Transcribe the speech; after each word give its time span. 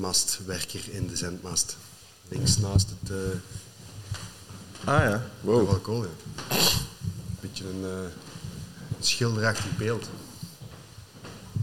zendmastwerker 0.00 0.80
in 0.90 1.06
de 1.06 1.16
zendmast. 1.16 1.76
Links 2.28 2.58
naast 2.58 2.88
het... 3.00 3.10
eh 3.10 3.38
Ah 4.84 5.02
ja, 5.02 5.22
wow. 5.40 5.70
wel 5.70 5.80
cool, 5.80 6.02
ja. 6.02 6.08
Beetje 7.40 7.64
een, 7.64 7.84
eh, 7.84 8.02
een 8.98 9.04
schilderachtig 9.04 9.76
beeld. 9.76 10.08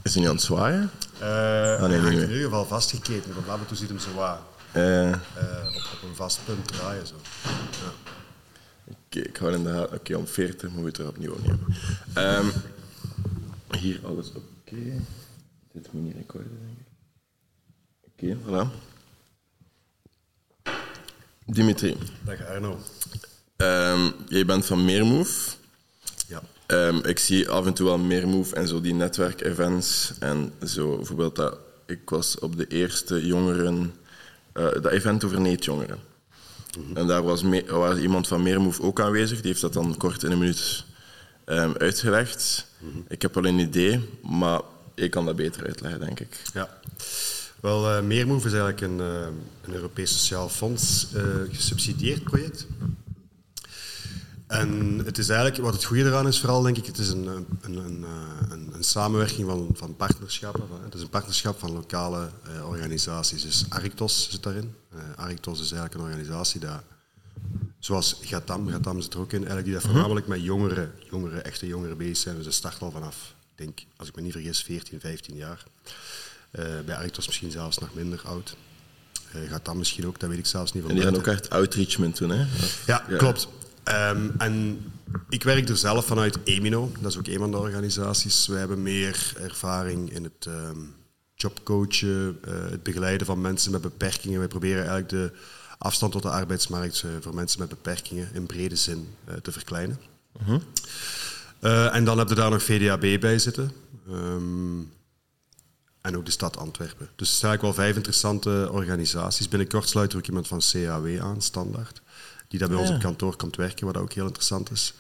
Is 0.04 0.14
hij 0.14 0.22
niet 0.22 0.30
aan 0.30 0.36
het 0.36 0.46
zwaaien? 0.46 0.92
Eh 1.20 1.28
nee, 1.28 1.30
hij 1.30 1.88
nee, 1.88 2.00
hangt 2.00 2.16
nee. 2.16 2.24
in 2.24 2.30
ieder 2.30 2.44
geval 2.44 2.66
vastgeketen. 2.66 3.34
Want 3.34 3.48
af 3.48 3.60
en 3.60 3.66
toe 3.66 3.78
ziet 3.78 3.90
hem 3.90 4.00
zo 4.00 4.10
op, 4.10 5.84
op 5.94 6.10
een 6.10 6.16
vast 6.16 6.40
punt 6.46 6.68
draaien. 6.68 7.08
Zo. 7.08 7.16
Ja. 7.44 8.14
Oké, 8.86 9.20
ik 9.20 9.38
hou 9.38 9.54
in 9.54 9.64
de. 9.64 9.90
Oké, 9.94 10.16
om 10.16 10.28
40 10.28 10.70
moet 10.70 10.80
je 10.80 10.86
het 10.88 10.98
er 10.98 11.08
opnieuw 11.08 11.34
opnemen. 11.34 11.76
Ehm 12.14 12.48
hier 13.80 14.00
alles 14.06 14.30
oké. 14.30 15.02
Dit 15.72 15.94
moet 15.94 16.04
niet 16.04 16.16
recorden, 16.16 16.58
denk 16.60 16.80
ik. 16.80 16.87
Oké, 18.20 18.38
voilà. 18.46 18.68
Dimitri, 21.46 21.98
Dag 22.26 22.46
Arno. 22.48 22.80
ehm, 23.58 24.10
jij 24.28 24.46
bent 24.46 24.66
van 24.66 24.86
Meermove. 24.86 25.56
Ja. 26.28 26.42
Ehm, 26.66 26.98
ik 26.98 27.20
zie 27.20 27.50
af 27.50 27.66
en 27.66 27.74
toe 27.74 27.86
wel 27.86 27.98
Meermove 27.98 28.56
en 28.56 28.68
zo 28.68 28.82
die 28.82 28.94
netwerkevents. 28.94 30.12
En 30.20 30.54
zo, 30.68 30.96
bijvoorbeeld 30.96 31.36
dat 31.36 31.58
ik 31.86 32.10
was 32.10 32.40
op 32.40 32.58
de 32.58 32.68
eerste 32.68 33.26
jongeren... 33.26 33.94
eh, 34.54 34.64
dat 34.72 34.86
event 34.92 35.24
over 35.24 35.42
neetjongeren. 35.42 36.00
En 36.94 37.08
daar 37.08 37.24
was, 37.24 37.44
me- 37.44 37.66
was 37.66 37.98
iemand 37.98 38.28
van 38.28 38.44
Meermove 38.44 38.82
ook 38.82 39.00
aanwezig. 39.02 39.38
Die 39.42 39.48
heeft 39.48 39.62
dat 39.62 39.74
dan 39.74 39.98
kort 39.98 40.24
in 40.24 40.32
een 40.32 40.38
minuut 40.38 40.86
ehm, 41.46 41.72
uitgelegd. 41.78 42.66
Ik 43.08 43.22
heb 43.22 43.34
wel 43.34 43.46
een 43.46 43.60
idee, 43.60 44.10
maar 44.22 44.62
ik 44.96 45.12
kan 45.12 45.26
dat 45.26 45.36
beter 45.36 45.66
uitleggen, 45.66 46.00
denk 46.00 46.20
ik. 46.20 46.42
Ja. 46.54 46.80
Wel, 47.62 47.92
eh 47.92 48.04
Meermove 48.04 48.48
is 48.48 48.54
eigenlijk 48.54 48.82
een, 48.82 49.00
eh, 49.00 49.28
een 49.62 49.74
Europees 49.74 50.12
Sociaal 50.12 50.50
Fonds 50.50 51.08
eh, 51.14 51.24
gesubsidieerd 51.52 52.24
project. 52.24 52.68
En 54.48 55.02
het 55.06 55.18
is 55.18 55.30
eigenlijk, 55.30 55.62
wat 55.62 55.74
het 55.74 55.84
goede 55.84 56.04
eraan 56.04 56.28
is 56.28 56.40
vooral, 56.40 56.62
denk 56.62 56.78
ik, 56.78 56.86
het 56.86 56.98
is 56.98 57.10
een, 57.10 57.28
een, 57.28 57.48
een, 57.62 58.06
een, 58.50 58.74
een 58.74 58.84
samenwerking 58.84 59.48
van, 59.48 59.70
van 59.74 59.96
partnerschappen. 59.96 60.68
Van, 60.68 60.84
het 60.84 60.94
is 60.94 61.02
een 61.02 61.10
partnerschap 61.10 61.60
van 61.60 61.72
lokale 61.72 62.30
organisaties. 62.66 63.42
Dus 63.42 63.66
Arictos 63.70 64.30
zit 64.30 64.44
daarin. 64.44 64.76
Arictos 65.16 65.60
is 65.60 65.72
eigenlijk 65.72 65.94
een 65.94 66.10
organisatie 66.10 66.60
die, 66.60 66.70
zoals 67.80 68.20
Gatam, 68.22 68.70
Gatam 68.70 69.02
zit 69.02 69.14
er 69.14 69.20
ook 69.20 69.32
in, 69.32 69.38
eigenlijk 69.38 69.66
die 69.66 69.74
dat 69.74 69.84
voornamelijk 69.84 70.28
met 70.28 70.44
jongeren, 70.44 70.92
jongeren, 71.10 71.44
echte 71.44 71.68
jongeren 71.68 71.98
bezig 71.98 72.18
zijn. 72.18 72.36
Dus 72.36 72.46
dat 72.46 72.54
start 72.54 72.82
al 72.82 72.92
vanaf, 72.92 73.34
denk, 73.56 73.80
als 73.96 74.08
ik 74.08 74.16
me 74.16 74.22
niet 74.22 74.32
vergis, 74.32 74.64
14, 74.64 75.00
15 75.00 75.36
jaar. 75.36 75.64
Eh, 76.58 76.66
bij 76.86 76.96
Arictos 76.96 77.26
misschien 77.26 77.52
zelfs 77.52 77.78
nog 77.78 77.94
minder 77.94 78.22
oud. 78.26 78.56
Eh 79.32 79.50
Gatam 79.50 79.78
misschien 79.78 80.08
ook, 80.08 80.20
dat 80.20 80.30
weet 80.30 80.38
ik 80.38 80.46
zelfs 80.46 80.74
niet 80.74 80.84
van 80.84 80.92
En 80.92 80.98
die 80.98 81.12
buiten. 81.12 81.32
ook 81.32 81.38
echt 81.38 81.50
outreachment 81.50 82.18
doen, 82.18 82.30
hè? 82.30 82.46
Ja, 82.86 83.06
klopt. 83.18 83.48
Ehm, 83.84 84.30
en 84.38 84.80
ik 85.30 85.44
werk 85.44 85.70
er 85.70 85.78
zelf 85.78 86.06
vanuit 86.06 86.38
Emino, 86.44 86.92
dat 87.00 87.12
is 87.12 87.18
ook 87.18 87.28
een 87.28 87.38
van 87.38 87.52
de 87.52 87.58
organisaties. 87.58 88.48
Wij 88.48 88.60
hebben 88.60 88.82
meer 88.82 89.34
ervaring 89.42 90.14
in 90.14 90.24
het 90.24 90.46
ehm, 90.46 90.80
jobcoachen, 91.36 92.38
eh, 92.44 92.54
het 92.70 92.84
begeleiden 92.84 93.28
van 93.28 93.42
mensen 93.42 93.72
met 93.72 93.82
beperkingen. 93.82 94.40
Wij 94.40 94.48
proberen 94.48 94.88
eigenlijk 94.88 95.10
de 95.10 95.32
afstand 95.78 96.12
tot 96.12 96.22
de 96.22 96.30
arbeidsmarkt 96.30 97.04
voor 97.22 97.36
mensen 97.36 97.60
met 97.60 97.70
beperkingen 97.70 98.30
in 98.34 98.46
brede 98.46 98.76
zin 98.76 99.08
te 99.42 99.52
verkleinen. 99.52 100.00
Eh, 101.60 101.96
en 101.96 102.06
dan 102.06 102.18
heb 102.18 102.30
je 102.30 102.36
daar 102.36 102.50
nog 102.50 102.64
VDAB 102.64 103.20
bij 103.20 103.40
zitten. 103.40 103.72
Ehm, 104.08 104.80
en 106.08 106.18
ook 106.18 106.26
de 106.26 106.32
stad 106.32 106.58
Antwerpen. 106.58 107.10
Dus 107.16 107.30
het 107.30 107.38
zijn 107.38 107.52
eigenlijk 107.52 107.62
wel 107.62 107.86
vijf 107.86 107.96
interessante 107.96 108.70
organisaties. 108.72 109.48
Binnenkort 109.48 109.90
sluit 109.90 110.12
er 110.12 110.18
ook 110.18 110.28
iemand 110.28 110.48
van 110.48 110.62
CAW 110.72 111.20
aan, 111.22 111.42
standaard. 111.42 112.02
Die 112.48 112.60
daar 112.60 112.70
bij 112.70 112.78
ons 112.78 112.90
op 112.90 113.00
kantoor 113.00 113.36
komt 113.36 113.56
werken, 113.56 113.86
wat 113.86 113.98
ook 113.98 114.14
heel 114.14 114.26
interessant 114.26 114.72
is. 114.72 114.94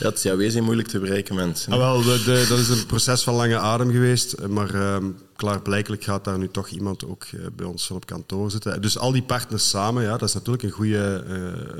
Ja, 0.00 0.06
het 0.08 0.20
CAW 0.20 0.50
zijn 0.50 0.64
moeilijk 0.64 0.88
te 0.88 0.98
bereiken 0.98 1.34
mensen. 1.34 1.72
Ah, 1.72 1.78
wel, 1.78 2.02
de, 2.02 2.22
de- 2.24 2.46
dat 2.48 2.58
is 2.58 2.68
een 2.68 2.86
proces 2.86 3.22
van 3.22 3.34
lange 3.34 3.58
adem 3.58 3.90
geweest. 3.90 4.46
Maar 4.48 4.74
ehm 4.74 5.04
klaarblijkelijk 5.36 6.04
gaat 6.04 6.24
daar 6.24 6.38
nu 6.38 6.48
toch 6.48 6.68
iemand 6.68 7.04
ook 7.04 7.24
eh, 7.24 7.40
bij 7.56 7.66
ons 7.66 7.90
op 7.90 8.06
kantoor 8.06 8.50
zitten. 8.50 8.82
Dus 8.82 8.98
al 8.98 9.12
die 9.12 9.22
partners 9.22 9.68
samen, 9.68 10.02
ja, 10.02 10.16
dat 10.16 10.28
is 10.28 10.34
natuurlijk 10.34 10.62
een 10.62 10.70
goede, 10.70 11.24
eh, 11.28 11.34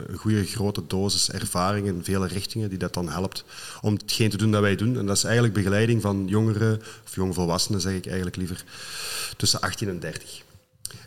een 0.06 0.16
goede 0.16 0.44
grote 0.44 0.82
dosis 0.86 1.30
ervaring 1.30 1.86
in 1.86 2.04
vele 2.04 2.26
richtingen 2.26 2.68
die 2.68 2.78
dat 2.78 2.94
dan 2.94 3.08
helpt 3.08 3.44
om 3.80 3.92
hetgeen 3.94 4.30
te 4.30 4.36
doen 4.36 4.50
dat 4.50 4.60
wij 4.60 4.76
doen. 4.76 4.98
En 4.98 5.06
dat 5.06 5.16
is 5.16 5.24
eigenlijk 5.24 5.54
begeleiding 5.54 6.02
van 6.02 6.24
jongeren, 6.26 6.80
of 7.06 7.14
jongvolwassenen 7.14 7.80
zeg 7.80 7.92
ik 7.94 8.06
eigenlijk 8.06 8.36
liever, 8.36 8.64
tussen 9.36 9.60
18 9.60 9.88
en 9.88 10.00
30. 10.00 10.42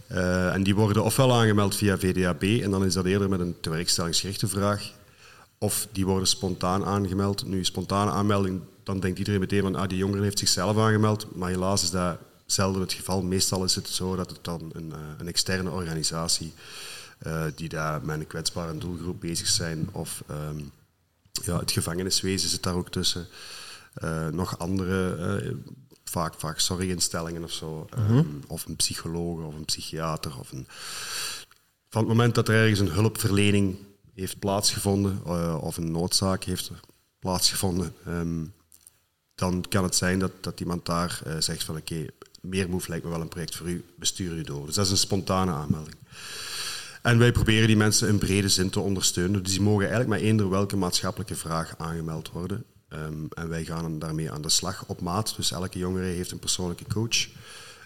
Eh, 0.07 0.53
en 0.53 0.63
die 0.63 0.75
worden 0.75 1.03
ofwel 1.03 1.33
aangemeld 1.33 1.75
via 1.75 1.97
VDAB, 1.97 2.43
en 2.43 2.71
dan 2.71 2.85
is 2.85 2.93
dat 2.93 3.05
eerder 3.05 3.29
met 3.29 3.39
een 3.39 3.55
tewerkstellingsgerichte 3.61 4.47
vraag, 4.47 4.91
of 5.63 5.87
die 5.91 6.05
worden 6.05 6.27
spontaan 6.27 6.85
aangemeld. 6.85 7.45
Nu, 7.45 7.65
spontane 7.65 8.11
aanmelding, 8.11 8.61
dan 8.83 8.99
denkt 8.99 9.17
iedereen 9.17 9.39
meteen 9.39 9.61
van 9.61 9.75
ah, 9.75 9.89
die 9.89 9.97
jongere 9.97 10.23
heeft 10.23 10.39
zichzelf 10.39 10.77
aangemeld. 10.77 11.35
Maar 11.35 11.49
helaas 11.49 11.83
is 11.83 11.89
dat 11.89 12.17
zelden 12.45 12.81
het 12.81 12.93
geval. 12.93 13.21
Meestal 13.21 13.63
is 13.63 13.75
het 13.75 13.87
zo 13.87 14.15
dat 14.15 14.29
het 14.29 14.43
dan 14.43 14.71
een, 14.73 14.91
eh, 14.91 14.99
een 15.17 15.27
externe 15.27 15.69
organisatie 15.69 16.53
eh, 17.17 17.43
die 17.55 17.69
daar 17.69 18.05
met 18.05 18.19
een 18.19 18.27
kwetsbare 18.27 18.77
doelgroep 18.77 19.19
bezig 19.19 19.47
zijn, 19.47 19.89
of 19.91 20.23
ehm, 20.27 20.59
ja, 21.31 21.59
het 21.59 21.71
gevangeniswezen 21.71 22.49
zit 22.49 22.63
daar 22.63 22.75
ook 22.75 22.89
tussen. 22.89 23.27
Eh, 23.93 24.27
nog 24.27 24.59
andere, 24.59 25.55
vaak, 26.03 26.33
vaak 26.37 26.59
zorginstellingen 26.59 27.43
of 27.43 27.51
zo. 27.51 27.87
ehm, 27.89 28.25
of 28.47 28.65
een 28.65 28.75
psycholoog 28.75 29.39
of 29.45 29.55
een 29.55 29.65
psychiater. 29.65 30.39
Of 30.39 30.51
een... 30.51 30.67
Van 31.89 32.01
het 32.01 32.11
moment 32.11 32.35
dat 32.35 32.47
er 32.47 32.55
ergens 32.55 32.79
een 32.79 32.91
hulpverlening 32.91 33.77
heeft 34.15 34.39
plaatsgevonden 34.39 35.21
eh, 35.25 35.57
of 35.61 35.77
een 35.77 35.91
noodzaak 35.91 36.43
heeft 36.43 36.71
plaatsgevonden, 37.19 37.95
ehm, 38.05 38.45
dan 39.35 39.65
kan 39.69 39.83
het 39.83 39.95
zijn 39.95 40.19
dat, 40.19 40.31
dat 40.41 40.59
iemand 40.59 40.85
daar 40.85 41.21
eh, 41.25 41.35
zegt 41.39 41.63
van 41.63 41.77
oké, 41.77 42.05
meer 42.41 42.69
move 42.69 42.89
lijkt 42.89 43.03
me 43.03 43.11
wel 43.11 43.21
een 43.21 43.27
project 43.27 43.55
voor 43.55 43.69
u, 43.69 43.85
bestuur 43.95 44.31
u 44.31 44.41
door. 44.43 44.65
Dus 44.65 44.75
dat 44.75 44.85
is 44.85 44.91
een 44.91 44.97
spontane 44.97 45.51
aanmelding. 45.51 45.95
En 47.01 47.17
wij 47.17 47.31
proberen 47.31 47.67
die 47.67 47.77
mensen 47.77 48.07
in 48.07 48.17
brede 48.17 48.49
zin 48.49 48.69
te 48.69 48.79
ondersteunen. 48.79 49.43
Dus 49.43 49.51
die 49.51 49.61
mogen 49.61 49.81
eigenlijk 49.81 50.09
met 50.09 50.21
eender 50.21 50.49
welke 50.49 50.75
maatschappelijke 50.75 51.35
vraag 51.35 51.73
aangemeld 51.77 52.31
worden. 52.31 52.63
Ehm, 52.87 53.25
en 53.29 53.49
wij 53.49 53.65
gaan 53.65 53.99
daarmee 53.99 54.31
aan 54.31 54.41
de 54.41 54.49
slag 54.49 54.83
op 54.87 55.01
maat. 55.01 55.33
Dus 55.35 55.51
elke 55.51 55.77
jongere 55.77 56.05
heeft 56.05 56.31
een 56.31 56.39
persoonlijke 56.39 56.85
coach. 56.87 57.27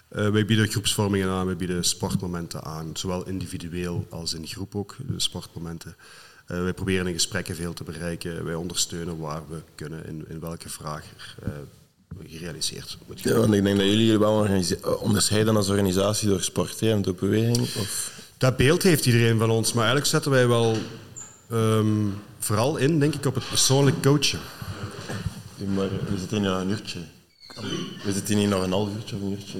Eh, 0.10 0.30
wij 0.30 0.46
bieden 0.46 0.68
groepsvormingen 0.68 1.30
aan, 1.30 1.46
wij 1.46 1.56
bieden 1.56 1.84
sportmomenten 1.84 2.64
aan. 2.64 2.90
Zowel 2.94 3.28
individueel 3.28 4.06
als 4.10 4.34
in 4.34 4.48
groep 4.48 4.76
ook, 4.76 4.96
de 5.08 5.20
sportmomenten. 5.20 5.96
Eh, 6.46 6.62
wij 6.62 6.74
proberen 6.74 7.08
in 7.08 7.14
gesprekken 7.14 7.56
veel 7.56 7.74
te 7.74 7.84
bereiken. 7.84 8.46
Wij 8.46 8.56
ondersteunen 8.56 9.18
waar 9.18 9.42
we 9.50 9.62
kunnen, 9.76 10.06
in, 10.06 10.26
in 10.30 10.40
welke 10.40 10.70
vraag 10.70 11.04
er 11.04 11.36
eh, 11.44 12.30
gerealiseerd 12.32 12.98
moet 13.08 13.18
Ja, 13.18 13.24
worden. 13.24 13.42
want 13.42 13.54
ik 13.54 13.64
denk 13.64 13.78
dat 13.78 13.88
jullie 13.88 14.20
wel 14.20 14.48
onderscheiden 15.00 15.56
als 15.56 15.70
organisatie 15.70 16.30
door 16.30 16.42
sport 16.42 16.80
hè, 16.80 16.92
en 16.92 17.02
door 17.02 17.16
beweging. 17.16 17.58
Of... 17.58 18.16
Dat 18.38 18.58
beeld 18.58 18.84
heeft 18.84 19.06
iedereen 19.06 19.38
van 19.38 19.50
ons, 19.50 19.74
maar 19.74 19.84
eigenlijk 19.84 20.12
zetten 20.12 20.32
wij 20.32 20.48
wel 20.48 20.78
ehm, 21.50 22.08
vooral 22.40 22.78
in, 22.78 23.00
denk 23.00 23.14
ik, 23.16 23.26
op 23.26 23.36
het 23.36 23.48
persoonlijk 23.50 24.02
coachen. 24.02 24.40
Maar 25.76 25.90
we 25.90 26.18
zitten 26.20 26.40
hier 26.40 26.50
een 26.50 26.70
uurtje. 26.70 27.00
We 28.04 28.14
zitten 28.14 28.38
hier 28.38 28.48
nog 28.48 28.64
een 28.64 28.72
half 28.72 28.90
uurtje 28.96 29.16
of 29.16 29.22
een 29.22 29.32
uurtje. 29.32 29.60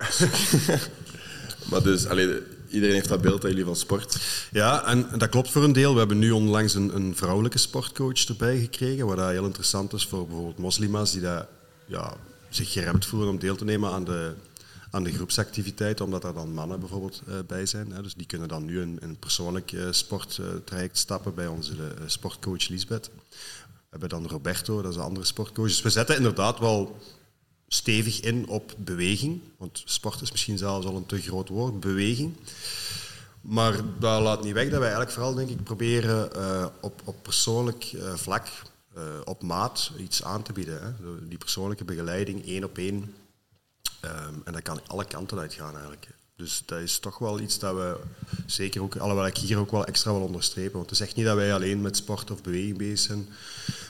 Maar 1.70 1.82
dus, 1.82 2.06
iedereen 2.68 2.94
heeft 2.94 3.08
dat 3.08 3.20
beeld 3.20 3.42
dat 3.42 3.50
jullie 3.50 3.64
van 3.64 3.76
sport. 3.76 4.16
Ja, 4.52 4.86
en 4.86 5.08
dat 5.18 5.28
klopt 5.28 5.50
voor 5.50 5.64
een 5.64 5.72
deel. 5.72 5.92
We 5.92 5.98
hebben 5.98 6.18
nu 6.18 6.30
onlangs 6.30 6.74
een, 6.74 6.94
een 6.94 7.16
vrouwelijke 7.16 7.58
sportcoach 7.58 8.24
erbij 8.24 8.58
gekregen, 8.58 9.06
wat 9.06 9.18
heel 9.18 9.44
interessant 9.44 9.92
is 9.92 10.06
voor 10.06 10.26
bijvoorbeeld 10.26 10.58
moslima's 10.58 11.12
die 11.12 11.20
dat, 11.20 11.46
ja, 11.86 12.16
zich 12.48 12.72
geremd 12.72 13.06
voelen 13.06 13.28
om 13.28 13.38
deel 13.38 13.56
te 13.56 13.64
nemen 13.64 13.90
aan 13.90 14.04
de, 14.04 14.32
aan 14.90 15.04
de 15.04 15.12
groepsactiviteiten, 15.12 16.04
omdat 16.04 16.24
er 16.24 16.34
dan 16.34 16.52
mannen 16.52 16.80
bijvoorbeeld 16.80 17.22
eh, 17.26 17.34
bij 17.46 17.66
zijn. 17.66 17.92
Hè. 17.92 18.02
Dus 18.02 18.14
die 18.14 18.26
kunnen 18.26 18.48
dan 18.48 18.64
nu 18.64 18.80
in 18.80 18.98
een 19.00 19.16
persoonlijk 19.18 19.72
eh, 19.72 19.86
sporttraject 19.90 20.98
stappen 20.98 21.34
bij 21.34 21.46
onze 21.46 21.72
eh, 21.72 22.02
sportcoach 22.06 22.68
Lisbeth. 22.68 23.10
We 23.68 23.98
hebben 23.98 24.08
dan 24.08 24.26
Roberto, 24.26 24.82
dat 24.82 24.90
is 24.90 24.96
een 24.96 25.02
andere 25.02 25.26
sportcoach. 25.26 25.66
Dus 25.66 25.82
we 25.82 25.90
zetten 25.90 26.16
inderdaad 26.16 26.58
wel 26.58 26.98
stevig 27.72 28.20
in 28.20 28.48
op 28.48 28.74
beweging. 28.78 29.40
Want 29.56 29.82
sport 29.84 30.20
is 30.20 30.30
misschien 30.30 30.58
zelfs 30.58 30.86
al 30.86 30.96
een 30.96 31.06
te 31.06 31.20
groot 31.20 31.48
woord, 31.48 31.80
beweging. 31.80 32.36
Maar 33.40 33.80
dat 33.98 34.22
laat 34.22 34.42
niet 34.42 34.52
weg 34.52 34.64
dat 34.64 34.78
wij 34.78 34.88
eigenlijk 34.88 35.10
vooral, 35.10 35.34
denk 35.34 35.50
ik, 35.50 35.64
proberen 35.64 36.30
uh, 36.36 36.66
op, 36.80 37.00
op 37.04 37.22
persoonlijk 37.22 37.92
uh, 37.92 38.14
vlak, 38.14 38.48
uh, 38.96 39.02
op 39.24 39.42
maat, 39.42 39.92
iets 39.98 40.22
aan 40.22 40.42
te 40.42 40.52
bieden. 40.52 40.82
Hè. 40.82 40.92
Die 41.28 41.38
persoonlijke 41.38 41.84
begeleiding, 41.84 42.46
één 42.46 42.64
op 42.64 42.78
één. 42.78 43.14
Um, 44.04 44.42
en 44.44 44.52
dat 44.52 44.62
kan 44.62 44.80
alle 44.86 45.04
kanten 45.04 45.38
uitgaan 45.38 45.72
eigenlijk. 45.72 46.08
Dus 46.40 46.62
dat 46.64 46.80
is 46.80 46.98
toch 46.98 47.18
wel 47.18 47.40
iets 47.40 47.58
dat 47.58 47.74
we 47.74 47.96
zeker 48.46 48.82
ook, 48.82 48.96
alhoewel 48.96 49.26
ik 49.26 49.36
hier 49.36 49.58
ook 49.58 49.70
wel 49.70 49.84
extra 49.84 50.12
wil 50.12 50.20
onderstrepen. 50.20 50.72
Want 50.72 50.90
het 50.90 51.00
is 51.00 51.06
echt 51.06 51.16
niet 51.16 51.24
dat 51.24 51.36
wij 51.36 51.54
alleen 51.54 51.80
met 51.80 51.96
sport 51.96 52.30
of 52.30 52.42
beweging 52.42 52.78
bezig 52.78 52.98
zijn. 52.98 53.28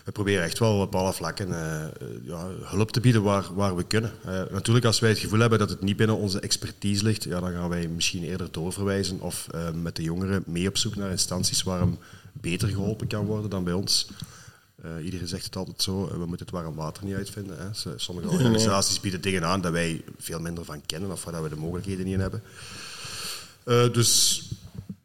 We 0.05 0.13
proberen 0.13 0.45
echt 0.45 0.59
wel 0.59 0.81
op 0.81 0.95
alle 0.95 1.13
vlakken 1.13 1.49
uh, 1.49 1.85
ja, 2.23 2.49
hulp 2.63 2.91
te 2.91 3.01
bieden 3.01 3.23
waar, 3.23 3.55
waar 3.55 3.77
we 3.77 3.83
kunnen. 3.83 4.13
Uh, 4.27 4.43
natuurlijk, 4.51 4.87
als 4.87 5.01
wij 5.01 5.11
het 5.11 5.19
gevoel 5.19 5.39
hebben 5.39 5.59
dat 5.59 5.71
het 5.71 5.81
niet 5.81 5.97
binnen 5.97 6.17
onze 6.17 6.41
expertise 6.41 7.05
ligt, 7.05 7.25
ja, 7.25 7.41
dan 7.41 7.53
gaan 7.53 7.69
wij 7.69 7.89
misschien 7.89 8.23
eerder 8.25 8.49
doorverwijzen 8.51 9.21
of 9.21 9.47
met 9.75 9.97
de 9.97 10.03
jongeren 10.03 10.43
mee 10.47 10.69
op 10.69 10.77
zoek 10.77 10.97
naar 10.97 11.11
instanties 11.11 11.63
waar 11.63 11.79
hem 11.79 11.99
beter 12.33 12.69
geholpen 12.69 13.07
kan 13.07 13.27
worden 13.27 13.51
dan 13.51 13.65
bij 13.65 13.73
ons. 13.73 14.09
Uh, 14.85 15.05
iedereen 15.05 15.29
zegt 15.29 15.45
het 15.45 15.57
altijd 15.57 15.83
zo, 15.83 16.09
we 16.09 16.27
moeten 16.27 16.47
het 16.47 16.51
warm 16.51 16.75
water 16.75 17.05
niet 17.05 17.15
uitvinden. 17.15 17.57
Hè. 17.59 17.95
Sommige 17.97 18.29
organisaties 18.29 19.01
bieden 19.01 19.21
dingen 19.21 19.45
aan 19.45 19.61
dat 19.61 19.73
wij 19.73 20.05
veel 20.19 20.41
minder 20.41 20.65
van 20.65 20.83
kennen 20.87 21.11
of 21.11 21.25
waar 21.25 21.43
we 21.43 21.49
de 21.49 21.57
mogelijkheden 21.57 22.05
niet 22.05 22.15
in 22.15 22.21
hebben. 22.21 22.43
Uh, 23.65 23.93
dus 23.93 24.43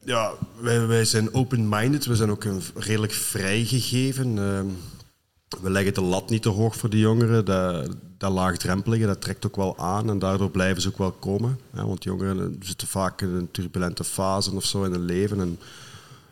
ja, 0.03 0.31
wij, 0.59 0.87
wij 0.87 1.05
zijn 1.05 1.33
open-minded, 1.33 2.05
we 2.05 2.15
zijn 2.15 2.31
ook 2.31 2.43
een 2.43 2.61
redelijk 2.75 3.13
vrijgegeven. 3.13 4.37
Uh, 4.37 4.61
we 5.61 5.69
leggen 5.69 5.93
de 5.93 6.01
lat 6.01 6.29
niet 6.29 6.41
te 6.41 6.49
hoog 6.49 6.75
voor 6.75 6.89
de 6.89 6.99
jongeren. 6.99 7.45
Dat, 7.45 7.89
dat 8.17 8.31
laagdrempelige, 8.31 9.05
dat 9.05 9.21
trekt 9.21 9.45
ook 9.45 9.55
wel 9.55 9.77
aan 9.77 10.09
en 10.09 10.19
daardoor 10.19 10.51
blijven 10.51 10.81
ze 10.81 10.87
ook 10.87 10.97
wel 10.97 11.11
komen. 11.11 11.59
Hè. 11.71 11.85
Want 11.85 12.03
jongeren 12.03 12.59
zitten 12.59 12.87
vaak 12.87 13.21
in 13.21 13.29
een 13.29 13.51
turbulente 13.51 14.03
fase 14.03 14.51
of 14.51 14.65
zo 14.65 14.83
in 14.83 14.91
hun 14.91 15.05
leven. 15.05 15.39
En, 15.39 15.59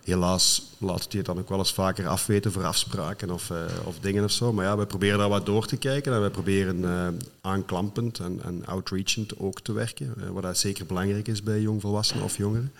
helaas 0.03 0.61
laat 0.77 1.03
het 1.03 1.11
je 1.11 1.21
dan 1.21 1.39
ook 1.39 1.49
wel 1.49 1.57
eens 1.57 1.73
vaker 1.73 2.07
afweten 2.07 2.51
voor 2.51 2.63
afspraken 2.63 3.31
of, 3.31 3.49
uh, 3.49 3.57
of 3.83 3.95
dingen 3.99 4.23
of 4.23 4.31
zo. 4.31 4.53
Maar 4.53 4.65
ja, 4.65 4.77
we 4.77 4.85
proberen 4.85 5.17
daar 5.17 5.29
wat 5.29 5.45
door 5.45 5.65
te 5.65 5.77
kijken 5.77 6.13
en 6.13 6.23
we 6.23 6.29
proberen 6.29 6.79
uh, 6.79 7.07
aanklampend 7.41 8.19
en, 8.19 8.39
en 8.43 8.65
outreachend 8.65 9.39
ook 9.39 9.61
te 9.61 9.73
werken. 9.73 10.13
Uh, 10.17 10.29
wat 10.29 10.43
dat 10.43 10.57
zeker 10.57 10.85
belangrijk 10.85 11.27
is 11.27 11.43
bij 11.43 11.61
jongvolwassenen 11.61 12.23
of 12.23 12.37
jongeren 12.37 12.71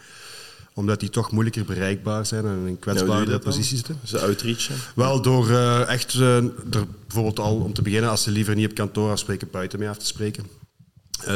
omdat 0.76 1.00
die 1.00 1.10
toch 1.10 1.32
moeilijker 1.32 1.66
bereikbaar 1.66 2.26
zijn 2.26 2.46
en 2.46 2.58
in 2.58 2.66
een 2.68 2.80
kwetsbare 2.80 3.32
ja, 3.32 3.38
positie 3.38 3.76
zitten. 3.76 4.00
Ze 4.04 4.20
outreachen? 4.20 4.76
Wel, 4.96 5.22
door 5.22 5.50
echt, 5.88 6.14
er 6.14 6.52
bijvoorbeeld 7.08 7.40
al 7.40 7.56
om 7.56 7.74
te 7.74 7.82
beginnen, 7.82 8.10
als 8.10 8.24
ze 8.24 8.32
liever 8.32 8.56
niet 8.56 8.70
op 8.70 8.76
kantoor 8.76 9.12
afspreken, 9.12 9.48
buiten 9.52 9.80
mee 9.80 9.90
af 9.90 9.98
te 9.98 10.06
spreken. 10.06 10.48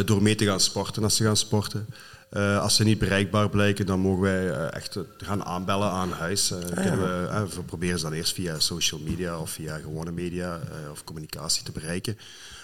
Door 0.06 0.22
mee 0.22 0.36
te 0.36 0.46
gaan 0.46 0.60
sporten 0.60 1.04
als 1.04 1.16
ze 1.16 1.24
gaan 1.24 1.38
sporten. 1.38 1.88
Uh, 2.32 2.62
als 2.62 2.76
ze 2.76 2.84
niet 2.84 3.00
bereikbaar 3.00 3.50
blijken, 3.50 3.86
dan 3.86 4.00
mogen 4.00 4.22
wij 4.22 4.46
uh, 4.46 4.74
echt 4.74 4.98
gaan 5.18 5.44
aanbellen 5.44 5.90
aan 5.90 6.12
huis. 6.12 6.52
Uh, 6.52 6.58
ah, 6.58 6.86
ja. 6.86 6.98
we, 6.98 7.48
we, 7.56 7.64
proberen 7.64 8.00
ze 8.00 8.04
dan 8.04 8.14
eerst 8.14 8.34
via 8.34 8.60
social 8.60 9.00
media 9.00 9.40
of 9.40 9.50
via 9.50 9.78
gewone 9.78 10.12
media 10.12 10.60
of 10.92 11.04
communicatie 11.04 11.64
te 11.64 11.72
bereiken. 11.72 12.18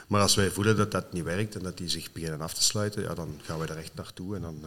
Maar 0.07 0.21
als 0.21 0.35
wij 0.35 0.49
voelen 0.49 0.75
dat 0.75 0.91
dat 0.91 1.13
niet 1.13 1.23
werkt 1.23 1.55
en 1.55 1.63
dat 1.63 1.77
die 1.77 1.89
zich 1.89 2.11
beginnen 2.11 2.41
af 2.41 2.53
te 2.53 2.63
sluiten, 2.63 3.01
ja, 3.01 3.13
dan 3.13 3.39
gaan 3.43 3.57
wij 3.57 3.67
daar 3.67 3.77
echt 3.77 3.95
naartoe. 3.95 4.35
En 4.35 4.41
dan 4.41 4.63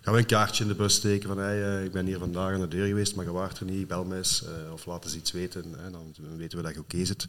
gaan 0.00 0.14
we 0.14 0.20
een 0.20 0.26
kaartje 0.26 0.62
in 0.62 0.68
de 0.68 0.76
bus 0.76 0.94
steken 0.94 1.28
van 1.28 1.38
hey, 1.38 1.84
ik 1.84 1.92
ben 1.92 2.06
hier 2.06 2.18
vandaag 2.18 2.54
aan 2.54 2.60
de 2.60 2.68
deur 2.68 2.86
geweest, 2.86 3.14
maar 3.14 3.24
je 3.24 3.32
waart 3.32 3.58
er 3.58 3.66
niet, 3.66 3.88
bel 3.88 4.04
me 4.04 4.16
eens 4.16 4.44
of 4.72 4.86
laat 4.86 5.04
eens 5.04 5.14
iets 5.14 5.32
weten. 5.32 5.64
En 5.84 5.92
dan 5.92 6.14
weten 6.36 6.58
we 6.58 6.64
dat 6.64 6.74
je 6.74 6.80
oké 6.80 6.94
okay 6.94 7.06
zit. 7.06 7.26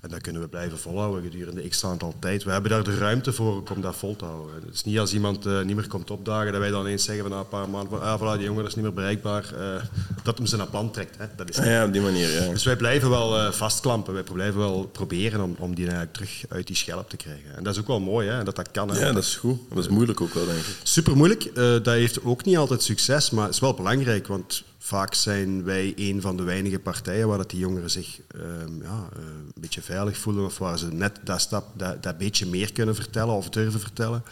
En 0.00 0.08
dat 0.08 0.20
kunnen 0.20 0.42
we 0.42 0.48
blijven 0.48 0.78
volhouden 0.78 1.22
gedurende 1.22 1.68
x 1.68 1.84
aantal 1.84 2.14
tijd. 2.18 2.44
We 2.44 2.50
hebben 2.50 2.70
daar 2.70 2.84
de 2.84 2.98
ruimte 2.98 3.32
voor 3.32 3.62
om 3.74 3.80
dat 3.80 3.96
vol 3.96 4.16
te 4.16 4.24
houden. 4.24 4.54
Het 4.54 4.74
is 4.74 4.84
niet 4.84 4.98
als 4.98 5.14
iemand 5.14 5.46
uh, 5.46 5.62
niet 5.62 5.76
meer 5.76 5.88
komt 5.88 6.10
opdagen 6.10 6.52
dat 6.52 6.60
wij 6.60 6.70
dan 6.70 6.86
eens 6.86 7.04
zeggen 7.04 7.24
van 7.24 7.32
na 7.32 7.38
een 7.38 7.48
paar 7.48 7.68
maanden 7.68 7.90
van 7.90 8.00
ah, 8.00 8.20
voilà, 8.20 8.38
die 8.38 8.46
jongen 8.46 8.66
is 8.66 8.74
niet 8.74 8.84
meer 8.84 8.94
bereikbaar, 8.94 9.44
uh, 9.54 9.82
dat 10.22 10.38
hem 10.38 10.46
zijn 10.46 10.70
plan 10.70 10.90
trekt. 10.90 11.18
Hè. 11.18 11.26
Dat 11.36 11.48
is 11.48 11.56
ja, 11.56 11.84
op 11.84 11.92
die 11.92 12.02
manier. 12.02 12.30
Ja. 12.30 12.48
Dus 12.48 12.64
wij 12.64 12.76
blijven 12.76 13.10
wel 13.10 13.38
uh, 13.38 13.50
vastklampen. 13.52 14.14
Wij 14.14 14.22
blijven 14.22 14.58
wel 14.58 14.88
proberen 14.92 15.40
om, 15.40 15.56
om 15.58 15.74
die 15.74 15.84
eigenlijk 15.84 16.14
terug 16.14 16.44
uit 16.48 16.66
die 16.66 16.76
schelp 16.76 17.08
te 17.08 17.16
krijgen. 17.16 17.56
En 17.56 17.64
dat 17.64 17.74
is 17.74 17.80
ook 17.80 17.86
wel 17.86 18.00
mooi, 18.00 18.28
hè, 18.28 18.44
dat 18.44 18.56
dat 18.56 18.70
kan. 18.70 18.90
Hè. 18.90 18.98
Ja, 18.98 19.12
dat 19.12 19.22
is 19.22 19.36
goed. 19.36 19.58
Dat 19.68 19.78
is 19.78 19.88
moeilijk 19.88 20.20
ook 20.20 20.34
wel, 20.34 20.46
denk 20.46 20.58
ik. 20.58 20.76
Super 20.82 21.16
moeilijk. 21.16 21.54
dat 21.54 21.86
heeft 21.86 22.24
ook 22.24 22.44
niet 22.44 22.56
altijd 22.56 22.82
succes, 22.82 23.30
maar 23.30 23.44
het 23.44 23.54
is 23.54 23.60
wel 23.60 23.74
belangrijk, 23.74 24.26
want 24.26 24.64
vaak 24.86 25.14
zijn 25.14 25.64
wij 25.64 25.92
een 25.96 26.20
van 26.20 26.36
de 26.36 26.42
weinige 26.42 26.78
partijen 26.78 27.28
waar 27.28 27.38
dat 27.38 27.50
die 27.50 27.58
jongeren 27.58 27.90
zich 27.90 28.20
um, 28.36 28.82
ja, 28.82 29.08
uh, 29.18 29.24
een 29.24 29.60
beetje 29.60 29.82
veilig 29.82 30.18
voelen 30.18 30.44
of 30.44 30.58
waar 30.58 30.78
ze 30.78 30.92
net 30.92 31.18
dat, 31.24 31.40
stap, 31.40 31.78
dat, 31.78 32.02
dat 32.02 32.18
beetje 32.18 32.46
meer 32.46 32.72
kunnen 32.72 32.94
vertellen 32.94 33.34
of 33.34 33.48
durven 33.48 33.80
vertellen. 33.80 34.22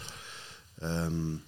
Um, 0.83 1.43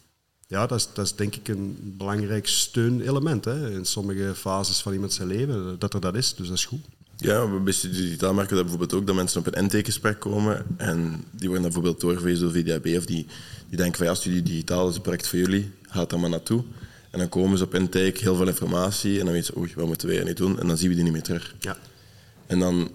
ja, 0.47 0.67
dat 0.67 0.79
is, 0.79 0.88
dat 0.94 1.05
is 1.05 1.14
denk 1.14 1.37
ik 1.37 1.49
een 1.49 1.94
belangrijk 1.97 2.49
steunelement 2.49 3.44
hè, 3.44 3.70
in 3.70 3.85
sommige 3.85 4.32
fases 4.35 4.81
van 4.81 4.93
iemand 4.93 5.12
zijn 5.12 5.29
leven, 5.29 5.79
dat 5.79 5.94
er 5.94 6.00
dat 6.00 6.14
is. 6.14 6.35
Dus 6.35 6.49
dat 6.49 6.56
is 6.56 6.64
goed. 6.64 6.85
Ja, 7.17 7.50
we 7.50 7.61
bij 7.61 7.75
digitaal 7.82 8.35
merken 8.35 8.55
dat 8.56 8.64
bijvoorbeeld 8.64 9.00
ook 9.00 9.06
dat 9.06 9.14
mensen 9.14 9.41
op 9.41 9.47
een 9.47 9.62
intakegesprek 9.62 10.20
komen 10.20 10.67
en 10.76 11.25
die 11.31 11.49
worden 11.49 11.62
bijvoorbeeld 11.62 12.00
doorgewezen 12.00 12.44
door 12.44 12.53
VDAB 12.53 12.87
of 12.87 13.06
die, 13.06 13.26
die 13.69 13.76
denken 13.76 13.97
van 13.97 14.06
ja, 14.06 14.14
studie 14.14 14.43
digitaal 14.43 14.88
is 14.88 14.94
een 14.94 15.03
project 15.03 15.29
voor 15.29 15.38
jullie, 15.38 15.73
gaat 15.88 16.11
daar 16.11 16.20
maar 16.20 16.31
naartoe. 16.31 16.64
En 17.16 17.22
dan 17.22 17.30
komen 17.30 17.58
ze 17.58 17.64
op 17.64 17.74
intake, 17.74 18.18
heel 18.20 18.36
veel 18.36 18.46
informatie. 18.46 19.18
En 19.18 19.24
dan 19.24 19.34
weten 19.34 19.54
ze, 19.54 19.58
oei, 19.60 19.72
wat 19.74 19.86
moeten 19.86 20.08
wij 20.08 20.24
nu 20.24 20.32
doen? 20.32 20.60
En 20.60 20.66
dan 20.66 20.76
zien 20.76 20.88
we 20.88 20.94
die 20.94 21.04
niet 21.04 21.12
meer 21.12 21.22
terug. 21.22 21.54
Ja. 21.58 21.76
En 22.46 22.58
dan... 22.58 22.90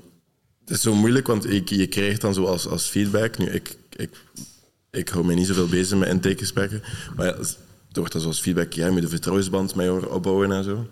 Het 0.59 0.69
is 0.69 0.81
zo 0.81 0.95
moeilijk, 0.95 1.27
want 1.27 1.49
ik, 1.49 1.69
je 1.69 1.87
krijgt 1.87 2.21
dan 2.21 2.33
zo 2.33 2.45
als, 2.45 2.67
als 2.67 2.85
feedback... 2.85 3.37
Nu, 3.37 3.45
ik, 3.45 3.75
ik, 3.95 4.09
ik 4.91 5.09
hou 5.09 5.25
me 5.25 5.33
niet 5.33 5.47
zoveel 5.47 5.67
bezig 5.67 5.97
met 5.97 6.09
intakegesprekken. 6.09 6.83
Maar 7.15 7.25
ja, 7.25 7.33
er 7.33 7.45
wordt 7.91 8.11
dan 8.11 8.21
zoals 8.21 8.41
feedback... 8.41 8.73
Ja, 8.73 8.85
je 8.85 8.91
moet 8.91 9.03
een 9.03 9.09
vertrouwensband 9.09 9.75
met 9.75 9.85
je 9.85 10.09
opbouwen 10.09 10.51
en 10.51 10.63
zo. 10.63 10.87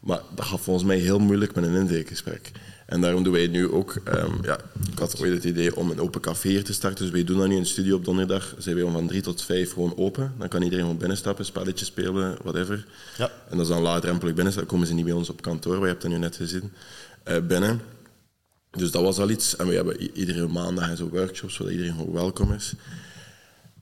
Maar 0.00 0.20
dat 0.34 0.44
gaat 0.44 0.60
volgens 0.60 0.86
mij 0.86 0.98
heel 0.98 1.18
moeilijk 1.18 1.54
met 1.54 1.64
een 1.64 1.74
intakegesprek. 1.74 2.52
En 2.86 3.00
daarom 3.00 3.22
doen 3.22 3.32
wij 3.32 3.46
nu 3.46 3.68
ook... 3.68 3.94
Um, 4.08 4.38
ja, 4.42 4.58
ik 4.92 4.98
had 4.98 5.20
ooit 5.20 5.32
het 5.32 5.44
idee 5.44 5.76
om 5.76 5.90
een 5.90 6.00
open 6.00 6.20
café 6.20 6.48
hier 6.48 6.64
te 6.64 6.72
starten. 6.72 7.04
Dus 7.04 7.12
wij 7.12 7.24
doen 7.24 7.38
dat 7.38 7.48
nu 7.48 7.54
in 7.54 7.62
de 7.62 7.68
studio 7.68 7.96
op 7.96 8.04
donderdag. 8.04 8.54
Zijn 8.58 8.74
wij 8.74 8.84
om 8.84 8.92
van 8.92 9.06
drie 9.06 9.20
tot 9.20 9.42
vijf 9.42 9.72
gewoon 9.72 9.96
open. 9.96 10.32
Dan 10.38 10.48
kan 10.48 10.62
iedereen 10.62 10.84
gewoon 10.84 10.98
binnenstappen, 10.98 11.44
spelletjes 11.44 11.88
spelen, 11.88 12.36
whatever. 12.42 12.86
Ja. 13.18 13.30
En 13.48 13.56
dat 13.56 13.66
is 13.66 13.72
dan 13.72 13.82
laagdrempelig 13.82 14.34
binnenstappen. 14.34 14.56
Dan 14.56 14.66
komen 14.66 14.86
ze 14.86 14.94
niet 14.94 15.04
bij 15.04 15.14
ons 15.14 15.30
op 15.30 15.42
kantoor. 15.42 15.80
We 15.80 15.86
hebben 15.86 16.02
dat 16.02 16.10
nu 16.10 16.18
net 16.18 16.36
gezien. 16.36 16.72
Uh, 17.28 17.38
binnen. 17.46 17.80
Dus 18.70 18.90
dat 18.90 19.02
was 19.02 19.18
al 19.18 19.30
iets. 19.30 19.56
En 19.56 19.66
we 19.66 19.74
hebben 19.74 20.00
iedere 20.16 20.48
maandag 20.48 20.96
zo 20.96 21.08
workshops, 21.08 21.58
waar 21.58 21.70
iedereen 21.70 21.94
gewoon 21.94 22.12
welkom 22.12 22.52
is. 22.52 22.74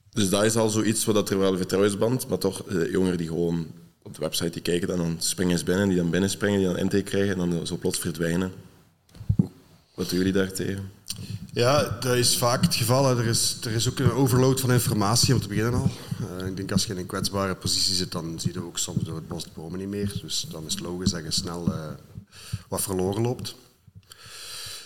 Dus 0.09 0.29
dat 0.29 0.43
is 0.43 0.55
al 0.55 0.69
zoiets 0.69 1.05
wat 1.05 1.29
er 1.29 1.39
wel 1.39 1.51
een 1.51 1.57
vertrouwensband, 1.57 2.27
maar 2.27 2.37
toch 2.37 2.63
uh, 2.69 2.91
jongeren 2.91 3.17
die 3.17 3.27
gewoon 3.27 3.67
op 4.03 4.13
de 4.13 4.19
website 4.19 4.49
die 4.49 4.61
kijken 4.61 4.89
en 4.89 4.97
dan 4.97 5.15
springen 5.19 5.57
ze 5.57 5.63
binnen, 5.63 5.87
die 5.87 5.97
dan 5.97 6.09
binnenspringen, 6.09 6.59
die 6.59 6.67
dan 6.67 6.77
intake 6.77 7.03
krijgen 7.03 7.39
en 7.39 7.49
dan 7.49 7.67
zo 7.67 7.77
plots 7.77 7.99
verdwijnen. 7.99 8.51
Wat 9.95 10.09
doen 10.09 10.17
jullie 10.17 10.33
daartegen? 10.33 10.91
Ja, 11.53 11.97
dat 11.99 12.15
is 12.15 12.37
vaak 12.37 12.61
het 12.61 12.75
geval. 12.75 13.17
Er 13.17 13.25
is, 13.25 13.57
er 13.63 13.71
is 13.71 13.89
ook 13.89 13.99
een 13.99 14.11
overload 14.11 14.59
van 14.59 14.71
informatie 14.71 15.33
om 15.33 15.39
te 15.39 15.47
beginnen 15.47 15.73
al. 15.73 15.91
Uh, 16.39 16.47
ik 16.47 16.57
denk 16.57 16.71
als 16.71 16.85
je 16.85 16.93
in 16.93 16.99
een 16.99 17.05
kwetsbare 17.05 17.55
positie 17.55 17.93
zit, 17.93 18.11
dan 18.11 18.39
zie 18.39 18.53
je 18.53 18.63
ook 18.63 18.77
soms 18.77 19.03
door 19.03 19.15
het 19.15 19.27
bos 19.27 19.43
de 19.43 19.49
bomen 19.53 19.79
niet 19.79 19.87
meer. 19.87 20.19
Dus 20.21 20.47
dan 20.51 20.65
is 20.65 20.71
het 20.71 20.81
logisch 20.81 21.11
dat 21.11 21.23
je 21.23 21.31
snel 21.31 21.67
uh, 21.67 21.87
wat 22.67 22.81
verloren 22.81 23.21
loopt. 23.21 23.55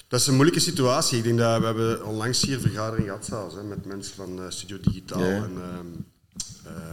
Dat 0.07 0.19
is 0.19 0.27
een 0.27 0.33
moeilijke 0.33 0.59
situatie. 0.61 1.17
Ik 1.17 1.23
denk 1.23 1.37
dat 1.37 1.59
we 1.59 1.65
hebben 1.65 2.05
onlangs 2.05 2.41
hier 2.41 2.55
een 2.55 2.61
vergadering 2.61 3.07
gehad 3.07 3.25
zelfs, 3.25 3.55
hè, 3.55 3.63
met 3.63 3.85
mensen 3.85 4.15
van 4.15 4.39
uh, 4.39 4.45
Studio 4.49 4.77
Digitaal 4.81 5.21
en 5.21 5.57
um, 5.79 6.05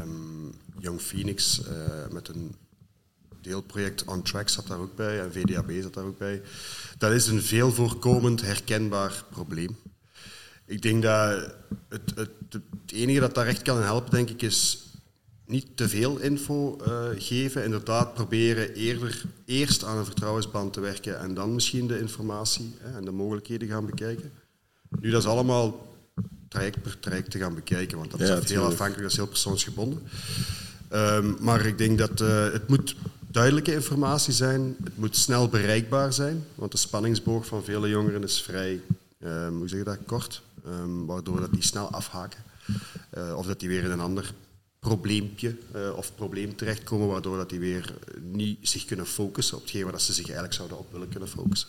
um, 0.02 0.54
Young 0.78 1.00
Phoenix 1.00 1.60
met 2.10 2.28
een 2.28 2.54
deelproject 3.46 4.04
On 4.04 4.22
Track 4.22 4.48
zat 4.48 4.66
daar 4.66 4.78
ook 4.78 4.96
bij 4.96 5.20
en 5.20 5.32
VDAB 5.32 5.70
zat 5.82 5.94
daar 5.94 6.04
ook 6.04 6.18
bij. 6.18 6.42
Dat 6.98 7.12
is 7.12 7.26
een 7.26 7.42
veel 7.42 7.72
voorkomend 7.72 8.40
herkenbaar 8.40 9.24
probleem. 9.30 9.76
Ik 10.66 10.82
denk 10.82 11.02
dat 11.02 11.54
het, 11.88 12.12
het, 12.14 12.30
het 12.50 12.62
enige 12.86 13.20
dat 13.20 13.34
daar 13.34 13.46
echt 13.46 13.62
kan 13.62 13.82
helpen, 13.82 14.10
denk 14.10 14.30
ik, 14.30 14.42
is 14.42 14.86
niet 15.46 15.66
te 15.74 15.88
veel 15.88 16.18
info 16.18 16.78
uh, 16.86 17.04
geven. 17.18 17.64
Inderdaad, 17.64 18.14
proberen 18.14 18.74
eerder 18.74 19.24
eerst 19.44 19.84
aan 19.84 19.98
een 19.98 20.04
vertrouwensband 20.04 20.72
te 20.72 20.80
werken 20.80 21.18
en 21.18 21.34
dan 21.34 21.54
misschien 21.54 21.86
de 21.86 21.98
informatie 21.98 22.74
hè, 22.78 22.96
en 22.96 23.04
de 23.04 23.10
mogelijkheden 23.10 23.68
gaan 23.68 23.86
bekijken. 23.86 24.32
Nu, 25.00 25.10
dat 25.10 25.22
is 25.22 25.28
allemaal 25.28 25.96
traject 26.48 26.82
per 26.82 27.00
traject 27.00 27.30
te 27.30 27.38
gaan 27.38 27.54
bekijken, 27.54 27.98
want 27.98 28.10
dat 28.10 28.20
is 28.20 28.50
heel 28.50 28.64
afhankelijk, 28.64 29.02
dat 29.02 29.10
is 29.10 29.16
heel 29.16 29.26
persoonsgebonden. 29.26 30.02
Um, 30.92 31.36
maar 31.40 31.66
ik 31.66 31.78
denk 31.78 31.98
dat 31.98 32.20
uh, 32.20 32.52
het 32.52 32.68
moet 32.68 32.96
duidelijke 33.36 33.72
informatie 33.72 34.32
zijn. 34.32 34.76
Het 34.84 34.96
moet 34.96 35.16
snel 35.16 35.48
bereikbaar 35.48 36.12
zijn, 36.12 36.44
want 36.54 36.72
de 36.72 36.78
spanningsboog 36.78 37.46
van 37.46 37.64
vele 37.64 37.88
jongeren 37.88 38.22
is 38.22 38.42
vrij, 38.42 38.80
um, 39.20 39.56
hoe 39.56 39.68
zeg 39.68 39.82
dat, 39.82 39.98
kort. 40.06 40.42
Um, 40.66 41.06
waardoor 41.06 41.40
dat 41.40 41.52
die 41.52 41.62
snel 41.62 41.90
afhaken. 41.90 42.40
Uh, 43.18 43.36
of 43.36 43.46
dat 43.46 43.60
die 43.60 43.68
weer 43.68 43.84
in 43.84 43.90
een 43.90 44.00
ander 44.00 44.34
probleempje 44.78 45.56
uh, 45.74 45.96
of 45.96 46.14
probleem 46.14 46.56
terechtkomen, 46.56 47.08
waardoor 47.08 47.36
dat 47.36 47.50
die 47.50 47.58
weer 47.58 47.94
niet 48.20 48.68
zich 48.68 48.84
kunnen 48.84 49.06
focussen 49.06 49.56
op 49.56 49.62
hetgeen 49.62 49.84
waar 49.84 50.00
ze 50.00 50.12
zich 50.12 50.24
eigenlijk 50.24 50.54
zouden 50.54 50.78
op 50.78 50.92
willen 50.92 51.08
kunnen 51.08 51.28
focussen. 51.28 51.68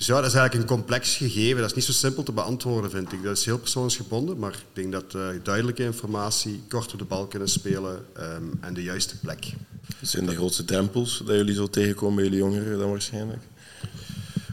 Dus 0.00 0.08
ja, 0.08 0.14
dat 0.14 0.30
is 0.30 0.34
eigenlijk 0.34 0.70
een 0.70 0.76
complex 0.76 1.16
gegeven. 1.16 1.60
Dat 1.60 1.70
is 1.70 1.76
niet 1.76 1.84
zo 1.84 1.92
simpel 1.92 2.22
te 2.22 2.32
beantwoorden, 2.32 2.90
vind 2.90 3.12
ik. 3.12 3.22
Dat 3.22 3.36
is 3.36 3.44
heel 3.44 3.58
persoonsgebonden, 3.58 4.38
maar 4.38 4.52
ik 4.52 4.64
denk 4.72 4.92
dat 4.92 5.14
uh, 5.14 5.28
duidelijke 5.42 5.84
informatie, 5.84 6.62
kort 6.68 6.92
op 6.92 6.98
de 6.98 7.04
bal 7.04 7.26
kunnen 7.26 7.48
spelen 7.48 8.04
ehm, 8.16 8.42
en 8.60 8.74
de 8.74 8.82
juiste 8.82 9.18
plek. 9.18 9.52
Zijn 10.00 10.26
de 10.26 10.34
grootste 10.34 10.64
drempels 10.64 11.22
dat 11.26 11.36
jullie 11.36 11.54
zo 11.54 11.66
tegenkomen 11.66 12.14
bij 12.14 12.24
jullie 12.24 12.38
jongeren 12.38 12.78
dan 12.78 12.90
waarschijnlijk? 12.90 13.42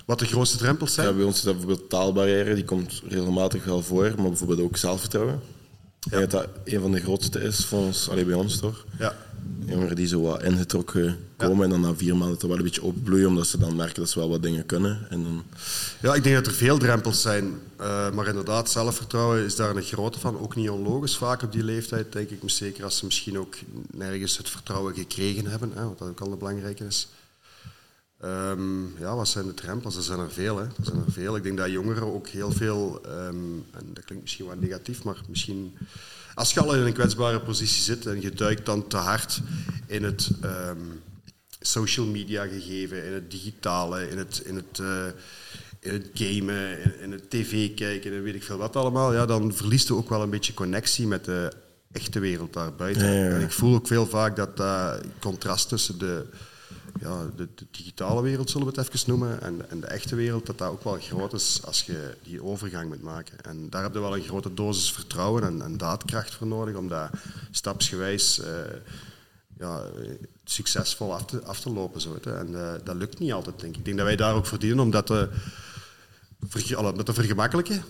Wat 0.06 0.20
de 0.20 0.25
grootste 0.25 0.58
drempels 0.58 0.94
zijn? 0.94 1.08
Ja, 1.08 1.13
bij 1.13 1.25
ons 1.25 1.36
is 1.36 1.44
dat 1.44 1.58
bijvoorbeeld 1.58 1.89
taalbarrière, 1.89 2.56
die 2.56 2.66
komt 2.66 3.01
regelmatig 3.08 3.63
wel 3.63 3.82
voor, 3.82 4.13
maar 4.18 4.27
bijvoorbeeld 4.27 4.62
ook 4.62 4.77
zelfvertrouwen. 4.77 5.39
Ik 6.07 6.13
denk 6.13 6.31
dat 6.31 6.41
dat 6.41 6.49
een 6.63 6.81
van 6.81 6.91
de 6.91 6.99
grootste 6.99 7.39
is 7.39 7.65
voor 7.65 7.79
ons, 7.79 8.09
alleen 8.09 8.25
bij 8.25 8.35
ons 8.35 8.59
toch? 8.59 8.85
Ja. 8.99 9.15
Jongeren 9.65 9.95
die 9.95 10.07
zo 10.07 10.21
wat 10.21 10.43
ingetrokken 10.43 11.17
komen 11.37 11.63
en 11.63 11.69
dan 11.69 11.81
na 11.81 11.95
vier 11.95 12.17
maanden 12.17 12.37
toch 12.37 12.49
wel 12.49 12.57
een 12.57 12.63
beetje 12.63 12.83
opbloeien, 12.83 13.27
omdat 13.27 13.47
ze 13.47 13.57
dan 13.57 13.75
merken 13.75 13.95
dat 13.95 14.09
ze 14.09 14.19
wel 14.19 14.29
wat 14.29 14.43
dingen 14.43 14.65
kunnen. 14.65 15.07
En 15.09 15.23
dan... 15.23 15.43
Ja, 16.01 16.13
ik 16.13 16.23
denk 16.23 16.35
dat 16.35 16.45
er 16.45 16.53
veel 16.53 16.77
drempels 16.77 17.21
zijn. 17.21 17.59
Uh, 17.81 18.11
maar 18.11 18.27
inderdaad, 18.27 18.69
zelfvertrouwen 18.69 19.43
is 19.43 19.55
daar 19.55 19.75
een 19.75 19.81
grote 19.81 20.19
van. 20.19 20.39
Ook 20.39 20.55
niet 20.55 20.69
onlogisch 20.69 21.17
vaak 21.17 21.41
op 21.41 21.51
die 21.51 21.63
leeftijd, 21.63 22.11
denk 22.11 22.29
ik. 22.29 22.39
Zeker 22.45 22.83
als 22.83 22.97
ze 22.97 23.05
misschien 23.05 23.39
ook 23.39 23.55
nergens 23.91 24.37
het 24.37 24.49
vertrouwen 24.49 24.95
gekregen 24.95 25.45
hebben, 25.45 25.71
hè, 25.73 25.83
wat 25.83 26.01
ook 26.01 26.19
al 26.19 26.37
belangrijk 26.37 26.79
is. 26.79 27.07
Um, 28.24 28.95
ja, 29.00 29.15
wat 29.15 29.27
zijn 29.27 29.45
de 29.45 29.53
drempels? 29.53 29.95
Er 29.95 30.01
zijn 30.01 30.19
er 30.19 30.31
veel. 30.31 30.57
Hè. 30.57 30.63
Er 30.63 30.83
zijn 30.83 31.03
er 31.05 31.12
veel. 31.12 31.36
Ik 31.36 31.43
denk 31.43 31.57
dat 31.57 31.69
jongeren 31.69 32.13
ook 32.13 32.27
heel 32.27 32.51
veel, 32.51 33.01
um, 33.05 33.65
en 33.71 33.93
dat 33.93 34.05
klinkt 34.05 34.24
misschien 34.24 34.45
wat 34.45 34.59
negatief, 34.59 35.03
maar 35.03 35.21
misschien 35.27 35.77
als 36.33 36.53
je 36.53 36.59
al 36.59 36.75
in 36.75 36.86
een 36.86 36.93
kwetsbare 36.93 37.39
positie 37.39 37.83
zit 37.83 38.05
en 38.05 38.21
je 38.21 38.31
duikt 38.31 38.65
dan 38.65 38.88
te 38.88 38.97
hard 38.97 39.41
in 39.86 40.03
het 40.03 40.29
um, 40.43 41.01
social 41.59 42.05
media 42.05 42.45
gegeven, 42.45 43.05
in 43.05 43.13
het 43.13 43.31
digitale, 43.31 44.09
in 44.09 44.17
het, 44.17 44.41
in 44.45 44.55
het, 44.55 44.79
uh, 44.81 45.05
in 45.79 45.93
het 45.93 46.09
gamen, 46.13 46.83
in, 46.83 47.00
in, 47.00 47.12
het 47.12 47.29
tv 47.29 47.74
kijken 47.74 48.13
en 48.13 48.24
weet 48.24 48.36
ik 48.36 48.43
veel 48.43 48.57
wat 48.57 48.75
allemaal, 48.75 49.13
ja, 49.13 49.25
dan 49.25 49.53
verliest 49.53 49.88
je 49.88 49.93
ook 49.95 50.09
wel 50.09 50.21
een 50.21 50.29
beetje 50.29 50.53
connectie 50.53 51.07
met 51.07 51.25
de 51.25 51.51
echte 51.91 52.19
wereld 52.19 52.53
daarbuiten. 52.53 53.13
Ja, 53.13 53.24
ja. 53.24 53.36
En 53.36 53.41
ik 53.41 53.51
voel 53.51 53.75
ook 53.75 53.88
veel 53.88 54.07
vaak 54.07 54.36
dat 54.36 54.57
dat 54.57 55.03
contrast 55.19 55.69
tussen 55.69 55.97
de 55.97 56.25
ja, 57.00 57.25
de, 57.36 57.48
de, 57.56 57.66
digitale 57.72 58.22
wereld, 58.22 58.50
zullen 58.50 58.68
we 58.68 58.80
het 58.80 58.94
even 58.94 59.10
noemen, 59.10 59.42
en, 59.42 59.70
en, 59.70 59.80
de 59.80 59.88
echte 59.88 60.16
wereld, 60.16 60.46
dat 60.46 60.58
dat 60.58 60.70
ook 60.70 60.84
wel 60.84 60.98
groot 61.00 61.34
is 61.34 61.62
als 61.66 61.82
je 61.82 62.18
die 62.24 62.44
overgang 62.44 62.88
moet 62.88 63.01
maken. 63.01 63.42
En 63.42 63.70
daar 63.70 63.84
heb 63.84 63.94
je 63.94 64.00
wel 64.00 64.16
een 64.16 64.24
grote 64.24 64.54
dosis 64.54 64.92
vertrouwen 64.92 65.44
en, 65.44 65.62
en 65.62 65.77
daadkracht 65.77 66.34
voor 66.34 66.48
nodig 66.48 66.75
om 66.75 66.88
dat 66.88 67.10
stapsgewijs 67.51 68.39
uh, 68.39 68.46
ja, 69.58 69.84
succesvol 70.44 71.13
af 71.13 71.25
te, 71.25 71.44
af 71.44 71.60
te 71.60 71.70
lopen. 71.70 72.01
Zo, 72.01 72.18
en 72.24 72.50
uh, 72.51 72.74
dat 72.84 72.96
lukt 72.96 73.20
niet 73.20 73.34
altijd, 73.34 73.60
denk 73.60 73.74
ik. 73.74 73.80
Ik 73.80 73.86
denk 73.86 73.98
dat 73.98 74.06
wij 74.06 74.16
daar 74.16 74.36
ook 74.36 74.46
verdienen, 74.46 74.80
omdat... 74.80 75.10
Uh, 75.10 75.22
met 76.96 77.06
te 77.06 77.13
vergemakkelijken. 77.13 77.84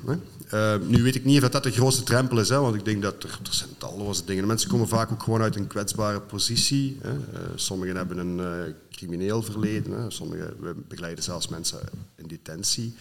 Nu 0.88 1.04
weet 1.04 1.16
ik 1.16 1.26
niet 1.26 1.44
of 1.44 1.50
dat 1.50 1.64
de 1.64 1.72
grootste 1.72 2.04
drempel 2.04 2.40
is, 2.40 2.50
hè, 2.50 2.60
want 2.60 2.76
ik 2.76 2.86
denk 2.86 3.02
dat 3.02 3.24
er, 3.24 3.30
er 3.30 3.54
zijn 3.54 3.70
talloze 3.78 4.26
dingen. 4.26 4.48
Mensen 4.48 4.70
komen 4.70 4.88
vaak 4.88 5.12
ook 5.12 5.24
gewoon 5.24 5.42
uit 5.42 5.56
een 5.56 5.68
kwetsbare 5.68 6.22
positie. 6.22 6.98
Hè. 7.02 7.12
Sommigen 7.56 7.96
hebben 7.96 8.18
een 8.18 8.76
crimineel 8.98 9.42
verleden, 9.42 9.92
hè. 9.92 10.12
sommigen 10.12 10.56
we 10.60 10.76
begeleiden 10.88 11.24
zelfs 11.24 11.48
mensen 11.48 11.80
in 12.16 12.28
detentie. 12.28 12.96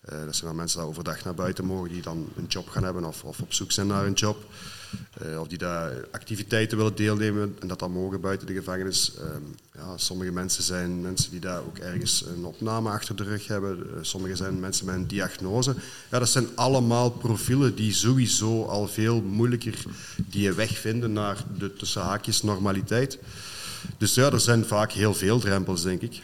dat 0.00 0.34
zijn 0.36 0.46
dan 0.46 0.56
mensen 0.56 0.80
die 0.80 0.88
overdag 0.88 1.24
naar 1.24 1.34
buiten 1.34 1.64
mogen, 1.64 1.88
die 1.88 2.02
dan 2.02 2.28
een 2.36 2.46
job 2.46 2.68
gaan 2.68 2.84
hebben 2.84 3.04
of, 3.04 3.24
of 3.24 3.40
op 3.40 3.52
zoek 3.52 3.72
zijn 3.72 3.86
naar 3.86 4.06
een 4.06 4.12
job. 4.12 4.46
Uh, 5.26 5.40
of 5.40 5.48
die 5.48 5.58
daar 5.58 5.92
activiteiten 6.10 6.76
willen 6.76 6.94
deelnemen 6.94 7.56
en 7.60 7.68
dat 7.68 7.78
dan 7.78 7.92
mogen 7.92 8.20
buiten 8.20 8.46
de 8.46 8.52
gevangenis. 8.52 9.12
Uh, 9.18 9.24
ja, 9.74 9.96
sommige 9.96 10.32
mensen 10.32 10.62
zijn 10.62 11.00
mensen 11.00 11.30
die 11.30 11.40
daar 11.40 11.60
ook 11.60 11.78
ergens 11.78 12.24
een 12.36 12.44
opname 12.44 12.90
achter 12.90 13.16
de 13.16 13.22
rug 13.22 13.46
hebben. 13.46 13.78
Uh, 13.78 13.92
sommige 14.00 14.36
zijn 14.36 14.60
mensen 14.60 14.86
met 14.86 14.94
een 14.94 15.06
diagnose. 15.06 15.74
Ja, 16.10 16.18
dat 16.18 16.28
zijn 16.28 16.46
allemaal 16.54 17.10
profielen 17.10 17.74
die 17.74 17.92
sowieso 17.92 18.64
al 18.64 18.88
veel 18.88 19.20
moeilijker 19.20 19.82
die 20.16 20.52
weg 20.52 20.78
vinden 20.78 21.12
naar 21.12 21.44
de 21.58 21.72
tussen 21.72 22.02
haakjes 22.02 22.42
normaliteit. 22.42 23.18
Dus 23.98 24.14
ja, 24.14 24.30
er 24.30 24.40
zijn 24.40 24.64
vaak 24.64 24.92
heel 24.92 25.14
veel 25.14 25.38
drempels, 25.38 25.82
denk 25.82 26.00
ik. 26.00 26.20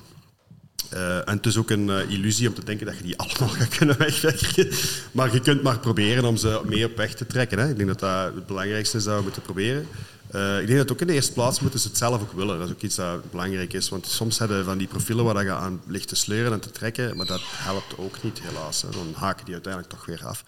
Uh, 0.95 1.17
en 1.17 1.37
het 1.37 1.47
is 1.47 1.57
ook 1.57 1.71
een 1.71 1.88
uh, 1.88 2.11
illusie 2.11 2.49
om 2.49 2.55
te 2.55 2.64
denken 2.64 2.87
dat 2.87 2.97
je 2.97 3.02
die 3.02 3.19
allemaal 3.23 3.49
gaat 3.49 3.76
kunnen 3.76 3.99
wegwerken. 3.99 4.69
Maar 5.12 5.33
je 5.33 5.40
kunt 5.40 5.62
maar 5.62 5.79
proberen 5.79 6.25
om 6.25 6.37
ze 6.37 6.61
mee 6.64 6.85
op 6.85 6.97
weg 6.97 7.14
te 7.14 7.26
trekken. 7.26 7.59
Hè. 7.59 7.69
Ik 7.69 7.76
denk 7.76 7.88
dat 7.88 8.00
dat 8.00 8.35
het 8.35 8.47
belangrijkste 8.47 8.97
is 8.97 9.05
dat 9.05 9.17
we 9.17 9.23
moeten 9.23 9.43
proberen. 9.43 9.87
Uh, 10.35 10.61
ik 10.61 10.67
denk 10.67 10.79
dat 10.79 10.93
ook 10.93 11.00
in 11.00 11.07
de 11.07 11.12
eerste 11.12 11.33
plaats 11.33 11.61
moeten 11.61 11.81
ze 11.81 11.88
het 11.88 11.97
zelf 11.97 12.23
ook 12.23 12.33
willen. 12.33 12.59
Dat 12.59 12.67
is 12.67 12.75
ook 12.75 12.83
iets 12.83 12.95
dat 12.95 13.31
belangrijk 13.31 13.73
is. 13.73 13.88
Want 13.88 14.07
soms 14.07 14.38
hebben 14.38 14.64
van 14.64 14.79
die 14.79 14.87
profielen 14.87 15.25
waar 15.25 15.45
je 15.45 15.52
aan 15.52 15.83
ligt 15.87 16.09
te 16.09 16.17
sleuren 16.17 16.52
en 16.52 16.61
te 16.61 16.71
trekken, 16.71 17.17
maar 17.17 17.26
dat 17.26 17.40
helpt 17.45 17.99
ook 17.99 18.23
niet 18.23 18.40
helaas. 18.43 18.83
Hè. 18.83 18.88
Dan 18.90 19.12
haken 19.14 19.45
die 19.45 19.55
uiteindelijk 19.55 19.93
toch 19.93 20.07
weer 20.07 20.26
af. 20.26 20.45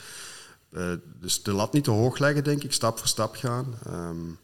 dus 1.21 1.43
de 1.43 1.53
lat 1.53 1.73
niet 1.73 1.85
te 1.85 1.91
hoog 1.91 2.19
leggen, 2.19 2.45
denk 2.45 2.65
ik. 2.65 2.73
Stap 2.73 2.99
voor 2.99 3.09
stap 3.09 3.37
gaan. 3.37 3.75
Um, 3.87 4.39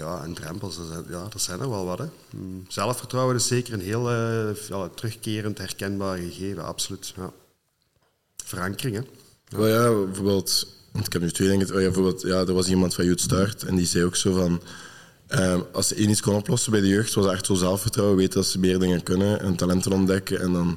ja, 0.00 0.22
en 0.22 0.34
drempels, 0.34 0.78
ja, 1.08 1.26
dat 1.28 1.42
zijn 1.42 1.60
er 1.60 1.70
wel 1.70 1.84
wat. 1.84 1.98
Hè. 1.98 2.04
Mm, 2.30 2.64
zelfvertrouwen 2.68 3.36
is 3.36 3.46
zeker 3.46 3.72
een 3.72 3.80
heel 3.80 4.10
ja, 4.68 4.88
terugkerend, 4.94 5.58
herkenbaar 5.58 6.16
gegeven, 6.18 6.64
absoluut. 6.64 7.12
Ja. 7.16 7.32
Verankering, 8.44 8.96
hè. 8.96 9.02
Ja. 9.58 9.66
ja, 9.66 10.04
bijvoorbeeld, 10.04 10.66
ik 11.04 11.12
heb 11.12 11.22
nu 11.22 11.30
twee 11.30 11.48
dingen. 11.48 11.66
Oh 11.66 11.72
ja, 11.72 11.80
bijvoorbeeld, 11.80 12.22
ja, 12.22 12.38
er 12.38 12.52
was 12.52 12.68
iemand 12.68 12.94
van 12.94 13.04
Youth 13.04 13.20
Start 13.20 13.62
en 13.62 13.76
die 13.76 13.86
zei 13.86 14.04
ook 14.04 14.16
zo 14.16 14.32
van... 14.32 14.62
Uh, 15.30 15.60
als 15.72 15.88
ze 15.88 15.94
één 15.94 16.10
iets 16.10 16.20
kon 16.20 16.34
oplossen 16.34 16.72
bij 16.72 16.80
de 16.80 16.88
jeugd, 16.88 17.14
was 17.14 17.32
echt 17.32 17.46
zo 17.46 17.54
zelfvertrouwen, 17.54 18.16
weten 18.16 18.34
dat 18.34 18.46
ze 18.46 18.58
meer 18.58 18.78
dingen 18.78 19.02
kunnen 19.02 19.40
en 19.40 19.56
talenten 19.56 19.92
ontdekken 19.92 20.40
en 20.40 20.52
dan 20.52 20.76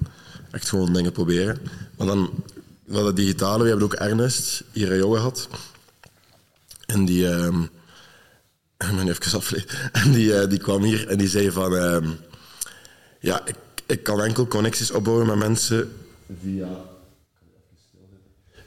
echt 0.51 0.69
gewoon 0.69 0.93
dingen 0.93 1.11
proberen. 1.11 1.57
Maar 1.97 2.07
dan, 2.07 2.43
wat 2.85 3.05
het 3.05 3.15
digitale, 3.15 3.63
we 3.63 3.69
hebben 3.69 3.85
ook 3.85 3.93
Ernest 3.93 4.63
hier 4.71 4.91
in 4.91 4.97
Joe 4.97 5.15
gehad. 5.15 5.47
En 6.85 7.05
die... 7.05 7.23
Uh, 7.23 7.63
ben 8.77 9.07
even 9.07 9.37
afleid. 9.37 9.89
En 9.91 10.11
die, 10.11 10.27
uh, 10.27 10.49
die 10.49 10.59
kwam 10.59 10.83
hier 10.83 11.07
en 11.07 11.17
die 11.17 11.27
zei 11.27 11.51
van... 11.51 11.73
Uh, 11.73 11.97
ja, 13.19 13.41
ik, 13.45 13.55
ik 13.85 14.03
kan 14.03 14.21
enkel 14.21 14.47
connecties 14.47 14.91
opbouwen 14.91 15.27
met 15.27 15.35
mensen 15.35 15.91
via... 16.41 16.67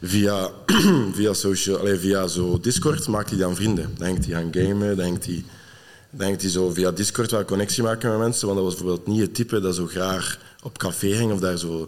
Via, 0.02 0.50
via, 1.12 1.32
social, 1.32 1.78
allez, 1.78 2.00
via 2.00 2.26
zo 2.26 2.60
Discord 2.60 3.08
maakt 3.08 3.30
hij 3.30 3.38
dan 3.38 3.56
vrienden. 3.56 3.94
Denkt 3.98 4.26
hij 4.26 4.36
aan 4.36 4.52
gamen, 4.52 4.96
denkt 4.96 5.26
hij, 5.26 5.44
denkt 6.10 6.42
hij 6.42 6.50
zo 6.50 6.70
via 6.70 6.90
Discord 6.90 7.30
wel 7.30 7.44
connectie 7.44 7.82
maken 7.82 8.10
met 8.10 8.18
mensen. 8.18 8.46
Want 8.46 8.58
dat 8.58 8.68
was 8.68 8.76
bijvoorbeeld 8.76 9.06
niet 9.06 9.20
het 9.20 9.34
type 9.34 9.60
dat 9.60 9.74
zo 9.74 9.86
graag 9.86 10.38
op 10.62 10.78
café 10.78 11.12
ging 11.12 11.32
of 11.32 11.40
daar 11.40 11.58
zo... 11.58 11.78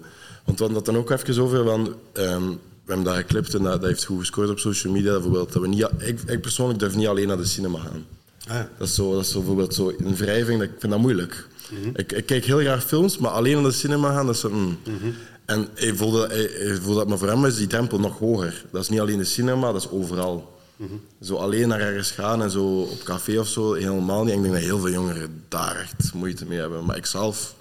Want 0.44 0.58
we 0.58 0.64
hadden 0.64 0.84
dat 0.84 0.84
dan 0.84 0.96
ook 0.96 1.10
even 1.10 1.42
over 1.42 1.64
van... 1.64 1.94
Um, 2.14 2.60
we 2.88 2.94
hebben 2.94 3.12
daar 3.12 3.22
geklipt 3.22 3.54
en 3.54 3.62
dat, 3.62 3.80
dat, 3.80 3.90
heeft 3.90 4.04
goed 4.04 4.18
gescoord 4.18 4.50
op 4.50 4.58
social 4.58 4.92
media. 4.92 5.12
Bijvoorbeeld 5.12 5.52
dat 5.52 5.62
we 5.62 5.68
niet, 5.68 5.88
ik, 5.98 6.20
ik 6.26 6.40
persoonlijk 6.40 6.78
durf 6.78 6.96
niet 6.96 7.06
alleen 7.06 7.28
naar 7.28 7.36
de 7.36 7.44
cinema 7.44 7.78
gaan. 7.78 8.06
Ah, 8.48 8.60
Dat, 8.78 8.88
is 8.88 8.94
zo, 8.94 9.12
dat 9.12 9.20
is 9.20 9.30
zo 9.30 9.38
bijvoorbeeld 9.38 9.74
zo 9.74 9.92
een 9.98 10.16
wrijving, 10.16 10.60
dat, 10.60 10.68
ik 10.68 10.74
vind 10.78 10.92
dat 10.92 11.00
moeilijk. 11.00 11.46
Mhm. 11.70 11.88
ik, 11.94 12.12
ik, 12.12 12.26
kijk 12.26 12.44
heel 12.44 12.58
graag 12.58 12.84
films, 12.84 13.18
maar 13.18 13.30
alleen 13.30 13.54
naar 13.54 13.70
de 13.70 13.76
cinema 13.76 14.12
gaan, 14.12 14.26
dat 14.26 14.34
is 14.34 14.40
zo... 14.40 14.50
Mm. 14.50 14.78
Mhm. 14.84 15.10
En 15.44 15.68
ik 15.74 15.96
voelde, 15.96 16.48
ik 16.74 16.82
voelde 16.82 16.98
dat, 16.98 17.08
maar 17.08 17.18
voor 17.18 17.28
hem 17.28 17.44
is 17.44 17.56
die 17.56 17.66
drempel 17.66 18.00
nog 18.00 18.18
hoger. 18.18 18.64
Dat 18.70 18.82
is 18.82 18.88
niet 18.88 19.00
alleen 19.00 19.18
de 19.18 19.24
cinema, 19.24 19.72
dat 19.72 19.82
is 19.82 19.90
overal. 19.90 20.58
Mhm. 20.76 20.92
Zo 21.22 21.36
alleen 21.36 21.68
naar 21.68 21.80
ergens 21.80 22.10
gaan 22.10 22.42
en 22.42 22.50
zo 22.50 22.80
op 22.80 23.02
café 23.04 23.38
of 23.38 23.48
zo, 23.48 23.72
helemaal 23.72 24.24
niet. 24.24 24.34
Ik 24.34 24.42
denk 24.42 24.54
dat 24.54 24.62
heel 24.62 24.78
veel 24.78 24.90
jongeren 24.90 25.42
daar 25.48 25.76
echt 25.80 26.14
moeite 26.14 26.44
mee 26.44 26.58
hebben. 26.58 26.84
Maar 26.84 26.96
ik 26.96 27.06
zelf, 27.06 27.54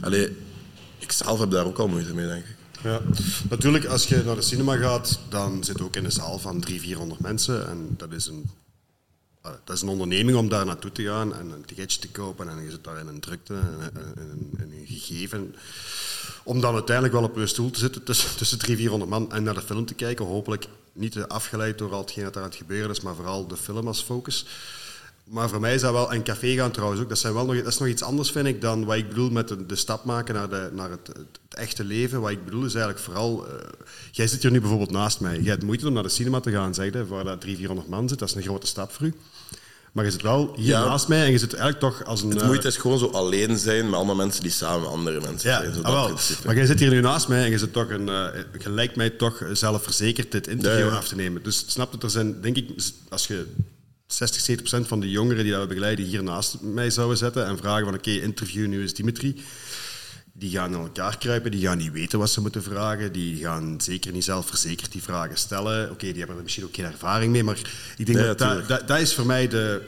allez, 0.00 0.28
ik 0.98 1.12
zelf 1.12 1.40
heb 1.40 1.50
daar 1.50 1.66
ook 1.66 1.78
al 1.78 1.88
moeite 1.88 2.14
mee, 2.14 2.26
denk 2.26 2.44
ik. 2.44 2.57
Ja, 2.82 3.00
natuurlijk, 3.50 3.84
als 3.86 4.06
je 4.06 4.22
naar 4.24 4.34
de 4.34 4.42
cinema 4.42 4.76
gaat, 4.76 5.18
dan 5.28 5.64
zit 5.64 5.80
ook 5.80 5.96
in 5.96 6.04
een 6.04 6.12
zaal 6.12 6.38
van 6.38 6.60
300, 6.60 6.88
400 6.88 7.20
mensen. 7.20 7.68
En 7.68 7.94
dat 7.96 8.12
is 8.12 8.26
een 8.26 8.50
dat 9.64 9.76
is 9.76 9.82
een 9.82 9.88
onderneming 9.88 10.36
om 10.36 10.48
daar 10.48 10.66
naartoe 10.66 10.92
te 10.92 11.02
gaan 11.02 11.34
en 11.34 11.50
een 11.50 11.64
ticketje 11.64 12.00
te 12.00 12.08
kopen. 12.08 12.48
En 12.48 12.64
je 12.64 12.70
zit 12.70 12.84
daar 12.84 12.98
in 12.98 13.06
een 13.06 13.20
drukte 13.20 13.54
en 14.58 14.72
een 14.72 14.86
gegeven. 14.86 15.54
Om 16.42 16.60
dan 16.60 16.74
uiteindelijk 16.74 17.14
wel 17.14 17.24
op 17.24 17.36
je 17.36 17.46
stoel 17.46 17.70
te 17.70 17.78
zitten 17.78 18.02
tussen, 18.02 18.36
tussen 18.36 18.58
300, 18.58 18.88
400 18.88 19.10
man 19.10 19.32
en 19.36 19.42
naar 19.42 19.54
de 19.54 19.66
film 19.66 19.86
te 19.86 19.94
kijken. 19.94 20.24
Hopelijk 20.24 20.66
niet 20.92 21.18
afgeleid 21.18 21.78
door 21.78 21.92
al 21.92 22.00
hetgeen 22.00 22.24
dat 22.24 22.34
daar 22.34 22.42
aan 22.42 22.48
het 22.48 22.58
gebeuren 22.58 22.90
is, 22.90 23.00
maar 23.00 23.14
vooral 23.14 23.46
de 23.46 23.56
film 23.56 23.86
als 23.86 24.02
focus. 24.02 24.44
Maar 25.30 25.48
voor 25.48 25.60
mij 25.60 25.74
is 25.74 25.80
dat 25.80 25.92
wel, 25.92 26.12
en 26.12 26.22
café 26.22 26.54
gaan 26.54 26.70
trouwens 26.70 27.00
ook, 27.00 27.08
dat, 27.08 27.18
zijn 27.18 27.34
wel 27.34 27.46
nog, 27.46 27.56
dat 27.56 27.66
is 27.66 27.78
nog 27.78 27.88
iets 27.88 28.02
anders 28.02 28.30
vind 28.30 28.46
ik 28.46 28.60
dan 28.60 28.84
wat 28.84 28.96
ik 28.96 29.08
bedoel 29.08 29.30
met 29.30 29.48
de, 29.48 29.66
de 29.66 29.76
stap 29.76 30.04
maken 30.04 30.34
naar, 30.34 30.48
de, 30.48 30.70
naar 30.72 30.90
het, 30.90 31.06
het, 31.06 31.38
echte 31.50 31.84
leven. 31.84 32.20
Wat 32.20 32.30
ik 32.30 32.44
bedoel 32.44 32.64
is 32.64 32.74
eigenlijk 32.74 33.04
vooral, 33.04 33.46
uh, 33.46 33.52
jij 34.10 34.26
zit 34.26 34.42
hier 34.42 34.50
nu 34.50 34.60
bijvoorbeeld 34.60 34.90
naast 34.90 35.20
mij. 35.20 35.40
Jij 35.40 35.50
hebt 35.50 35.62
moeite 35.62 35.86
om 35.86 35.92
naar 35.92 36.02
de 36.02 36.08
cinema 36.08 36.40
te 36.40 36.50
gaan, 36.50 36.74
zeg 36.74 36.92
je, 36.92 37.06
waar 37.06 37.24
dat 37.24 37.40
300, 37.40 37.56
400 37.56 37.88
man 37.88 38.08
zit. 38.08 38.18
Dat 38.18 38.28
is 38.28 38.34
een 38.34 38.42
grote 38.42 38.66
stap 38.66 38.92
voor 38.92 39.06
u. 39.06 39.14
Maar 39.92 40.04
je 40.04 40.10
zit 40.10 40.22
wel 40.22 40.52
hier 40.56 40.74
naast 40.74 41.08
mij 41.08 41.24
en 41.24 41.30
je 41.30 41.38
zit 41.38 41.54
eigenlijk 41.54 41.80
toch 41.80 42.04
als 42.04 42.22
een... 42.22 42.30
Het 42.30 42.44
moeite 42.44 42.62
eh, 42.62 42.68
is 42.68 42.76
gewoon 42.76 42.98
zo 42.98 43.06
alleen 43.06 43.58
zijn 43.58 43.84
met 43.84 43.94
allemaal 43.94 44.14
mensen 44.14 44.42
die 44.42 44.50
samen 44.50 44.80
met 44.80 44.90
andere 44.90 45.20
mensen 45.20 45.50
ja, 45.50 45.60
zijn. 45.60 45.74
Zo 45.74 45.80
ah, 45.80 46.12
maar 46.44 46.54
jij 46.54 46.66
zit 46.66 46.80
hier 46.80 46.90
nu 46.90 47.00
naast 47.00 47.28
mij 47.28 47.44
en 47.44 47.50
je 47.50 47.58
zit 47.58 47.72
toch 47.72 47.90
een... 47.90 48.08
Uh, 48.08 48.26
je 48.58 48.70
lijkt 48.70 48.96
mij 48.96 49.10
toch 49.10 49.42
zelfverzekerd 49.52 50.32
dit 50.32 50.46
interview 50.46 50.88
af 50.88 51.08
te 51.08 51.14
nemen. 51.14 51.42
Dus 51.42 51.64
snap 51.66 51.92
dat 51.92 52.02
er 52.02 52.10
zijn, 52.10 52.40
denk 52.40 52.56
ik, 52.56 52.70
als 53.08 53.26
je 53.26 53.46
60, 54.08 54.40
70 54.40 54.56
procent 54.56 54.88
van 54.88 55.00
de 55.00 55.10
jongeren 55.10 55.42
die 55.42 55.52
dat 55.52 55.60
we 55.60 55.66
begeleiden 55.66 56.04
hier 56.04 56.22
naast 56.22 56.60
mij 56.60 56.90
zouden 56.90 57.16
zetten 57.16 57.46
en 57.46 57.58
vragen 57.58 57.84
van 57.84 57.94
oké, 57.94 58.10
interview 58.10 58.66
nu 58.66 58.82
is 58.82 58.94
Dimitri. 58.94 59.42
die 60.32 60.50
gaan 60.50 60.72
in 60.72 60.78
elkaar 60.78 61.18
kruipen, 61.18 61.50
die 61.50 61.66
gaan 61.66 61.78
niet 61.78 61.92
weten 61.92 62.18
wat 62.18 62.30
ze 62.30 62.40
moeten 62.40 62.62
vragen, 62.62 63.12
die 63.12 63.36
gaan 63.36 63.80
zeker 63.80 64.12
niet 64.12 64.24
zelfverzekerd 64.24 64.92
die 64.92 65.02
vragen 65.02 65.36
stellen. 65.36 65.90
Oké, 65.90 66.06
die 66.06 66.18
hebben 66.18 66.36
er 66.36 66.42
misschien 66.42 66.64
ook 66.64 66.74
geen 66.74 66.84
ervaring 66.84 67.32
mee, 67.32 67.44
maar 67.44 67.58
ik 67.96 68.06
denk 68.06 68.18
dat, 68.18 68.38
dat 68.68 68.88
dat 68.88 68.98
is 69.00 69.14
voor 69.14 69.26
mij 69.26 69.48
de, 69.48 69.82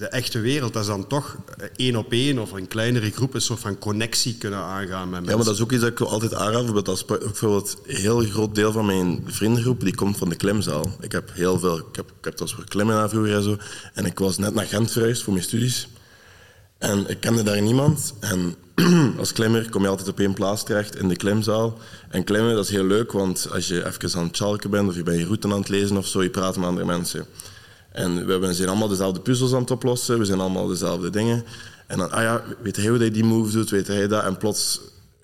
de 0.00 0.06
echte 0.06 0.40
wereld. 0.40 0.72
Dat 0.72 0.82
is 0.82 0.88
dan 0.88 1.06
toch 1.06 1.36
eh, 1.58 1.66
één 1.76 1.96
op 1.96 2.12
één 2.12 2.38
of 2.38 2.52
een 2.52 2.68
kleinere 2.68 3.10
groep 3.10 3.34
een 3.34 3.40
soort 3.40 3.60
van 3.60 3.78
connectie 3.78 4.34
kunnen 4.38 4.58
aangaan 4.58 5.10
met 5.10 5.10
mensen. 5.10 5.30
Ja, 5.30 5.36
maar 5.36 5.44
dat 5.44 5.54
is 5.54 5.60
ook 5.60 5.72
iets 5.72 5.80
dat 5.80 5.90
ik 5.90 6.00
altijd 6.00 6.34
aanraad. 6.34 6.52
Bijvoorbeeld, 6.52 6.88
als, 6.88 7.04
bijvoorbeeld 7.04 7.76
een 7.86 7.96
heel 7.96 8.20
groot 8.20 8.54
deel 8.54 8.72
van 8.72 8.86
mijn 8.86 9.22
vriendengroep 9.26 9.80
die 9.80 9.94
komt 9.94 10.16
van 10.16 10.28
de 10.28 10.36
klimzaal. 10.36 10.84
Ik 11.00 11.12
heb 11.12 11.30
heel 11.32 11.58
veel... 11.58 11.78
Ik 11.78 11.96
heb, 11.96 12.08
ik 12.18 12.24
heb 12.24 12.36
dat 12.36 12.50
voor 12.50 12.64
klimmen 12.64 13.10
vroeger 13.10 13.34
en 13.34 13.42
zo. 13.42 13.56
En 13.94 14.04
ik 14.04 14.18
was 14.18 14.38
net 14.38 14.54
naar 14.54 14.66
Gent 14.66 14.90
verhuisd 14.90 15.22
voor 15.22 15.32
mijn 15.32 15.44
studies. 15.44 15.88
En 16.78 17.08
ik 17.08 17.20
kende 17.20 17.42
daar 17.42 17.62
niemand. 17.62 18.14
En 18.20 18.54
als 19.18 19.32
klimmer 19.32 19.70
kom 19.70 19.82
je 19.82 19.88
altijd 19.88 20.08
op 20.08 20.20
één 20.20 20.34
plaats 20.34 20.64
terecht 20.64 20.96
in 20.96 21.08
de 21.08 21.16
klimzaal. 21.16 21.78
En 22.10 22.24
klimmen, 22.24 22.54
dat 22.54 22.64
is 22.64 22.70
heel 22.70 22.84
leuk, 22.84 23.12
want 23.12 23.48
als 23.52 23.68
je 23.68 23.86
even 23.86 24.18
aan 24.18 24.26
het 24.26 24.36
chalken 24.36 24.70
bent 24.70 24.88
of 24.88 24.94
je 24.94 25.02
bent 25.02 25.18
je 25.18 25.24
route 25.24 25.48
aan 25.48 25.58
het 25.58 25.68
lezen 25.68 25.96
of 25.96 26.06
zo, 26.06 26.22
je 26.22 26.30
praat 26.30 26.56
met 26.56 26.66
andere 26.66 26.86
mensen. 26.86 27.26
En 27.92 28.40
we 28.40 28.54
zijn 28.54 28.68
allemaal 28.68 28.88
dezelfde 28.88 29.20
puzzels 29.20 29.52
aan 29.52 29.60
het 29.60 29.70
oplossen, 29.70 30.18
we 30.18 30.24
zijn 30.24 30.40
allemaal 30.40 30.66
dezelfde 30.66 31.10
dingen. 31.10 31.44
En 31.86 31.98
dan, 31.98 32.10
ah 32.10 32.22
ja, 32.22 32.42
weet 32.62 32.76
hij 32.76 32.86
hoe 32.86 32.98
hij 32.98 33.10
die 33.10 33.24
move 33.24 33.52
doet, 33.52 33.70
weet 33.70 33.86
hij 33.86 34.08
dat? 34.08 34.24
En 34.24 34.36
plots 34.36 34.80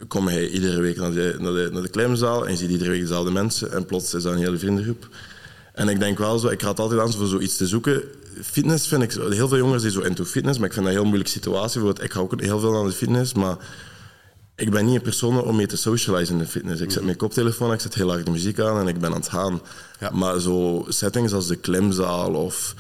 kom 0.08 0.26
hij 0.26 0.48
iedere 0.48 0.80
week 0.80 0.96
naar 0.96 1.12
de, 1.12 1.36
naar 1.38 1.52
de, 1.52 1.68
naar 1.72 1.82
de 1.82 1.88
klimzaal 1.88 2.44
en 2.44 2.50
je 2.50 2.56
ziet 2.56 2.70
iedere 2.70 2.90
week 2.90 3.00
dezelfde 3.00 3.30
mensen. 3.30 3.72
En 3.72 3.86
plots 3.86 4.14
is 4.14 4.22
dat 4.22 4.32
een 4.32 4.38
hele 4.38 4.58
vriendengroep. 4.58 5.08
En 5.72 5.88
ik 5.88 5.98
denk 5.98 6.18
wel 6.18 6.38
zo, 6.38 6.48
ik 6.48 6.62
raad 6.62 6.78
altijd 6.78 7.00
aan 7.00 7.12
voor 7.12 7.26
zoiets 7.26 7.56
te 7.56 7.66
zoeken. 7.66 8.02
Fitness 8.42 8.88
vind 8.88 9.02
ik, 9.02 9.12
heel 9.12 9.48
veel 9.48 9.56
jongens 9.56 9.82
die 9.82 9.92
zo 9.92 10.00
into 10.00 10.24
fitness, 10.24 10.58
maar 10.58 10.66
ik 10.66 10.72
vind 10.72 10.84
dat 10.84 10.94
een 10.94 11.00
heel 11.00 11.10
moeilijke 11.10 11.32
situatie. 11.32 12.02
Ik 12.02 12.12
hou 12.12 12.24
ook 12.24 12.40
heel 12.40 12.58
veel 12.58 12.76
aan 12.76 12.86
de 12.86 12.92
fitness, 12.92 13.34
maar 13.34 13.56
ik 14.56 14.70
ben 14.70 14.84
niet 14.84 14.94
een 14.94 15.02
persoon 15.02 15.42
om 15.42 15.56
mee 15.56 15.66
te 15.66 15.76
socializen 15.76 16.34
in 16.34 16.40
de 16.40 16.48
fitness. 16.48 16.80
Ik 16.80 16.90
zet 16.90 17.04
mijn 17.04 17.16
koptelefoon, 17.16 17.72
ik 17.72 17.80
zet 17.80 17.94
heel 17.94 18.10
hard 18.10 18.24
de 18.24 18.30
muziek 18.30 18.60
aan 18.60 18.80
en 18.80 18.88
ik 18.88 18.98
ben 18.98 19.10
aan 19.10 19.16
het 19.16 19.28
gaan. 19.28 19.60
Ja. 20.00 20.10
Maar 20.10 20.40
zo 20.40 20.84
settings 20.88 21.32
als 21.32 21.46
de 21.46 21.56
klimzaal 21.56 22.34
of... 22.34 22.74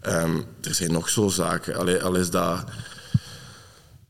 ehm, 0.00 0.36
er 0.60 0.74
zijn 0.74 0.92
nog 0.92 1.08
zo 1.08 1.28
zaken. 1.28 2.02
Al 2.02 2.14
is 2.14 2.30
dat... 2.30 2.64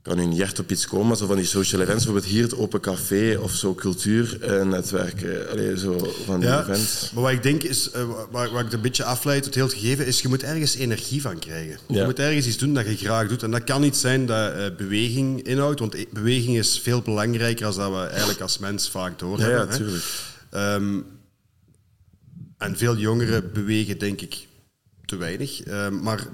Kan 0.08 0.16
nu 0.16 0.24
niet 0.26 0.40
echt 0.40 0.58
op 0.58 0.70
iets 0.70 0.86
komen, 0.86 1.06
maar 1.06 1.16
zo 1.16 1.26
van 1.26 1.36
die 1.36 1.44
social 1.44 1.80
events, 1.80 2.04
bijvoorbeeld 2.04 2.32
hier 2.32 2.42
het 2.42 2.56
Open 2.56 2.80
Café 2.80 3.38
of 3.40 3.52
zo 3.54 3.74
cultuurnetwerken. 3.74 5.50
Allee, 5.50 5.78
zo 5.78 6.12
van 6.24 6.40
die 6.40 6.48
Ja, 6.48 6.60
events. 6.62 7.10
maar 7.14 7.22
wat 7.22 7.32
ik 7.32 7.42
denk 7.42 7.62
is, 7.62 7.90
eh, 7.90 8.08
waar, 8.30 8.50
waar 8.50 8.58
ik 8.58 8.64
het 8.64 8.72
een 8.72 8.80
beetje 8.80 9.04
afleid 9.04 9.42
tot 9.42 9.54
heel 9.54 9.64
het 9.64 9.74
gegeven, 9.74 10.06
is 10.06 10.20
je 10.20 10.28
moet 10.28 10.42
ergens 10.42 10.74
energie 10.74 11.20
van 11.22 11.38
krijgen. 11.38 11.78
Je 11.88 11.94
Ja. 11.94 12.04
moet 12.04 12.18
ergens 12.18 12.46
iets 12.46 12.56
doen 12.58 12.74
dat 12.74 12.86
je 12.86 12.96
graag 12.96 13.28
doet. 13.28 13.42
En 13.42 13.50
dat 13.50 13.64
kan 13.64 13.80
niet 13.80 13.96
zijn 13.96 14.26
dat 14.26 14.52
eh, 14.54 14.66
beweging 14.76 15.42
inhoudt, 15.42 15.80
want 15.80 15.94
e- 15.94 16.04
beweging 16.12 16.56
is 16.58 16.80
veel 16.80 17.02
belangrijker 17.02 17.66
dan 17.66 17.76
dat 17.92 18.00
we 18.00 18.06
eigenlijk 18.06 18.40
als 18.40 18.58
mens 18.58 18.90
vaak 18.90 19.10
Ja, 19.10 19.16
doorhebben. 19.26 19.66
ja, 19.70 19.76
tuurlijk. 19.76 20.04
Ehm, 20.50 20.98
en 22.58 22.76
veel 22.76 22.96
jongeren 22.96 23.52
bewegen, 23.52 23.98
denk 23.98 24.20
ik, 24.20 24.46
te 25.04 25.16
weinig. 25.16 25.62
Ehm, 25.62 26.02
maar 26.02 26.26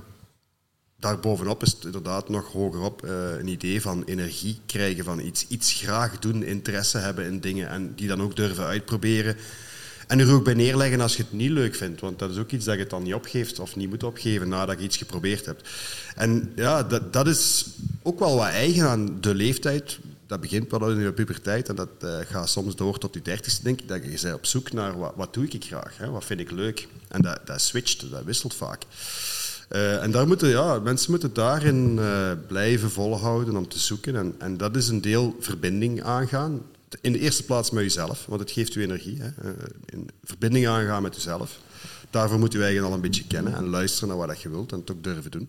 daarbovenop 1.04 1.62
is 1.62 1.72
het 1.72 1.84
inderdaad 1.84 2.28
nog 2.28 2.52
hogerop 2.52 3.04
eh 3.04 3.38
een 3.38 3.48
idee 3.48 3.80
van 3.80 4.04
energie 4.04 4.58
krijgen 4.66 5.04
van 5.04 5.20
iets. 5.20 5.46
Iets 5.48 5.72
graag 5.72 6.18
doen, 6.18 6.42
interesse 6.42 6.98
hebben 6.98 7.24
in 7.24 7.40
dingen 7.40 7.68
en 7.68 7.94
die 7.94 8.08
dan 8.08 8.22
ook 8.22 8.36
durven 8.36 8.64
uitproberen. 8.64 9.36
En 10.06 10.18
er 10.18 10.32
ook 10.32 10.44
bij 10.44 10.54
neerleggen 10.54 11.00
als 11.00 11.16
je 11.16 11.22
het 11.22 11.32
niet 11.32 11.50
leuk 11.50 11.74
vindt. 11.74 12.00
Want 12.00 12.18
dat 12.18 12.30
is 12.30 12.36
ook 12.36 12.50
iets 12.50 12.64
dat 12.64 12.78
je 12.78 12.86
dan 12.86 13.02
niet 13.02 13.14
opgeeft 13.14 13.58
of 13.58 13.76
niet 13.76 13.88
moet 13.88 14.02
opgeven 14.02 14.48
nadat 14.48 14.78
je 14.78 14.84
iets 14.84 14.96
geprobeerd 14.96 15.46
hebt. 15.46 15.68
En 16.16 16.52
ja, 16.56 16.82
dat, 16.82 17.12
dat 17.12 17.26
is 17.26 17.66
ook 18.02 18.18
wel 18.18 18.36
wat 18.36 18.48
eigen 18.48 18.88
aan 18.88 19.20
de 19.20 19.34
leeftijd. 19.34 19.98
Dat 20.26 20.40
begint 20.40 20.70
wel 20.70 20.90
in 20.90 21.00
je 21.00 21.12
puberteit 21.12 21.68
en 21.68 21.74
dat 21.74 21.88
eh, 22.00 22.16
gaat 22.28 22.48
soms 22.48 22.76
door 22.76 22.98
tot 22.98 23.14
je 23.14 23.22
dertigste, 23.22 23.62
denk 23.62 23.80
ik. 23.80 23.88
Dat 23.88 24.02
je 24.02 24.18
bent 24.22 24.34
op 24.34 24.46
zoek 24.46 24.72
naar 24.72 24.98
wat, 24.98 25.12
wat 25.16 25.34
doe 25.34 25.46
ik 25.48 25.64
graag, 25.64 25.96
hè? 25.96 26.10
wat 26.10 26.24
vind 26.24 26.40
ik 26.40 26.50
leuk. 26.50 26.88
En 27.08 27.22
dat, 27.22 27.40
dat 27.46 27.60
switcht, 27.60 28.10
dat 28.10 28.24
wisselt 28.24 28.54
vaak. 28.54 28.82
Eh, 29.68 30.02
en 30.02 30.10
daar 30.10 30.26
moeten, 30.26 30.48
ja, 30.48 30.78
mensen 30.78 31.10
moeten 31.10 31.32
daarin 31.32 31.98
eh, 31.98 32.30
blijven 32.46 32.90
volhouden 32.90 33.56
om 33.56 33.68
te 33.68 33.78
zoeken. 33.78 34.16
En, 34.16 34.34
en 34.38 34.56
dat 34.56 34.76
is 34.76 34.88
een 34.88 35.00
deel 35.00 35.36
verbinding 35.40 36.02
aangaan. 36.02 36.62
In 37.00 37.12
de 37.12 37.18
eerste 37.18 37.44
plaats 37.44 37.70
met 37.70 37.82
jezelf, 37.82 38.26
want 38.26 38.40
het 38.40 38.50
geeft 38.50 38.74
u 38.74 38.82
energie. 38.82 39.18
Hè. 39.20 39.26
Eh, 39.26 39.50
in 39.84 40.08
verbinding 40.24 40.66
aangaan 40.66 41.02
met 41.02 41.14
jezelf. 41.14 41.58
Daarvoor 42.10 42.38
moet 42.38 42.54
u 42.54 42.58
eigenlijk 42.62 42.88
al 42.88 42.94
een 42.94 43.02
beetje 43.02 43.26
kennen 43.26 43.54
en 43.54 43.68
luisteren 43.68 44.08
naar 44.08 44.26
wat 44.26 44.42
je 44.42 44.48
wilt 44.48 44.72
en 44.72 44.78
het 44.78 44.90
ook 44.90 45.04
durven 45.04 45.30
doen. 45.30 45.48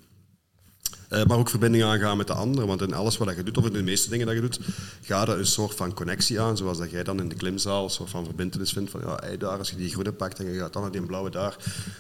Eh, 1.16 1.26
maar 1.26 1.38
ook 1.38 1.50
verbinding 1.50 1.84
aangaan 1.84 2.18
met 2.18 2.28
de 2.28 2.34
anderen. 2.34 2.68
Want 2.68 2.82
in 2.82 2.94
alles 2.94 3.18
wat 3.18 3.36
je 3.36 3.44
doet, 3.44 3.58
of 3.58 3.66
in 3.66 3.74
de 3.74 3.84
meeste 3.84 4.10
dingen 4.10 4.26
dat 4.26 4.36
je 4.36 4.42
doet, 4.42 4.60
gaat 5.02 5.28
er 5.28 5.38
een 5.38 5.46
soort 5.46 5.76
van 5.76 5.94
connectie 5.94 6.42
aan. 6.42 6.58
Zoals 6.58 6.78
dat 6.78 6.92
jij 6.92 7.04
dan 7.04 7.20
in 7.20 7.30
de 7.30 7.36
klimzaal 7.36 7.84
een 7.84 7.90
soort 7.90 8.10
van 8.10 8.26
verbindenis 8.26 8.72
vindt. 8.72 8.92
Van 8.92 9.02
ja, 9.06 9.20
hey, 9.22 9.38
daar, 9.38 9.58
als 9.58 9.70
je 9.70 9.76
die 9.76 9.90
groene 9.90 10.12
pakt 10.12 10.40
en 10.40 10.54
je 10.54 10.60
gaat 10.60 10.74
dan 10.74 10.82
naar 10.82 10.92
die 10.92 11.02
blauwe 11.02 11.30
daar, 11.30 11.56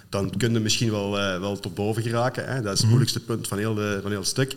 dan 0.09 0.37
kun 0.37 0.53
je 0.53 0.59
misschien 0.59 0.91
wel, 0.91 1.19
eh, 1.19 1.39
wel 1.39 1.59
tot 1.59 1.73
boven 1.73 2.03
geraken. 2.03 2.45
Hè? 2.45 2.61
Dat 2.61 2.73
is 2.73 2.79
het 2.79 2.87
moeilijkste 2.87 3.19
punt 3.19 3.47
van 3.47 3.57
heel, 3.57 3.73
de, 3.73 3.99
van 4.01 4.11
heel 4.11 4.19
het 4.19 4.29
stuk. 4.29 4.55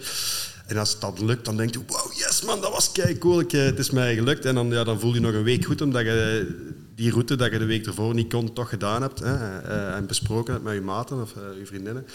En 0.66 0.76
als 0.76 0.98
dan 0.98 1.14
lukt, 1.24 1.44
dan 1.44 1.56
denk 1.56 1.74
je, 1.74 1.80
wow, 1.86 2.12
yes 2.12 2.42
man, 2.42 2.60
dat 2.60 2.72
was 2.72 2.92
kei 2.92 3.18
cool. 3.18 3.40
Ik, 3.40 3.52
eh, 3.52 3.64
het 3.64 3.78
is 3.78 3.90
mij 3.90 4.14
gelukt. 4.14 4.44
En 4.44 4.54
dan, 4.54 4.70
ja, 4.70 4.84
dan 4.84 5.00
voel 5.00 5.14
je 5.14 5.20
nog 5.20 5.32
een 5.32 5.42
week 5.42 5.64
goed, 5.64 5.80
omdat 5.80 6.04
je 6.04 6.46
die 6.94 7.10
route 7.10 7.36
dat 7.36 7.52
je 7.52 7.58
de 7.58 7.64
week 7.64 7.86
ervoor 7.86 8.14
niet 8.14 8.32
kon, 8.32 8.52
toch 8.52 8.68
gedaan 8.68 9.02
hebt. 9.02 9.18
Hè? 9.18 9.58
En 9.94 10.06
besproken 10.06 10.52
hebt 10.52 10.64
met 10.64 10.74
je 10.74 10.80
maten 10.80 11.20
of 11.22 11.34
je 11.58 11.66
vriendinnen. 11.66 12.06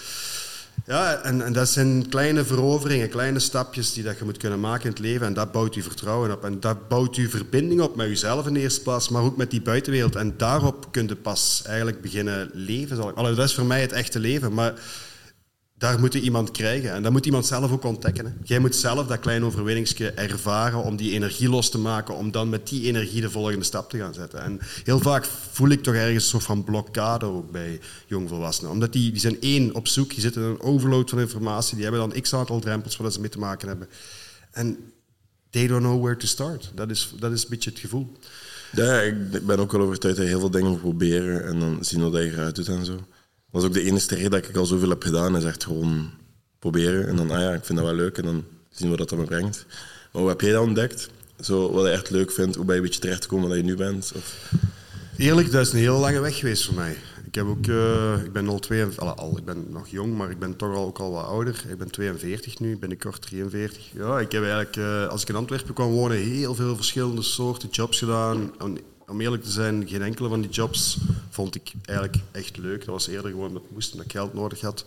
Ja, 0.86 1.22
en, 1.22 1.42
en 1.46 1.54
dat 1.54 1.70
zijn 1.70 2.10
kleine 2.10 2.46
veroveringen, 2.46 3.10
kleine 3.10 3.40
stapjes 3.40 3.94
die 3.94 4.04
dat 4.04 4.18
je 4.18 4.24
moet 4.26 4.38
kunnen 4.38 4.60
maken 4.60 4.84
in 4.84 4.90
het 4.90 5.00
leven. 5.00 5.28
En 5.28 5.34
dat 5.34 5.52
bouwt 5.52 5.74
je 5.74 5.84
vertrouwen 5.84 6.32
op. 6.32 6.44
En 6.44 6.60
dat 6.60 6.88
bouwt 6.88 7.16
je 7.16 7.30
verbinding 7.30 7.82
op 7.82 7.96
met 7.96 8.08
jezelf 8.08 8.48
in 8.48 8.54
de 8.54 8.60
eerste 8.60 8.82
plaats, 8.82 9.10
maar 9.10 9.22
ook 9.22 9.38
met 9.38 9.52
die 9.52 9.62
buitenwereld. 9.62 10.16
En 10.16 10.34
daarop 10.38 10.88
kun 10.92 11.08
je 11.08 11.16
pas 11.16 11.62
eigenlijk 11.66 12.02
beginnen 12.02 12.50
leven. 12.54 12.98
Dat 13.16 13.40
is 13.40 13.54
voor 13.54 13.66
mij 13.66 13.82
het 13.82 13.92
echte 13.92 14.20
leven. 14.20 14.54
Maar 14.54 14.74
daar 15.78 16.00
moet 16.00 16.14
je 16.14 16.22
iemand 16.22 16.52
krijgen. 16.52 16.92
En 16.92 17.04
dat 17.04 17.12
moet 17.12 17.26
iemand 17.26 17.46
zelf 17.46 17.72
ook 17.72 17.84
ontdekken. 17.84 18.38
Jij 18.44 18.60
moet 18.60 18.76
zelf 18.76 19.08
dat 19.08 19.20
kleine 19.20 19.46
overwinningsje 19.46 20.12
ervaren 20.12 20.84
om 20.84 20.96
die 20.96 21.12
energie 21.12 21.50
los 21.50 21.70
te 21.70 21.78
maken, 21.78 22.16
om 22.16 22.32
dan 22.32 22.50
met 22.50 22.68
die 22.68 22.88
energie 22.88 23.22
de 23.22 23.30
volgende 23.30 23.66
stap 23.66 23.90
te 23.90 23.98
gaan 23.98 24.14
zetten. 24.14 24.44
En 24.44 24.60
heel 24.84 25.00
vaak 25.00 25.26
voel 25.52 25.70
ik 25.70 25.84
toch 25.84 25.94
ergens 25.94 26.24
een 26.24 26.30
soort 26.30 26.44
van 26.44 26.64
blokkade 26.64 27.26
ook 27.26 27.52
bij 27.52 27.80
jongvolwassenen. 28.08 28.72
Omdat 28.72 28.94
die, 28.94 29.12
die 29.12 29.20
zijn 29.20 29.42
één 29.42 29.76
op 29.76 29.88
zoek, 29.88 30.10
die 30.10 30.20
zitten 30.20 30.42
in 30.42 30.50
een 30.50 30.62
overload 30.62 31.10
van 31.10 31.20
informatie, 31.20 31.76
die 31.76 31.84
hebben 31.84 32.10
dan 32.10 32.22
x 32.22 32.34
aantal 32.34 32.60
drempels 32.60 32.98
waar 32.98 33.12
ze 33.12 33.20
mee 33.20 33.30
te 33.30 33.40
maken 33.40 33.68
hebben. 33.68 33.88
En 34.52 34.78
they 35.50 35.68
don't 35.68 35.84
know 35.84 36.02
where 36.02 36.18
to 36.18 36.28
start. 36.28 36.72
Dat 36.76 36.90
is, 36.90 37.14
dat 37.20 37.32
is 37.32 37.44
een 37.44 37.50
beetje 37.50 37.70
het 37.70 37.80
gevoel. 37.80 38.18
Ja, 38.72 39.02
ik 39.02 39.46
ben 39.46 39.60
ook 39.60 39.72
wel 39.72 39.82
overtuigd 39.82 40.18
dat 40.18 40.26
je 40.26 40.32
heel 40.32 40.42
veel 40.42 40.52
dingen 40.52 40.70
moet 40.70 40.82
proberen 40.82 41.46
en 41.46 41.60
dan 41.60 41.86
zien 41.86 42.12
wat 42.12 42.22
je 42.22 42.32
eruit 42.32 42.56
doet 42.56 42.68
en 42.68 42.86
zo. 42.86 43.00
Dat 43.54 43.62
is 43.62 43.68
ook 43.68 43.74
de 43.74 43.84
enige 43.84 44.16
reden 44.16 44.32
dat 44.32 44.48
ik 44.48 44.56
al 44.56 44.66
zoveel 44.66 44.90
heb 44.90 45.04
gedaan, 45.04 45.38
is 45.38 45.44
echt 45.44 45.64
gewoon 45.64 46.10
proberen. 46.60 47.08
En 47.08 47.16
dan, 47.16 47.32
ah 47.32 47.40
ja, 47.40 47.54
ik 47.54 47.66
vind 47.66 47.78
dat 47.78 47.88
wel 47.88 47.98
leuk 47.98 48.18
en 48.18 48.24
dan 48.24 48.44
zien 48.70 48.90
we 48.92 48.98
wat 48.98 49.10
dat 49.10 49.20
me 49.20 49.26
brengt. 49.26 49.66
Maar 50.12 50.22
hoe 50.22 50.30
heb 50.30 50.42
jij 50.42 50.52
dat 50.52 50.64
ontdekt? 50.64 51.10
Zo, 51.40 51.72
wat 51.72 51.84
je 51.86 51.90
echt 51.90 52.10
leuk 52.10 52.32
vindt, 52.32 52.56
hoe 52.56 52.66
ben 52.66 52.76
je 52.76 52.82
een 52.82 52.88
beetje 52.88 53.02
terechtgekomen 53.02 53.48
waar 53.48 53.58
je 53.58 53.64
nu 53.64 53.76
bent? 53.76 54.12
Of... 54.16 54.52
Eerlijk, 55.18 55.52
dat 55.52 55.66
is 55.66 55.74
een 55.74 55.80
hele 55.80 55.98
lange 55.98 56.20
weg 56.20 56.38
geweest 56.38 56.66
voor 56.66 56.74
mij. 56.74 56.98
Ik, 57.26 57.36
heb 57.36 57.46
ook, 57.46 57.68
eh, 57.68 58.24
ik 58.24 58.32
ben 58.32 58.48
al 58.48 58.60
twee, 58.60 58.86
al, 58.96 59.14
al, 59.14 59.38
ik 59.38 59.46
ben 59.46 59.66
nog 59.70 59.88
jong, 59.88 60.18
maar 60.18 60.30
ik 60.30 60.40
ben 60.40 60.56
toch 60.56 60.76
al, 60.76 60.86
ook 60.86 61.00
al 61.00 61.12
wat 61.12 61.26
ouder. 61.26 61.64
Ik 61.70 61.78
ben 61.78 61.92
42 61.92 62.60
nu, 62.60 62.78
binnenkort 62.78 63.22
43. 63.22 63.90
Ja, 63.94 64.20
ik 64.20 64.32
heb 64.32 64.42
eigenlijk, 64.42 64.78
eh, 64.78 65.08
als 65.08 65.22
ik 65.22 65.30
in 65.30 65.36
Antwerpen 65.36 65.74
kwam 65.74 65.92
wonen, 65.92 66.18
heel 66.18 66.56
veel 66.56 66.76
verschillende 66.76 67.22
soorten 67.22 67.70
jobs 67.70 68.00
gedaan. 68.00 68.52
Om 69.08 69.22
eerlijk 69.22 69.44
te 69.44 69.52
zijn, 69.52 69.88
geen 69.88 70.02
enkele 70.02 70.30
van 70.30 70.42
die 70.42 70.50
jobs 70.50 70.98
vond 71.30 71.56
ik 71.56 71.74
eigenlijk 71.86 72.24
echt 72.32 72.58
leuk. 72.58 72.80
Dat 72.80 72.94
was 72.94 73.08
eerder 73.08 73.32
gewoon 73.32 73.54
dat 73.54 73.64
ik 73.64 73.72
moest 73.72 73.92
en 73.92 73.98
dat 73.98 74.06
ik 74.06 74.12
geld 74.12 74.34
nodig 74.34 74.62
had 74.62 74.86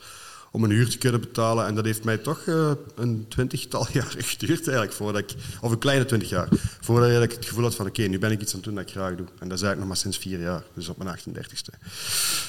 om 0.56 0.64
een 0.64 0.70
huur 0.70 0.88
te 0.88 0.98
kunnen 0.98 1.20
betalen. 1.20 1.66
En 1.66 1.74
dat 1.74 1.84
heeft 1.84 2.04
mij 2.04 2.16
toch 2.16 2.46
eh, 2.46 2.70
een 2.94 3.24
twintigtal 3.28 3.86
jaar 3.92 4.14
geduurd 4.18 4.60
eigenlijk, 4.60 4.92
voordat 4.92 5.20
ik, 5.20 5.34
of 5.60 5.70
een 5.70 5.78
kleine 5.78 6.04
twintig 6.04 6.28
jaar, 6.28 6.48
voordat 6.80 7.22
ik 7.22 7.32
het 7.32 7.46
gevoel 7.46 7.64
had 7.64 7.74
van 7.74 7.86
oké, 7.86 8.02
nu 8.02 8.18
ben 8.18 8.30
ik 8.30 8.40
iets 8.40 8.50
aan 8.50 8.56
het 8.56 8.64
doen 8.64 8.74
dat 8.74 8.84
ik 8.84 8.90
graag 8.90 9.14
doe. 9.14 9.26
En 9.38 9.48
dat 9.48 9.58
is 9.58 9.64
eigenlijk 9.64 9.78
nog 9.78 9.86
maar 9.86 9.96
sinds 9.96 10.18
vier 10.18 10.40
jaar, 10.40 10.62
dus 10.74 10.88
op 10.88 10.96
mijn 10.98 11.18
38ste. 11.18 11.78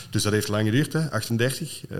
Dus 0.09 0.23
dat 0.23 0.33
heeft 0.33 0.47
lang 0.47 0.65
geduurd, 0.65 0.93
hè, 0.93 1.11
38. 1.11 1.87
Eh, 1.89 1.97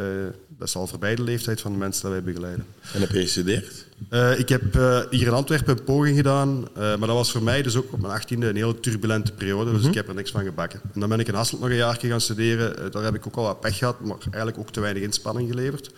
dat 0.58 0.67
is 0.67 0.76
al 0.76 0.88
voorbij 0.88 1.15
de 1.15 1.24
leeftijd 1.24 1.62
van 1.62 1.72
de 1.72 1.78
mensen 1.78 2.02
dat 2.02 2.12
wij 2.12 2.24
begeleiden. 2.24 2.65
En 2.93 3.02
heb 3.02 3.12
je 3.12 3.22
gestudeerd? 3.22 3.86
Eh, 4.10 4.39
ik 4.39 4.50
heb 4.50 4.74
hier 5.10 5.28
in 5.28 5.34
Antwerpen 5.34 5.78
een 5.78 5.84
poging 5.84 6.15
gedaan, 6.15 6.67
maar 6.74 7.00
dat 7.00 7.10
was 7.10 7.32
voor 7.32 7.43
mij 7.43 7.62
dus 7.62 7.76
ook 7.76 7.93
op 7.93 8.02
mijn 8.02 8.13
achttiende 8.13 8.50
een 8.50 8.56
hele 8.56 8.80
turbulente 8.80 9.32
periode, 9.32 9.72
dus 9.72 9.86
ik 9.86 9.93
heb 9.93 10.08
er 10.08 10.15
niks 10.15 10.32
van 10.32 10.43
gebakken. 10.43 10.82
En 10.93 11.00
dan 11.00 11.10
ben 11.10 11.20
ik 11.20 11.28
in 11.28 11.34
Hasselt 11.34 11.62
nog 11.62 11.70
een 11.70 11.76
jaar 11.76 11.98
gaan 12.02 12.22
studeren. 12.22 12.91
Daar 12.91 13.04
heb 13.04 13.15
ik 13.15 13.28
ook 13.28 13.36
al 13.36 13.43
wat 13.43 13.60
pech 13.60 13.78
gehad, 13.78 14.00
maar 14.00 14.17
eigenlijk 14.30 14.58
ook 14.58 14.72
te 14.72 14.80
weinig 14.80 15.04
inspanning 15.04 15.50
geleverd. 15.50 15.91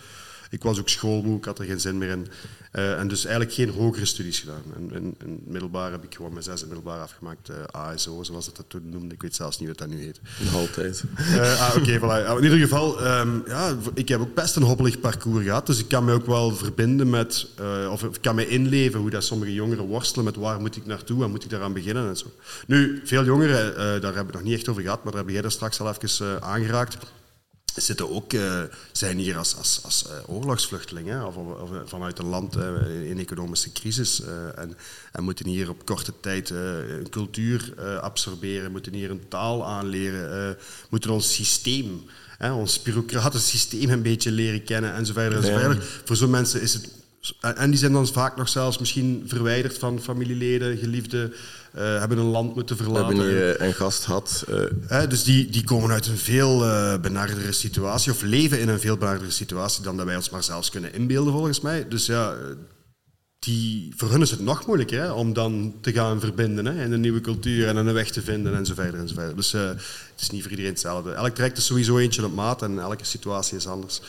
Ik 0.50 0.62
was 0.62 0.78
ook 0.78 0.88
schoolmoe, 0.88 1.36
ik 1.36 1.44
had 1.44 1.58
er 1.58 1.64
geen 1.64 1.80
zin 1.80 1.98
meer 1.98 2.08
in. 2.08 2.26
Eh, 2.70 2.98
en 2.98 3.08
dus 3.08 3.24
eigenlijk 3.24 3.54
geen 3.54 3.70
hogere 3.70 4.04
studies 4.04 4.38
gedaan. 4.38 4.62
En, 4.76 4.90
in, 4.94 5.14
in 5.24 5.42
middelbaar 5.46 5.90
heb 5.90 6.04
ik 6.04 6.14
gewoon 6.14 6.32
mijn 6.32 6.44
zesde 6.44 6.66
middelbaar 6.66 7.00
afgemaakt. 7.00 7.50
Uh, 7.50 7.56
ASO, 7.70 8.22
zoals 8.22 8.46
het 8.46 8.56
dat 8.56 8.64
toen 8.68 8.88
noemde. 8.88 9.14
Ik 9.14 9.22
weet 9.22 9.34
zelfs 9.34 9.58
niet 9.58 9.68
wat 9.68 9.78
dat 9.78 9.88
nu 9.88 10.02
heet. 10.02 10.20
Nog 10.38 10.54
altijd. 10.54 11.04
Uh, 11.18 11.60
ah, 11.60 11.76
Oké, 11.76 11.98
voilà. 11.98 12.36
In 12.36 12.42
ieder 12.42 12.58
geval, 12.58 13.06
um, 13.06 13.42
ja, 13.46 13.76
ik 13.94 14.08
heb 14.08 14.20
ook 14.20 14.34
best 14.34 14.56
een 14.56 14.62
hobbelig 14.62 15.00
parcours 15.00 15.44
gehad. 15.44 15.66
Dus 15.66 15.78
ik 15.78 15.88
kan 15.88 16.04
me 16.04 16.12
ook 16.12 16.26
wel 16.26 16.54
verbinden 16.54 17.10
met, 17.10 17.46
of 17.90 18.02
ik 18.02 18.18
kan 18.20 18.34
me 18.34 18.48
inleven 18.48 19.00
hoe 19.00 19.10
dat 19.10 19.24
sommige 19.24 19.54
jongeren 19.54 19.84
worstelen 19.84 20.24
met 20.24 20.36
waar 20.36 20.60
moet 20.60 20.76
ik 20.76 20.86
naartoe 20.86 21.24
en 21.24 21.30
moet 21.30 21.44
ik 21.44 21.50
daaraan 21.50 21.72
beginnen 21.72 22.08
en 22.08 22.16
zo. 22.16 22.26
Nu, 22.66 23.00
veel 23.04 23.24
jongeren, 23.24 23.74
daar 23.76 23.90
hebben 24.00 24.12
we 24.12 24.18
het 24.18 24.32
nog 24.32 24.42
niet 24.42 24.54
echt 24.54 24.68
over 24.68 24.82
gehad, 24.82 25.04
maar 25.04 25.12
daar 25.12 25.22
heb 25.22 25.30
jij 25.30 25.42
er 25.42 25.50
straks 25.50 25.80
al 25.80 25.94
even 26.00 26.42
aangeraakt 26.42 26.96
zitten 27.76 28.10
ook, 28.10 28.32
uh, 28.32 28.62
zijn 28.92 29.18
hier 29.18 29.36
als, 29.36 29.56
als, 29.56 29.80
als 29.82 30.04
uh, 30.06 30.34
oorlogsvluchtelingen 30.34 31.26
of, 31.26 31.36
of, 31.36 31.70
vanuit 31.84 32.18
een 32.18 32.26
land 32.26 32.56
uh, 32.56 33.10
in 33.10 33.18
economische 33.18 33.72
crisis 33.72 34.22
en, 34.54 34.76
en, 35.12 35.24
moeten 35.24 35.46
hier 35.46 35.68
op 35.68 35.84
korte 35.84 36.12
tijd 36.20 36.50
een 36.50 37.06
cultuur 37.10 37.74
absorberen, 38.00 38.72
moeten 38.72 38.92
hier 38.92 39.10
een 39.10 39.28
taal 39.28 39.66
aanleren, 39.66 40.56
moeten 40.88 41.10
ons 41.10 41.34
systeem, 41.34 42.04
ons 42.40 42.82
bureaucratisch 42.82 43.48
systeem 43.48 43.90
een 43.90 44.02
beetje 44.02 44.30
leren 44.30 44.64
kennen 44.64 44.94
en 44.94 45.06
zo 45.06 45.12
verder. 45.12 45.38
En 45.38 45.44
zo 45.44 45.58
verder. 45.58 45.82
Voor 46.04 46.16
zo'n 46.16 46.30
mensen 46.30 46.60
is 46.60 46.74
het 46.74 46.98
en 47.40 47.70
die 47.70 47.78
zijn 47.78 47.92
dan 47.92 48.06
vaak 48.06 48.36
nog 48.36 48.48
zelfs 48.48 48.78
misschien 48.78 49.24
verwijderd 49.26 49.78
van 49.78 50.00
familieleden, 50.00 50.78
geliefden, 50.78 51.32
hebben 51.72 52.18
een 52.18 52.24
land 52.24 52.54
moeten 52.54 52.76
verlaten. 52.76 53.16
We 53.16 53.22
hebben 53.22 53.34
hier 53.34 53.60
een 53.62 53.74
gast 53.74 54.04
gehad. 54.04 54.44
Uh. 54.90 55.08
dus 55.08 55.24
die, 55.24 55.50
die 55.50 55.64
komen 55.64 55.90
uit 55.90 56.06
een 56.06 56.18
veel 56.18 56.66
uh, 56.66 56.98
benardere 56.98 57.52
situatie, 57.52 58.12
of 58.12 58.22
leven 58.22 58.60
in 58.60 58.68
een 58.68 58.80
veel 58.80 58.96
benardere 58.96 59.30
situatie 59.30 59.82
dan 59.82 59.96
dat 59.96 60.06
wij 60.06 60.16
ons 60.16 60.30
maar 60.30 60.42
zelfs 60.42 60.70
kunnen 60.70 60.94
inbeelden, 60.94 61.32
volgens 61.32 61.60
mij. 61.60 61.88
Dus 61.88 62.06
ja, 62.06 62.34
die, 63.40 63.92
voor 63.96 64.10
hun 64.10 64.20
is 64.20 64.30
het 64.30 64.40
nog 64.40 64.66
moeilijker 64.66 65.00
hè, 65.00 65.10
om 65.10 65.32
dan 65.32 65.74
te 65.80 65.92
gaan 65.92 66.20
verbinden 66.20 66.66
hè, 66.66 66.84
in 66.84 66.92
een 66.92 67.00
nieuwe 67.00 67.20
cultuur 67.20 67.68
en 67.68 67.76
een 67.76 67.92
weg 67.92 68.10
te 68.10 68.22
vinden 68.22 68.54
en 68.54 68.66
zo 68.66 68.74
verder. 68.74 69.08
Verder. 69.08 69.36
Dus 69.36 69.52
het 69.52 70.20
is 70.20 70.30
niet 70.30 70.42
voor 70.42 70.50
iedereen 70.50 70.72
hetzelfde. 70.72 71.12
Elk 71.12 71.34
traject 71.34 71.58
is 71.58 71.66
sowieso 71.66 71.98
eentje 71.98 72.24
op 72.24 72.34
maat 72.34 72.62
en 72.62 72.78
elke 72.78 73.04
situatie 73.04 73.56
is 73.56 73.66
anders. 73.66 74.00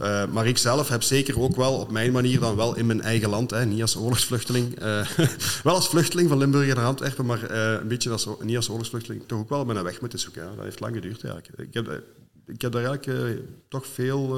Uh, 0.00 0.26
maar 0.26 0.46
ik 0.46 0.58
zelf 0.58 0.88
heb 0.88 1.02
zeker 1.02 1.40
ook 1.40 1.56
wel 1.56 1.74
op 1.74 1.90
mijn 1.90 2.12
manier 2.12 2.40
dan 2.40 2.56
wel 2.56 2.76
in 2.76 2.86
mijn 2.86 3.02
eigen 3.02 3.28
land, 3.28 3.50
hè, 3.50 3.66
niet 3.66 3.82
als 3.82 3.96
oorlogsvluchteling, 3.96 4.82
uh, 4.82 5.08
wel 5.64 5.74
als 5.74 5.88
vluchteling 5.88 6.28
van 6.28 6.38
Limburg 6.38 6.74
naar 6.74 6.84
Antwerpen, 6.84 7.26
maar 7.26 7.50
een 7.50 7.88
beetje 7.88 8.10
als, 8.10 8.28
niet 8.40 8.56
als 8.56 8.68
oorlogsvluchteling, 8.68 9.22
toch 9.26 9.38
ook 9.38 9.48
wel 9.48 9.64
mijn 9.64 9.82
weg 9.82 10.00
moeten 10.00 10.18
zoeken. 10.18 10.56
Dat 10.56 10.64
heeft 10.64 10.80
lang 10.80 10.94
geduurd 10.94 11.24
eigenlijk. 11.24 11.68
Ik 11.68 11.74
heb, 11.74 12.02
ik 12.46 12.60
heb 12.60 12.72
daar 12.72 12.84
eigenlijk 12.84 13.40
toch 13.68 13.86
veel 13.86 14.36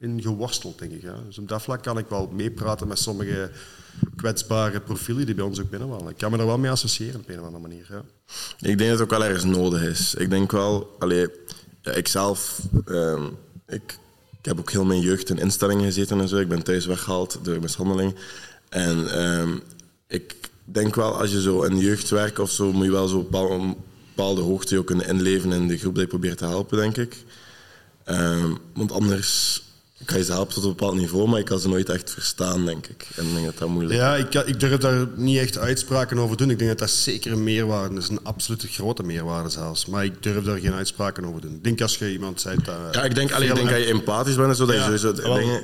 in 0.00 0.22
geworsteld, 0.22 0.78
denk 0.78 0.92
ik. 0.92 1.02
Ja. 1.02 1.16
Dus 1.26 1.38
op 1.38 1.48
dat 1.48 1.62
vlak 1.62 1.82
kan 1.82 1.98
ik 1.98 2.06
wel 2.08 2.30
meepraten 2.32 2.88
met 2.88 2.98
sommige 2.98 3.50
kwetsbare 4.16 4.80
profielen 4.80 5.26
die 5.26 5.34
bij 5.34 5.44
ons 5.44 5.60
ook 5.60 5.70
binnenwalen. 5.70 6.08
Ik 6.08 6.16
kan 6.16 6.30
me 6.30 6.36
daar 6.36 6.46
wel 6.46 6.58
mee 6.58 6.70
associëren 6.70 7.20
op 7.20 7.28
een 7.28 7.38
of 7.40 7.44
andere 7.44 7.62
manier. 7.62 8.02
Ik 8.60 8.78
denk 8.78 8.78
dat 8.78 8.88
het 8.88 9.00
ook 9.00 9.10
wel 9.10 9.24
ergens 9.24 9.44
nodig 9.44 9.82
is. 9.82 10.14
Ik 10.14 10.30
denk 10.30 10.52
wel, 10.52 10.96
allee, 10.98 11.26
ja, 11.82 11.92
ik 11.92 12.08
zelf, 12.08 12.60
uh, 12.86 13.24
ik, 13.66 13.98
ik, 14.38 14.44
heb 14.44 14.58
ook 14.58 14.70
heel 14.70 14.84
mijn 14.84 15.00
jeugd 15.00 15.30
in 15.30 15.38
instellingen 15.38 15.84
gezeten 15.84 16.20
en 16.20 16.28
zo. 16.28 16.36
Ik 16.36 16.48
ben 16.48 16.62
thuis 16.62 16.86
weggehaald 16.86 17.38
door 17.42 17.60
mishandeling. 17.60 18.14
En 18.68 18.98
uh, 18.98 19.54
ik 20.06 20.34
denk 20.64 20.94
wel, 20.94 21.20
als 21.20 21.30
je 21.30 21.40
zo 21.40 21.62
in 21.62 21.78
jeugdwerk 21.78 22.38
of 22.38 22.50
zo, 22.50 22.72
moet 22.72 22.84
je 22.84 22.90
wel 22.90 23.08
zo 23.08 23.18
op 23.18 23.34
een 23.34 23.76
bepaalde 24.14 24.40
hoogte 24.40 24.78
ook 24.78 24.86
kunnen 24.86 25.08
inleven 25.08 25.52
in 25.52 25.68
de 25.68 25.78
groep 25.78 25.94
die 25.94 26.02
je 26.02 26.08
probeert 26.08 26.38
te 26.38 26.44
helpen, 26.44 26.78
denk 26.78 26.96
ik. 26.96 27.24
Uh, 28.06 28.44
want 28.74 28.92
anders 28.92 29.62
ik 30.00 30.06
kan 30.06 30.18
je 30.18 30.24
helpen 30.24 30.54
tot 30.54 30.62
een 30.62 30.68
bepaald 30.68 30.94
niveau, 30.94 31.28
maar 31.28 31.38
ik 31.38 31.44
kan 31.44 31.60
ze 31.60 31.68
nooit 31.68 31.88
echt 31.88 32.10
verstaan, 32.10 32.64
denk 32.64 32.86
ik. 32.86 33.06
En 33.16 33.26
ik 33.26 33.32
denk 33.34 33.44
dat 33.44 33.58
dat 33.58 33.68
moeilijk 33.68 33.94
is. 33.94 34.00
Ja, 34.00 34.16
ik, 34.16 34.34
ik 34.34 34.60
durf 34.60 34.80
daar 34.80 35.06
niet 35.14 35.38
echt 35.38 35.58
uitspraken 35.58 36.18
over 36.18 36.36
doen. 36.36 36.50
Ik 36.50 36.58
denk 36.58 36.70
dat 36.70 36.78
dat 36.78 36.90
zeker 36.90 37.32
een 37.32 37.42
meerwaarde 37.42 37.96
is. 37.96 38.08
Een 38.08 38.24
absolute 38.24 38.68
grote 38.68 39.02
meerwaarde 39.02 39.48
zelfs. 39.48 39.86
Maar 39.86 40.04
ik 40.04 40.22
durf 40.22 40.44
daar 40.44 40.58
geen 40.58 40.72
uitspraken 40.72 41.24
over 41.24 41.40
doen. 41.40 41.54
Ik 41.54 41.64
denk 41.64 41.80
als 41.80 41.98
je 41.98 42.12
iemand 42.12 42.40
zei 42.40 42.56
dat... 42.64 42.76
Ja, 42.92 43.02
ik 43.02 43.14
denk, 43.14 43.32
alleen, 43.32 43.48
ik 43.48 43.54
denk 43.54 43.70
dat 43.70 43.78
je 43.78 43.84
empathisch 43.84 44.34
bent 44.34 44.48
en 44.48 44.56
zo, 44.56 44.66
dat 44.66 44.74
ja, 44.74 44.90
je 44.90 44.98
sowieso... 44.98 45.38
Dingen, 45.38 45.62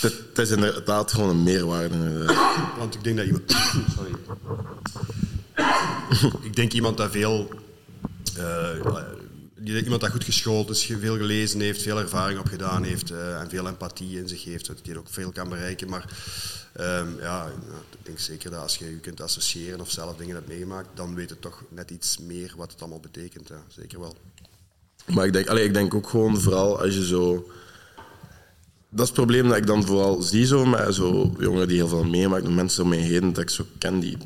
het, 0.00 0.14
het 0.28 0.38
is 0.38 0.50
inderdaad 0.50 1.12
gewoon 1.12 1.28
een 1.28 1.42
meerwaarde. 1.42 2.24
Want 2.78 2.94
ik 2.94 3.04
denk 3.04 3.16
dat 3.16 3.26
iemand... 3.26 3.50
Sorry. 3.96 4.14
ik 6.42 6.56
denk 6.56 6.72
iemand 6.72 6.96
dat 6.96 7.10
veel... 7.10 7.48
Uh, 8.38 8.44
iemand 9.64 10.00
dat 10.00 10.10
goed 10.10 10.24
geschoold 10.24 10.70
is, 10.70 10.84
veel 11.00 11.16
gelezen 11.16 11.60
heeft, 11.60 11.82
veel 11.82 11.98
ervaring 11.98 12.38
opgedaan 12.38 12.82
heeft 12.82 13.10
uh, 13.10 13.40
en 13.40 13.48
veel 13.50 13.66
empathie 13.68 14.18
in 14.18 14.28
zich 14.28 14.44
heeft, 14.44 14.66
dat 14.66 14.80
hij 14.82 14.96
ook 14.96 15.08
veel 15.10 15.30
kan 15.30 15.48
bereiken. 15.48 15.88
Maar 15.88 16.10
um, 16.80 17.16
ja, 17.20 17.46
ik 17.90 17.98
denk 18.02 18.18
zeker 18.18 18.50
dat 18.50 18.60
als 18.60 18.76
je 18.76 18.84
je 18.84 18.96
kunt 18.96 19.20
associëren 19.20 19.80
of 19.80 19.90
zelf 19.90 20.16
dingen 20.16 20.34
hebt 20.34 20.48
meegemaakt, 20.48 20.88
dan 20.94 21.14
weet 21.14 21.28
je 21.28 21.38
toch 21.38 21.62
net 21.68 21.90
iets 21.90 22.18
meer 22.18 22.54
wat 22.56 22.72
het 22.72 22.80
allemaal 22.80 23.00
betekent. 23.00 23.50
Zeker 23.68 24.00
wel. 24.00 24.16
Maar 25.06 25.26
ik 25.26 25.32
denk, 25.32 25.48
allez, 25.48 25.64
ik 25.64 25.74
denk 25.74 25.94
ook 25.94 26.08
gewoon 26.08 26.40
vooral 26.40 26.80
als 26.80 26.94
je 26.94 27.06
zo... 27.06 27.50
Dat 28.88 29.02
is 29.02 29.06
het 29.06 29.14
probleem 29.14 29.48
dat 29.48 29.56
ik 29.56 29.66
dan 29.66 29.84
vooral 29.84 30.22
zie 30.22 30.46
zo 30.46 30.64
met 30.64 30.94
zo 30.94 31.34
jongeren 31.38 31.68
die 31.68 31.76
heel 31.76 31.88
veel 31.88 32.04
meemaken, 32.04 32.54
mensen 32.54 32.82
om 32.82 32.88
mij 32.88 32.98
heen 32.98 33.32
dat 33.32 33.42
ik 33.42 33.50
zo 33.50 33.66
ken, 33.78 34.00
die, 34.00 34.16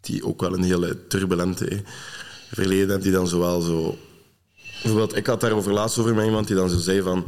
die, 0.00 0.24
ook 0.24 0.40
wel 0.40 0.54
een 0.54 0.62
hele 0.62 1.06
turbulente 1.06 1.82
verleden 2.52 2.88
hebben, 2.88 3.00
die 3.00 3.12
dan 3.12 3.28
zowel 3.28 3.60
zo 3.60 3.98
Bijvoorbeeld, 4.82 5.16
ik 5.16 5.26
had 5.26 5.40
daarover 5.40 5.72
laatst 5.72 5.98
over 5.98 6.14
met 6.14 6.24
iemand 6.24 6.46
die 6.46 6.56
dan 6.56 6.70
zo 6.70 6.78
zei 6.78 7.02
van... 7.02 7.26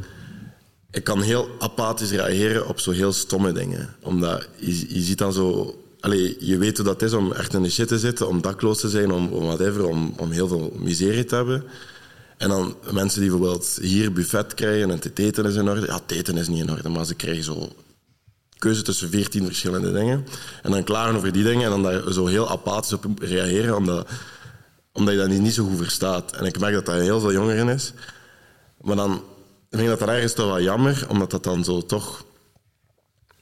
Ik 0.91 1.05
kan 1.05 1.23
heel 1.23 1.49
apathisch 1.59 2.11
reageren 2.11 2.69
op 2.69 2.81
zo 2.81 2.91
heel 2.91 3.13
stomme 3.13 3.53
dingen. 3.53 3.95
Omdat 4.03 4.49
je, 4.57 4.95
je 4.95 5.01
ziet 5.01 5.19
dan 5.19 5.33
zo... 5.33 5.77
Allee, 6.01 6.37
je 6.41 6.59
weet 6.59 6.77
hoe 6.77 6.87
dat 6.87 7.03
is 7.03 7.13
om 7.13 7.33
echt 7.33 7.55
in 7.55 7.63
de 7.63 7.71
shit 7.71 7.89
te 7.89 7.99
zitten, 7.99 8.29
om 8.29 8.43
dakloos 8.43 8.81
te 8.81 8.89
zijn, 8.89 9.11
om, 9.13 9.29
om 9.29 9.45
whatever, 9.45 9.87
om, 9.87 10.15
om 10.17 10.31
heel 10.31 10.49
veel 10.49 10.73
miserie 10.77 11.25
te 11.25 11.35
hebben. 11.35 11.65
En 12.37 12.49
dan 12.49 12.77
mensen 12.91 13.21
die 13.21 13.31
bijvoorbeeld 13.31 13.79
hier 13.81 14.13
buffet 14.13 14.55
krijgen 14.55 14.91
en 14.91 15.01
te 15.01 15.11
eten 15.15 15.45
is 15.45 15.55
in 15.55 15.69
orde. 15.69 15.87
Ja, 15.87 16.01
eten 16.07 16.37
is 16.37 16.49
niet 16.49 16.63
in 16.63 16.71
orde, 16.71 16.89
maar 16.89 17.05
ze 17.05 17.15
krijgen 17.15 17.45
zo 17.45 17.73
keuze 18.59 18.83
tussen 18.83 19.11
veertien 19.11 19.45
verschillende 19.45 19.93
dingen. 19.93 20.27
En 20.63 20.71
dan 20.71 20.85
klagen 20.85 21.17
over 21.17 21.33
die 21.33 21.43
dingen 21.43 21.65
en 21.65 21.71
dan 21.71 21.83
daar 21.83 22.13
zo 22.13 22.27
heel 22.27 22.51
apathisch 22.51 22.93
op 22.93 23.05
reageren, 23.19 23.77
omdat 23.77 24.09
omdat 24.99 25.15
je 25.15 25.21
dat 25.21 25.29
niet 25.29 25.55
zo 25.55 25.65
goed 25.65 25.77
verstaat. 25.77 26.37
En 26.37 26.45
ik 26.45 26.59
merk 26.59 26.75
dat 26.75 26.87
dat 26.87 27.01
heel 27.01 27.21
veel 27.21 27.33
jongeren 27.33 27.69
is. 27.69 27.93
Maar 28.81 28.97
dan 28.97 29.23
vind 29.71 29.83
ik 29.83 29.89
dat 29.89 29.99
dan 29.99 30.09
ergens 30.09 30.33
toch 30.33 30.47
wel 30.47 30.61
jammer, 30.61 31.07
omdat 31.09 31.31
dat 31.31 31.45
dan 31.45 31.65
zo 31.65 31.83
toch... 31.83 32.25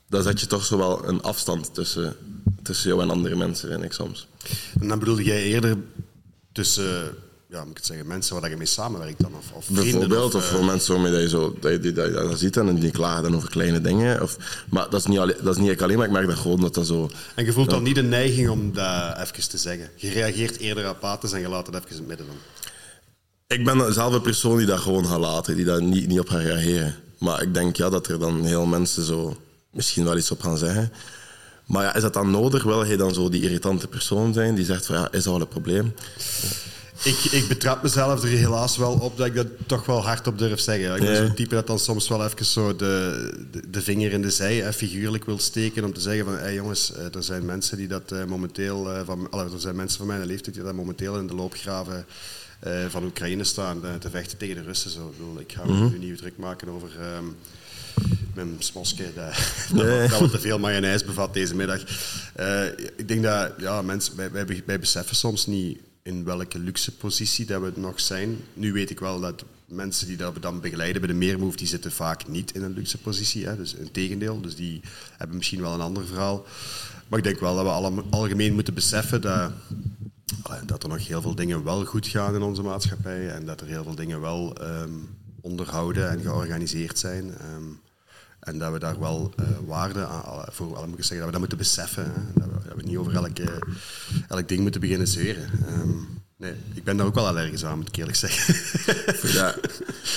Dan 0.09 0.23
zet 0.23 0.41
je 0.41 0.47
toch 0.47 0.65
zo 0.65 0.79
wel 0.79 1.09
een 1.09 1.23
afstand 1.23 1.75
tussen, 1.75 2.17
tussen 2.63 2.89
jou 2.89 3.03
en 3.03 3.11
andere 3.11 3.37
mensen, 3.37 3.69
vind 3.69 3.83
ik 3.83 3.93
soms. 3.93 4.27
En 4.81 4.89
dan 4.89 4.99
bedoelde 4.99 5.25
jij 5.25 5.43
eerder 5.43 5.77
tussen 6.53 7.15
ja, 7.57 7.63
moet 7.63 7.71
ik 7.71 7.77
het 7.77 7.87
zeggen, 7.87 8.07
mensen 8.07 8.41
waar 8.41 8.51
je 8.51 8.57
mee 8.57 8.67
samenwerkt 8.67 9.21
dan? 9.21 9.33
Of, 9.39 9.53
of 9.53 9.69
Bijvoorbeeld, 9.69 10.35
of, 10.35 10.45
voor 10.45 10.61
uh, 10.61 10.67
mensen 10.67 10.95
waarmee 10.95 11.21
je 11.21 11.29
zo, 11.29 11.57
dat 11.61 11.73
je, 11.73 11.93
dat 11.93 12.07
je 12.07 12.13
dat 12.13 12.39
ziet 12.39 12.57
en 12.57 12.75
die 12.75 12.91
klagen 12.91 13.23
dan 13.23 13.37
over 13.37 13.51
kleine 13.51 13.81
dingen. 13.81 14.23
Of, 14.23 14.37
maar 14.69 14.91
dat 14.91 15.01
is, 15.01 15.07
niet 15.07 15.19
alleen, 15.19 15.37
dat 15.43 15.57
is 15.57 15.63
niet 15.63 15.83
alleen, 15.83 15.97
maar 15.97 16.07
ik 16.07 16.13
merk 16.13 16.27
dat 16.27 16.37
gewoon 16.37 16.61
dat 16.61 16.75
dat 16.75 16.87
zo... 16.87 17.11
En 17.35 17.45
je 17.45 17.53
voelt 17.53 17.71
dan 17.71 17.83
niet 17.83 17.95
de 17.95 18.03
neiging 18.03 18.49
om 18.49 18.73
dat 18.73 19.19
even 19.19 19.49
te 19.49 19.59
zeggen? 19.59 19.91
Je 19.95 20.11
reageert 20.11 20.59
eerder 20.59 20.87
apathisch 20.87 21.33
en 21.33 21.41
je 21.41 21.49
laat 21.49 21.67
het 21.67 21.75
even 21.75 21.89
in 21.91 21.97
het 21.97 22.07
midden 22.07 22.27
dan? 22.27 22.37
Ik 23.47 23.65
ben 23.65 23.93
zelf 23.93 24.15
een 24.15 24.21
persoon 24.21 24.57
die 24.57 24.67
dat 24.67 24.81
gewoon 24.81 25.07
gaat 25.07 25.21
laten, 25.21 25.57
die 25.57 25.65
daar 25.65 25.83
niet, 25.83 26.07
niet 26.07 26.21
op 26.21 26.29
gaat 26.29 26.41
reageren. 26.41 26.95
Maar 27.19 27.43
ik 27.43 27.55
denk 27.55 27.77
ja, 27.77 27.91
dat 27.91 28.07
er 28.07 28.19
dan 28.19 28.45
heel 28.45 28.67
mensen 28.67 29.05
zo 29.05 29.37
misschien 29.71 30.05
wel 30.05 30.17
iets 30.17 30.31
op 30.31 30.41
gaan 30.41 30.59
zeggen. 30.59 30.93
Maar 31.67 31.83
ja, 31.83 31.95
is 31.95 32.03
dat 32.03 32.13
dan 32.13 32.31
nodig? 32.31 32.63
Wil 32.63 32.85
je 32.85 32.97
dan 32.97 33.15
zo 33.15 33.29
die 33.29 33.43
irritante 33.43 33.89
persoon 33.89 34.33
zijn 34.33 34.55
die 34.55 34.65
zegt 34.65 34.87
van 34.87 34.97
ja, 34.97 35.09
is 35.11 35.25
dat 35.25 35.33
wel 35.33 35.41
een 35.41 35.49
probleem? 35.49 35.95
Ik, 37.03 37.19
ik 37.33 37.49
betrap 37.49 37.83
mezelf 37.83 38.23
er 38.23 38.29
helaas 38.29 38.77
wel 38.77 38.93
op 38.93 39.17
dat 39.17 39.27
ik 39.27 39.35
dat 39.35 39.47
toch 39.67 39.87
wel 39.87 40.05
hardop 40.05 40.39
durf 40.39 40.61
zeggen. 40.61 40.95
Ik 40.95 41.01
ben 41.01 41.17
zo'n 41.17 41.35
type 41.35 41.55
dat 41.55 41.67
dan 41.67 41.79
soms 41.79 42.09
wel 42.09 42.25
even 42.25 42.45
zo 42.45 42.77
de, 42.77 43.47
de, 43.51 43.71
de 43.71 43.83
vinger 43.83 44.13
in 44.13 44.23
de 44.23 44.31
zij 44.31 44.57
hè, 44.57 44.73
figuurlijk 44.73 45.25
wil 45.25 45.39
steken 45.39 45.85
om 45.85 45.93
te 45.93 46.01
zeggen 46.01 46.25
van 46.25 46.37
hey 46.37 46.55
jongens, 46.55 46.93
eh, 46.93 47.15
er 47.15 47.23
zijn 47.23 47.45
mensen 47.45 47.77
die 47.77 47.89
dat 47.89 48.13
uh, 48.13 48.25
momenteel, 48.25 48.93
uh, 48.93 49.01
van, 49.05 49.31
allee, 49.31 49.53
er 49.53 49.61
zijn 49.61 49.77
mensen 49.77 49.99
van 49.99 50.07
mijn 50.07 50.27
leeftijd 50.27 50.55
die 50.55 50.65
dat 50.65 50.75
momenteel 50.75 51.19
in 51.19 51.27
de 51.27 51.35
loopgraven 51.35 52.07
van 52.89 53.05
Oekraïne 53.05 53.45
staan 53.45 53.81
te 53.99 54.11
vechten 54.11 54.39
tegen 54.39 54.55
de 54.55 54.63
Russen. 54.63 54.91
Zo. 54.91 55.09
Ik, 55.09 55.19
bedoel, 55.19 55.41
ik 55.41 55.53
ga 55.53 55.65
me 55.65 55.73
mm 55.73 55.79
-hmm. 55.79 55.99
nu 55.99 55.99
niet 55.99 56.19
druk 56.19 56.37
maken 56.37 56.69
over... 56.69 56.89
Um, 57.17 57.37
mijn 58.35 58.57
smoske, 58.59 59.05
dat, 59.15 59.35
nee. 59.73 60.09
dat, 60.09 60.31
te 60.31 60.41
veel 60.41 60.59
mayonaise 60.59 61.05
bevat 61.05 61.35
deze 61.35 61.55
middag. 61.55 61.81
Uh, 62.41 62.67
ik 62.97 63.09
denk 63.09 63.23
dat 63.23 63.53
ja, 63.59 63.83
mensen, 63.83 64.17
wij, 64.17 64.31
wij, 64.31 64.63
wij 64.67 64.79
beseffen 64.79 65.17
soms 65.17 65.47
niet 65.47 65.79
in 66.07 66.25
welke 66.25 66.59
luxe 66.59 66.97
positie 66.97 67.47
dat 67.47 67.63
we 67.63 67.73
nog 67.75 68.01
zijn. 68.01 68.37
Nu 68.55 68.73
weet 68.73 68.91
ik 68.91 69.01
wel 69.01 69.21
dat 69.21 69.45
mensen 69.67 70.07
die 70.07 70.17
dat 70.17 70.43
dan 70.43 70.61
begeleiden 70.61 71.01
bij 71.01 71.11
de 71.11 71.17
Meermove, 71.17 71.57
die 71.57 71.67
zitten 71.67 71.93
vaak 71.93 72.29
niet 72.29 72.55
in 72.55 72.63
een 72.63 72.73
luxe 72.73 72.99
positie. 72.99 73.47
Hè. 73.47 73.57
Dus 73.57 73.79
een 73.79 73.91
tegendeel. 73.91 74.41
Dus 74.41 74.57
die 74.57 74.81
hebben 75.17 75.37
misschien 75.37 75.61
wel 75.61 75.75
een 75.75 75.81
ander 75.81 76.07
verhaal. 76.07 76.47
Maar 77.09 77.19
ik 77.19 77.25
denk 77.25 77.41
wel 77.41 77.55
dat 77.55 77.95
we 77.95 78.03
algemeen 78.11 78.55
moeten 78.55 78.75
beseffen 78.75 79.21
dat, 79.21 79.53
dat 80.67 80.83
er 80.83 80.89
nog 80.89 81.07
heel 81.07 81.23
veel 81.23 81.35
dingen 81.35 81.65
wel 81.65 81.85
goed 81.85 82.07
gaan 82.07 82.35
in 82.35 82.43
onze 82.43 82.63
maatschappij. 82.63 83.29
En 83.29 83.47
dat 83.47 83.61
er 83.61 83.67
heel 83.67 83.83
veel 83.83 83.95
dingen 83.95 84.21
wel 84.21 84.57
um, 84.63 85.09
onderhouden 85.41 86.11
en 86.11 86.21
georganiseerd 86.21 86.99
zijn. 86.99 87.25
Um, 87.55 87.81
En 88.47 88.59
dat 88.59 88.73
we 88.73 88.79
daar 88.79 89.01
wel 89.01 89.33
uh, 89.41 89.47
waarde 89.67 90.07
aan, 90.07 90.45
voor 90.49 90.73
wel 90.73 90.87
moet 90.87 90.99
ik 90.99 91.05
zeggen, 91.05 91.17
dat 91.17 91.27
we 91.27 91.33
dat 91.33 91.41
moeten 91.41 91.59
beseffen. 91.59 92.05
Hè. 92.05 92.41
Dat, 92.41 92.49
we, 92.49 92.69
dat, 92.69 92.77
we, 92.77 92.83
niet 92.83 92.97
over 92.97 93.15
elk, 93.15 93.39
elk 94.29 94.49
ding 94.49 94.61
moeten 94.61 94.81
beginnen 94.81 95.09
zeuren. 95.09 95.51
Um, 95.69 96.17
Nee, 96.39 96.53
ik 96.75 96.85
ben 96.85 96.97
daar 96.97 97.07
ook 97.07 97.15
wel 97.15 97.27
allergisch 97.27 97.65
aan, 97.65 97.79
moet 97.79 97.89
ik 97.89 97.97
eerlijk 97.97 98.17
zeggen. 98.17 98.55
ja, 99.39 99.55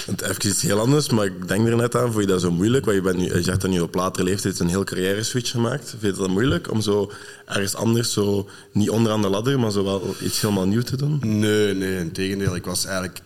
even 0.07 0.47
iets 0.47 0.61
heel 0.61 0.79
anders, 0.79 1.09
maar 1.09 1.25
ik 1.25 1.47
denk 1.47 1.67
er 1.67 1.75
net 1.75 1.95
aan, 1.95 2.11
vond 2.11 2.23
je 2.23 2.29
dat 2.29 2.41
zo 2.41 2.51
moeilijk? 2.51 2.85
Want 2.85 2.97
je, 2.97 3.03
bent 3.03 3.17
nu, 3.17 3.23
je 3.23 3.43
zegt 3.43 3.61
dat 3.61 3.69
nu 3.69 3.79
op 3.79 3.95
latere 3.95 4.23
leeftijd 4.23 4.59
een 4.59 4.67
heel 4.67 4.83
carrière 4.83 5.23
switch 5.23 5.51
gemaakt. 5.51 5.89
Vind 5.99 6.15
je 6.15 6.21
dat 6.21 6.29
moeilijk 6.29 6.71
om 6.71 6.81
zo 6.81 7.11
ergens 7.45 7.75
anders, 7.75 8.13
zo, 8.13 8.49
niet 8.71 8.89
onderaan 8.89 9.21
de 9.21 9.29
ladder, 9.29 9.59
maar 9.59 9.71
zo 9.71 9.83
wel 9.83 10.15
iets 10.21 10.41
helemaal 10.41 10.67
nieuw 10.67 10.81
te 10.81 10.97
doen? 10.97 11.19
Nee, 11.39 11.73
nee, 11.73 11.99
in 11.99 12.11
tegendeel. 12.11 12.55
Ik 12.55 12.65
was 12.65 12.85
eigenlijk 12.85 13.21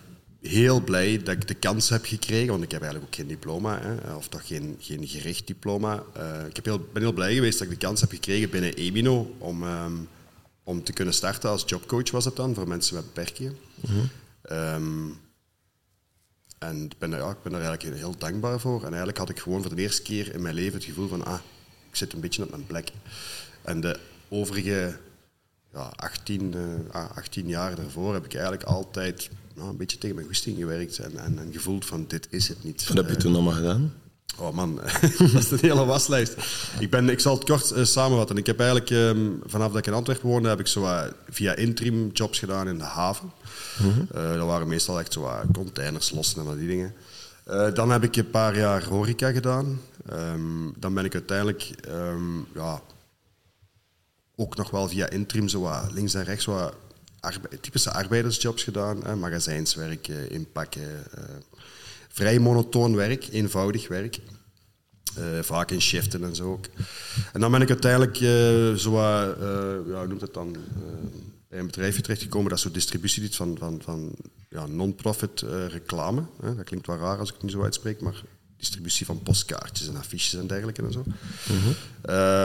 heel 0.48 0.80
blij 0.80 1.18
dat 1.22 1.34
ik 1.34 1.48
de 1.48 1.54
kans 1.54 1.88
heb 1.88 2.04
gekregen, 2.04 2.48
want 2.48 2.62
ik 2.62 2.70
heb 2.70 2.82
eigenlijk 2.82 3.12
ook 3.12 3.18
geen 3.18 3.28
diploma, 3.28 3.80
hè, 3.80 4.14
of 4.14 4.28
toch 4.28 4.46
geen, 4.46 4.76
geen 4.78 5.06
gericht 5.06 5.46
diploma. 5.46 6.02
Uh, 6.16 6.46
ik 6.46 6.56
heb 6.56 6.64
heel, 6.64 6.88
ben 6.92 7.02
heel 7.02 7.12
blij 7.12 7.34
geweest 7.34 7.58
dat 7.58 7.66
ik 7.66 7.80
de 7.80 7.86
kans 7.86 8.00
heb 8.00 8.10
gekregen 8.10 8.50
binnen 8.50 8.74
Emino 8.74 9.34
om... 9.38 9.62
Um, 9.62 10.08
om 10.66 10.84
te 10.84 10.92
kunnen 10.92 11.14
starten 11.14 11.50
als 11.50 11.64
jobcoach 11.66 12.10
was 12.10 12.24
het 12.24 12.36
dan, 12.36 12.54
voor 12.54 12.68
mensen 12.68 12.94
met 12.94 13.04
beperkingen. 13.04 13.56
um, 14.50 15.18
en 16.58 16.84
ik 16.84 16.98
ben, 16.98 17.10
ja, 17.10 17.30
ik 17.30 17.42
ben 17.42 17.52
er 17.52 17.60
eigenlijk 17.60 17.96
heel 17.96 18.18
dankbaar 18.18 18.60
voor. 18.60 18.78
En 18.78 18.88
eigenlijk 18.88 19.18
had 19.18 19.28
ik 19.28 19.38
gewoon 19.38 19.62
voor 19.62 19.74
de 19.74 19.82
eerste 19.82 20.02
keer 20.02 20.34
in 20.34 20.42
mijn 20.42 20.54
leven 20.54 20.74
het 20.74 20.84
gevoel 20.84 21.08
van, 21.08 21.24
ah, 21.24 21.38
ik 21.90 21.96
zit 21.96 22.12
een 22.12 22.20
beetje 22.20 22.42
op 22.42 22.50
mijn 22.50 22.66
plek. 22.66 22.90
En 23.62 23.80
de 23.80 23.98
overige 24.28 24.98
ja, 25.74 25.92
18, 25.96 26.54
uh, 26.92 27.04
18 27.14 27.48
jaar 27.48 27.74
daarvoor 27.74 28.14
heb 28.14 28.24
ik 28.24 28.34
eigenlijk 28.34 28.64
altijd 28.64 29.30
nou, 29.54 29.68
een 29.68 29.76
beetje 29.76 29.98
tegen 29.98 30.14
mijn 30.14 30.26
goesting 30.26 30.56
gewerkt 30.56 30.98
en, 30.98 31.18
en, 31.18 31.38
en, 31.38 31.52
gevoeld 31.52 31.86
van, 31.86 32.04
dit 32.08 32.26
is 32.30 32.48
het 32.48 32.64
niet. 32.64 32.88
Wat 32.88 32.96
heb 32.96 33.08
je 33.08 33.16
toen 33.16 33.34
allemaal 33.34 33.52
gedaan? 33.52 33.92
Oh 34.38 34.52
man, 34.54 34.74
dat 35.32 35.42
is 35.42 35.50
een 35.50 35.58
hele 35.60 35.84
waslijst. 35.84 36.36
Ik, 36.78 36.90
ben, 36.90 37.08
ik 37.08 37.20
zal 37.20 37.34
het 37.34 37.44
kort 37.44 37.72
uh, 37.76 37.84
samenvatten. 37.84 38.36
Ik 38.36 38.46
heb 38.46 38.60
eigenlijk, 38.60 38.90
um, 38.90 39.40
vanaf 39.46 39.68
dat 39.68 39.78
ik 39.78 39.86
in 39.86 39.92
Antwerpen 39.92 40.28
woonde, 40.28 40.48
heb 40.48 40.60
ik 40.60 40.66
zo, 40.66 40.82
uh, 40.82 41.02
via 41.28 41.54
interim 41.54 42.10
jobs 42.12 42.38
gedaan 42.38 42.68
in 42.68 42.78
de 42.78 42.84
haven. 42.84 43.32
Mm 43.82 43.90
-hmm. 43.90 44.08
uh, 44.14 44.34
dat 44.36 44.46
waren 44.46 44.68
meestal 44.68 44.98
echt 45.00 45.12
zo 45.12 45.30
containers 45.52 46.10
lossen 46.10 46.46
en 46.46 46.58
die 46.58 46.68
dingen. 46.68 46.94
dan 47.74 47.90
heb 47.90 48.02
ik 48.02 48.16
een 48.16 48.30
paar 48.30 48.58
jaar 48.58 48.84
horeca 48.84 49.30
gedaan. 49.32 49.80
Um, 50.12 50.74
dan 50.78 50.94
ben 50.94 51.04
ik 51.04 51.14
uiteindelijk 51.14 51.70
um, 51.88 52.46
ja, 52.54 52.80
ook 54.36 54.56
nog 54.56 54.70
wel 54.70 54.88
via 54.88 55.10
interim 55.10 55.48
zo 55.48 55.70
links 55.92 56.14
en 56.14 56.24
rechts 56.24 56.44
wat 56.44 56.74
typische 57.60 57.92
arbeidersjobs 57.92 58.62
gedaan. 58.62 59.18
magazijnswerk, 59.18 60.08
inpakken 60.08 61.06
vrij 62.14 62.38
monotoon 62.38 62.96
werk, 62.96 63.28
eenvoudig 63.30 63.88
werk. 63.88 64.20
Uh, 65.18 65.42
vaak 65.42 65.70
in 65.70 65.80
shiften 65.80 66.24
en 66.24 66.34
zo 66.34 66.52
ook. 66.52 66.64
En 67.32 67.40
dan 67.40 67.50
ben 67.50 67.62
ik 67.62 67.68
uiteindelijk 67.68 68.20
uh, 68.20 68.74
zo, 68.74 68.92
uh, 68.92 69.92
ja, 69.92 70.04
noemt 70.04 70.20
het 70.20 70.34
dan, 70.34 70.56
bij 71.48 71.58
een 71.58 71.66
bedrijfje 71.66 72.02
terechtgekomen 72.02 72.50
dat 72.50 72.60
zo 72.60 72.70
distributie 72.70 73.22
doet 73.22 73.36
van, 73.36 73.56
van, 73.58 73.80
van 73.82 74.14
ja, 74.48 74.66
non-profit 74.66 75.40
reclame. 75.68 76.22
Dat 76.40 76.64
klinkt 76.64 76.86
wel 76.86 76.96
raar 76.96 77.18
als 77.18 77.28
ik 77.28 77.34
het 77.34 77.42
nu 77.44 77.50
zo 77.50 77.62
uitspreek, 77.62 78.00
maar 78.00 78.22
distributie 78.64 79.06
van 79.06 79.22
postkaartjes 79.22 79.88
en 79.88 79.96
affiches 79.96 80.34
en 80.34 80.46
dergelijke 80.46 80.82
en 80.82 80.92
zo. 80.92 81.04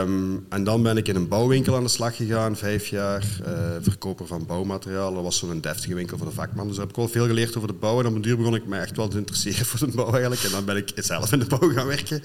um, 0.02 0.46
en 0.48 0.64
dan 0.64 0.82
ben 0.82 0.96
ik 0.96 1.08
in 1.08 1.16
een 1.16 1.28
bouwwinkel 1.28 1.76
aan 1.76 1.82
de 1.82 1.88
slag 1.88 2.16
gegaan, 2.16 2.56
vijf 2.56 2.86
jaar. 2.86 3.24
Uh, 3.46 3.76
verkoper 3.80 4.26
van 4.26 4.46
bouwmateriaal. 4.46 5.14
Dat 5.14 5.22
was 5.22 5.38
zo'n 5.38 5.60
deftige 5.60 5.94
winkel 5.94 6.18
voor 6.18 6.26
de 6.26 6.32
vakman. 6.32 6.66
Dus 6.66 6.76
daar 6.76 6.86
heb 6.86 6.94
ik 6.94 7.00
wel 7.00 7.08
veel 7.08 7.26
geleerd 7.26 7.56
over 7.56 7.68
de 7.68 7.74
bouw. 7.74 8.00
En 8.00 8.06
op 8.06 8.14
een 8.14 8.22
duur 8.22 8.36
begon 8.36 8.54
ik 8.54 8.66
me 8.66 8.78
echt 8.78 8.96
wel 8.96 9.08
te 9.08 9.16
interesseren 9.16 9.66
voor 9.66 9.88
de 9.88 9.96
bouw 9.96 10.10
eigenlijk. 10.10 10.42
En 10.42 10.50
dan 10.50 10.64
ben 10.64 10.76
ik 10.76 10.92
zelf 10.94 11.32
in 11.32 11.38
de 11.38 11.44
bouw 11.44 11.72
gaan 11.72 11.86
werken. 11.86 12.22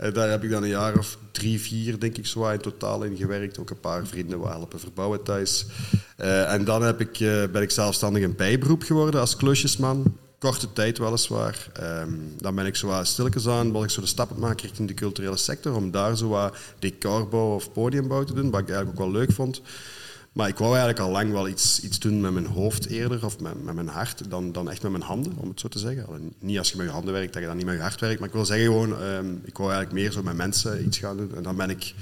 Uh, 0.00 0.14
daar 0.14 0.30
heb 0.30 0.44
ik 0.44 0.50
dan 0.50 0.62
een 0.62 0.68
jaar 0.68 0.98
of 0.98 1.18
drie, 1.32 1.60
vier, 1.60 1.98
denk 1.98 2.16
ik 2.16 2.26
zo, 2.26 2.48
in 2.48 2.58
totaal 2.58 3.02
in 3.02 3.16
gewerkt. 3.16 3.58
Ook 3.58 3.70
een 3.70 3.80
paar 3.80 4.06
vrienden 4.06 4.38
wat 4.38 4.48
helpen 4.48 4.80
verbouwen 4.80 5.22
thuis. 5.22 5.66
Uh, 6.20 6.52
en 6.52 6.64
dan 6.64 6.82
heb 6.82 7.00
ik, 7.00 7.18
ben 7.52 7.62
ik 7.62 7.70
zelfstandig 7.70 8.22
een 8.22 8.36
bijberoep 8.36 8.82
geworden 8.82 9.20
als 9.20 9.36
klusjesman 9.36 10.16
korte 10.38 10.72
tijd 10.72 10.98
weliswaar. 10.98 11.70
Um, 11.80 12.34
dan 12.38 12.54
ben 12.54 12.66
ik 12.66 12.76
zo 12.76 13.00
stilletjes 13.02 13.48
aan, 13.48 13.72
wil 13.72 13.82
ik 13.82 13.90
zo 13.90 14.00
de 14.00 14.06
stappen 14.06 14.38
maken 14.38 14.66
richting 14.66 14.88
de 14.88 14.94
culturele 14.94 15.36
sector, 15.36 15.74
om 15.74 15.90
daar 15.90 16.16
zo 16.16 16.28
wat 16.28 16.56
decorbouw 16.78 17.54
of 17.54 17.72
podiumbouw 17.72 18.24
te 18.24 18.34
doen, 18.34 18.50
wat 18.50 18.60
ik 18.60 18.68
eigenlijk 18.68 19.00
ook 19.00 19.06
wel 19.06 19.20
leuk 19.20 19.32
vond. 19.32 19.62
Maar 20.32 20.48
ik 20.48 20.58
wou 20.58 20.70
eigenlijk 20.70 21.00
al 21.00 21.10
lang 21.10 21.32
wel 21.32 21.48
iets, 21.48 21.80
iets 21.80 21.98
doen 21.98 22.20
met 22.20 22.32
mijn 22.32 22.46
hoofd 22.46 22.86
eerder, 22.86 23.24
of 23.24 23.40
met, 23.40 23.64
met 23.64 23.74
mijn 23.74 23.88
hart, 23.88 24.30
dan, 24.30 24.52
dan 24.52 24.70
echt 24.70 24.82
met 24.82 24.90
mijn 24.90 25.02
handen, 25.02 25.32
om 25.36 25.48
het 25.48 25.60
zo 25.60 25.68
te 25.68 25.78
zeggen. 25.78 26.32
Niet 26.38 26.58
als 26.58 26.70
je 26.70 26.76
met 26.76 26.86
je 26.86 26.92
handen 26.92 27.12
werkt, 27.12 27.32
dat 27.32 27.42
je 27.42 27.48
dan 27.48 27.56
niet 27.56 27.66
met 27.66 27.74
je 27.74 27.80
hart 27.80 28.00
werkt, 28.00 28.18
maar 28.18 28.28
ik 28.28 28.34
wil 28.34 28.44
zeggen 28.44 28.66
gewoon, 28.66 29.02
um, 29.02 29.40
ik 29.44 29.56
wou 29.56 29.72
eigenlijk 29.72 30.02
meer 30.02 30.12
zo 30.12 30.22
met 30.22 30.36
mensen 30.36 30.84
iets 30.84 30.98
gaan 30.98 31.16
doen. 31.16 31.34
En 31.34 31.42
dan 31.42 31.56
ben 31.56 31.70
ik 31.70 31.94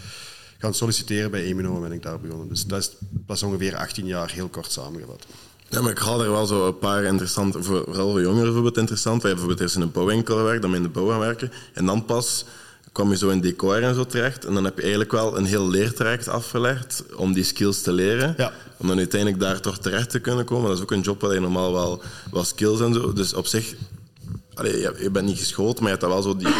gaan 0.58 0.74
solliciteren 0.74 1.30
bij 1.30 1.42
Emino 1.42 1.74
en 1.74 1.80
ben 1.80 1.92
ik 1.92 2.02
daar 2.02 2.20
begonnen. 2.20 2.48
Dus 2.48 2.66
dat 2.66 2.78
is, 2.78 2.90
dat 3.10 3.36
is 3.36 3.42
ongeveer 3.42 3.76
18 3.76 4.06
jaar, 4.06 4.30
heel 4.30 4.48
kort 4.48 4.72
samengevat. 4.72 5.26
Ja, 5.68 5.80
maar 5.80 5.90
ik 5.90 5.98
haal 5.98 6.22
er 6.22 6.30
wel 6.30 6.46
zo 6.46 6.66
een 6.66 6.78
paar 6.78 7.04
interessante, 7.04 7.62
vooral 7.62 8.10
voor 8.10 8.20
jongeren 8.20 8.44
bijvoorbeeld 8.44 8.76
interessant. 8.76 9.22
Je 9.22 9.28
bijvoorbeeld 9.28 9.60
eerst 9.60 9.76
in 9.76 9.82
een 9.82 9.92
bouwwinkel 9.92 10.42
werkt, 10.42 10.62
dan 10.62 10.74
in 10.74 10.82
de 10.82 10.88
bouw 10.88 11.08
gaan 11.08 11.18
werken. 11.18 11.52
En 11.72 11.86
dan 11.86 12.04
pas 12.04 12.44
kwam 12.94 13.10
je 13.10 13.16
zo 13.16 13.28
in 13.28 13.40
decor 13.40 13.82
en 13.82 13.94
zo 13.94 14.04
terecht. 14.04 14.44
En 14.44 14.54
dan 14.54 14.64
heb 14.64 14.76
je 14.76 14.82
eigenlijk 14.82 15.12
wel 15.12 15.36
een 15.36 15.44
heel 15.44 15.68
leertraject 15.68 16.28
afgelegd 16.28 17.04
om 17.16 17.32
die 17.32 17.44
skills 17.44 17.82
te 17.82 17.92
leren. 17.92 18.34
Ja. 18.36 18.52
Om 18.76 18.86
dan 18.86 18.98
uiteindelijk 18.98 19.40
daar 19.40 19.60
toch 19.60 19.78
terecht 19.78 20.10
te 20.10 20.18
kunnen 20.18 20.44
komen. 20.44 20.68
Dat 20.68 20.76
is 20.76 20.82
ook 20.82 20.90
een 20.90 21.00
job 21.00 21.20
waar 21.20 21.34
je 21.34 21.40
normaal 21.40 21.72
wel, 21.72 22.02
wel 22.30 22.44
skills 22.44 22.80
en 22.80 22.94
zo. 22.94 23.12
Dus 23.12 23.34
op 23.34 23.46
zich, 23.46 23.74
allee, 24.54 24.80
je, 24.80 25.10
bent 25.10 25.26
niet 25.26 25.38
geschoold, 25.38 25.74
maar 25.74 25.90
je 25.90 25.96
hebt 25.96 26.00
daar 26.00 26.10
wel 26.10 26.22
zo 26.22 26.36
die, 26.36 26.54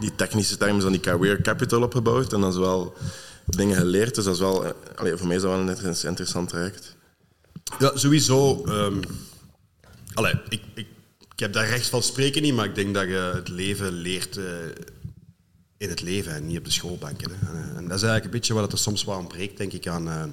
die 0.00 0.14
technische 0.14 0.56
termen 0.56 0.82
van 0.82 0.92
die 0.92 1.00
career 1.00 1.42
capital 1.42 1.82
opgebouwd. 1.82 2.32
En 2.32 2.40
dan 2.40 2.50
is 2.50 2.56
wel 2.56 2.94
dingen 3.46 3.76
geleerd. 3.76 4.14
Dus 4.14 4.24
dat 4.24 4.34
is 4.34 4.40
wel, 4.40 4.64
allee, 4.94 5.16
voor 5.16 5.26
mij 5.26 5.36
is 5.36 5.42
dat 5.42 5.50
wel 5.50 5.60
een 5.60 5.96
interessant 6.06 6.48
traject. 6.48 6.96
Ja, 7.78 7.96
sowieso. 7.96 8.64
Um, 8.66 9.00
allee, 10.14 10.34
ik, 10.48 10.62
ik, 10.74 10.86
ik 11.32 11.40
heb 11.40 11.52
daar 11.52 11.68
recht 11.68 11.88
van 11.88 12.02
spreken 12.02 12.42
niet, 12.42 12.54
maar 12.54 12.64
ik 12.64 12.74
denk 12.74 12.94
dat 12.94 13.04
je 13.04 13.32
het 13.34 13.48
leven 13.48 13.92
leert 13.92 14.36
uh, 14.36 14.44
in 15.76 15.88
het 15.88 16.00
leven 16.00 16.34
en 16.34 16.46
niet 16.46 16.58
op 16.58 16.64
de 16.64 16.70
schoolbanken. 16.70 17.30
Hè. 17.30 17.46
En, 17.46 17.76
en, 17.76 17.88
dat 17.88 17.96
is 17.96 18.02
eigenlijk 18.02 18.24
een 18.24 18.30
beetje 18.30 18.54
wat 18.54 18.72
er 18.72 18.78
soms 18.78 19.04
wel 19.04 19.18
ontbreekt, 19.18 19.56
denk 19.56 19.72
ik, 19.72 19.86
aan 19.86 20.08
uh, 20.08 20.24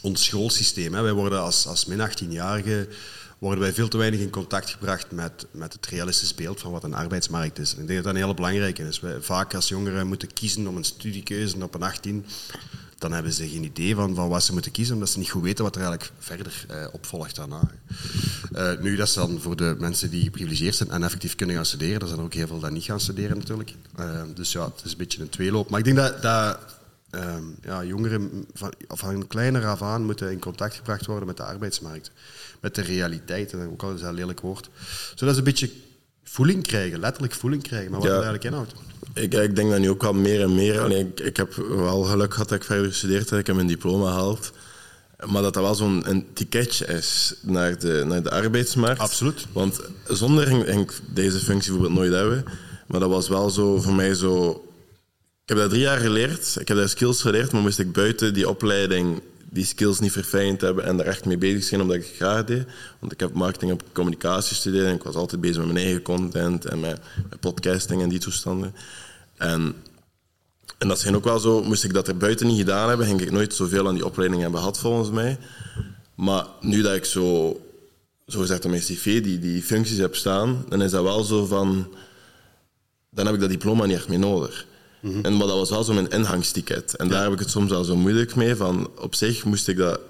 ons 0.00 0.24
schoolsysteem. 0.24 0.94
Hè. 0.94 1.02
Wij 1.02 1.12
worden 1.12 1.40
als, 1.40 1.66
als 1.66 1.84
min 1.84 2.08
18-jarigen 2.10 2.88
worden 3.38 3.60
wij 3.60 3.72
veel 3.72 3.88
te 3.88 3.96
weinig 3.96 4.20
in 4.20 4.30
contact 4.30 4.70
gebracht 4.70 5.10
met, 5.10 5.46
met 5.50 5.72
het 5.72 5.86
realistisch 5.86 6.34
beeld 6.34 6.60
van 6.60 6.72
wat 6.72 6.84
een 6.84 6.94
arbeidsmarkt 6.94 7.58
is. 7.58 7.74
En 7.74 7.80
ik 7.80 7.86
denk 7.86 7.96
dat 7.96 8.04
dat 8.04 8.14
een 8.14 8.20
hele 8.20 8.34
belangrijke 8.34 8.82
is. 8.82 9.00
Wij 9.00 9.20
vaak 9.20 9.54
als 9.54 9.68
jongeren 9.68 10.06
moeten 10.06 10.32
kiezen 10.32 10.66
om 10.66 10.76
een 10.76 10.84
studiekeuze 10.84 11.62
op 11.62 11.74
een 11.74 11.82
18 11.82 12.26
dan 13.04 13.12
hebben 13.12 13.32
ze 13.32 13.48
geen 13.48 13.64
idee 13.64 13.94
van, 13.94 14.14
van 14.14 14.28
wat 14.28 14.42
ze 14.42 14.52
moeten 14.52 14.72
kiezen, 14.72 14.94
omdat 14.94 15.10
ze 15.10 15.18
niet 15.18 15.30
goed 15.30 15.42
weten 15.42 15.64
wat 15.64 15.76
er 15.76 15.82
eigenlijk 15.82 16.12
verder 16.18 16.64
eh, 16.68 16.86
opvolgt 16.92 17.36
daarna. 17.36 17.60
Uh, 18.52 18.80
nu, 18.80 18.96
dat 18.96 19.06
is 19.06 19.14
dan 19.14 19.40
voor 19.40 19.56
de 19.56 19.76
mensen 19.78 20.10
die 20.10 20.22
geprivilegeerd 20.22 20.74
zijn 20.74 20.90
en 20.90 21.02
effectief 21.02 21.34
kunnen 21.34 21.56
gaan 21.56 21.66
studeren. 21.66 22.00
Er 22.00 22.06
zijn 22.06 22.18
er 22.18 22.24
ook 22.24 22.34
heel 22.34 22.46
veel 22.46 22.60
die 22.60 22.70
niet 22.70 22.84
gaan 22.84 23.00
studeren 23.00 23.38
natuurlijk. 23.38 23.74
Uh, 24.00 24.22
dus 24.34 24.52
ja, 24.52 24.64
het 24.64 24.84
is 24.84 24.92
een 24.92 24.98
beetje 24.98 25.22
een 25.22 25.28
tweeloop. 25.28 25.70
Maar 25.70 25.78
ik 25.78 25.84
denk 25.84 25.96
dat, 25.96 26.22
dat 26.22 26.58
uh, 27.14 27.34
ja, 27.62 27.84
jongeren 27.84 28.46
van, 28.52 28.72
van 28.88 29.08
een 29.08 29.26
kleiner 29.26 29.66
af 29.66 29.82
aan 29.82 30.04
moeten 30.04 30.30
in 30.30 30.38
contact 30.38 30.74
gebracht 30.74 31.06
worden 31.06 31.26
met 31.26 31.36
de 31.36 31.44
arbeidsmarkt. 31.44 32.10
Met 32.60 32.74
de 32.74 32.82
realiteit, 32.82 33.52
en 33.52 33.70
ook 33.70 33.82
al 33.82 33.94
is 33.94 34.00
dat 34.00 34.08
een 34.08 34.14
lelijk 34.14 34.40
woord. 34.40 34.70
Zodat 35.14 35.34
ze 35.34 35.40
een 35.40 35.46
beetje 35.46 35.70
voeling 36.22 36.62
krijgen, 36.62 37.00
letterlijk 37.00 37.34
voeling 37.34 37.62
krijgen, 37.62 37.90
maar 37.90 38.00
wat 38.00 38.08
ja. 38.08 38.14
het 38.14 38.24
eigenlijk 38.24 38.54
inhoudt. 38.54 38.93
Ik, 39.14 39.34
ik 39.34 39.56
denk 39.56 39.70
dat 39.70 39.78
nu 39.78 39.90
ook 39.90 40.02
wel 40.02 40.12
meer 40.12 40.40
en 40.40 40.54
meer. 40.54 40.90
Ik, 40.90 41.20
ik 41.20 41.36
heb 41.36 41.54
wel 41.54 42.02
geluk 42.02 42.32
gehad 42.32 42.48
dat 42.48 42.58
ik 42.58 42.64
verder 42.64 42.86
gestudeerd 42.86 43.30
heb. 43.30 43.38
Ik 43.38 43.46
heb 43.46 43.54
mijn 43.54 43.68
diploma 43.68 44.10
gehaald. 44.10 44.52
Maar 45.26 45.42
dat 45.42 45.54
dat 45.54 45.62
wel 45.62 45.74
zo'n 45.74 46.26
ticketje 46.32 46.86
is 46.86 47.34
naar 47.42 47.78
de, 47.78 48.04
naar 48.06 48.22
de 48.22 48.30
arbeidsmarkt. 48.30 49.00
Absoluut. 49.00 49.46
Want 49.52 49.80
zonder 50.08 50.46
ging, 50.46 50.64
ging 50.66 50.90
deze 51.12 51.38
functie 51.38 51.72
bijvoorbeeld 51.72 52.00
nooit 52.00 52.12
hebben. 52.12 52.44
Maar 52.86 53.00
dat 53.00 53.10
was 53.10 53.28
wel 53.28 53.50
zo 53.50 53.80
voor 53.80 53.94
mij 53.94 54.14
zo... 54.14 54.50
Ik 55.42 55.50
heb 55.50 55.58
dat 55.58 55.70
drie 55.70 55.82
jaar 55.82 55.98
geleerd. 55.98 56.56
Ik 56.60 56.68
heb 56.68 56.76
daar 56.76 56.88
skills 56.88 57.20
geleerd, 57.20 57.52
maar 57.52 57.62
moest 57.62 57.78
ik 57.78 57.92
buiten 57.92 58.34
die 58.34 58.48
opleiding 58.48 59.22
die 59.54 59.64
skills 59.64 60.00
niet 60.00 60.12
verfijnd 60.12 60.60
hebben 60.60 60.84
en 60.84 60.96
daar 60.96 61.06
echt 61.06 61.24
mee 61.24 61.38
bezig 61.38 61.64
zijn 61.64 61.80
omdat 61.80 61.96
ik 61.96 62.04
het 62.04 62.16
graag 62.16 62.44
deed. 62.44 62.66
Want 62.98 63.12
ik 63.12 63.20
heb 63.20 63.32
marketing 63.32 63.70
en 63.70 63.78
communicatie 63.92 64.48
gestudeerd 64.48 64.86
en 64.86 64.94
ik 64.94 65.02
was 65.02 65.14
altijd 65.14 65.40
bezig 65.40 65.56
met 65.56 65.72
mijn 65.72 65.84
eigen 65.84 66.02
content 66.02 66.64
en 66.64 66.80
met, 66.80 67.00
podcasting 67.40 68.02
en 68.02 68.08
die 68.08 68.18
toestanden. 68.18 68.74
En, 69.36 69.74
en 70.78 70.88
dat 70.88 71.00
zijn 71.00 71.16
ook 71.16 71.24
wel 71.24 71.38
zo, 71.38 71.62
moest 71.62 71.84
ik 71.84 71.92
dat 71.92 72.08
er 72.08 72.16
buiten 72.16 72.46
niet 72.46 72.58
gedaan 72.58 72.88
hebben, 72.88 73.06
ging 73.06 73.20
ik 73.20 73.30
nooit 73.30 73.54
zoveel 73.54 73.88
aan 73.88 73.94
die 73.94 74.06
opleiding 74.06 74.42
hebben 74.42 74.60
gehad 74.60 74.78
volgens 74.78 75.10
mij. 75.10 75.38
Maar 76.14 76.46
nu 76.60 76.82
dat 76.82 76.94
ik 76.94 77.04
zo, 77.04 77.60
zo 78.26 78.40
gezegd 78.40 78.64
op 78.64 78.70
mijn 78.70 78.82
cv 78.82 79.22
die, 79.22 79.38
die 79.38 79.62
functies 79.62 79.98
heb 79.98 80.16
staan, 80.16 80.64
dan 80.68 80.82
is 80.82 80.90
dat 80.90 81.02
wel 81.02 81.22
zo 81.22 81.46
van, 81.46 81.94
dan 83.10 83.26
heb 83.26 83.34
ik 83.34 83.40
dat 83.40 83.50
diploma 83.50 83.86
niet 83.86 83.96
echt 83.96 84.08
meer 84.08 84.18
nodig. 84.18 84.66
Mhm. 85.04 85.24
En, 85.24 85.36
maar 85.36 85.46
dat 85.46 85.56
was 85.56 85.70
wel 85.70 85.84
zo 85.84 85.92
mijn 85.92 86.10
ingangsticket. 86.10 86.96
En 86.96 87.08
daar 87.08 87.22
heb 87.22 87.32
ik 87.32 87.38
het 87.38 87.50
soms 87.50 87.70
wel 87.70 87.84
zo 87.84 87.96
moeilijk 87.96 88.34
mee. 88.34 88.54
Van, 88.54 88.90
op 88.98 89.14
zich 89.14 89.44
moest 89.44 89.68
ik 89.68 89.76
dat, 89.76 90.00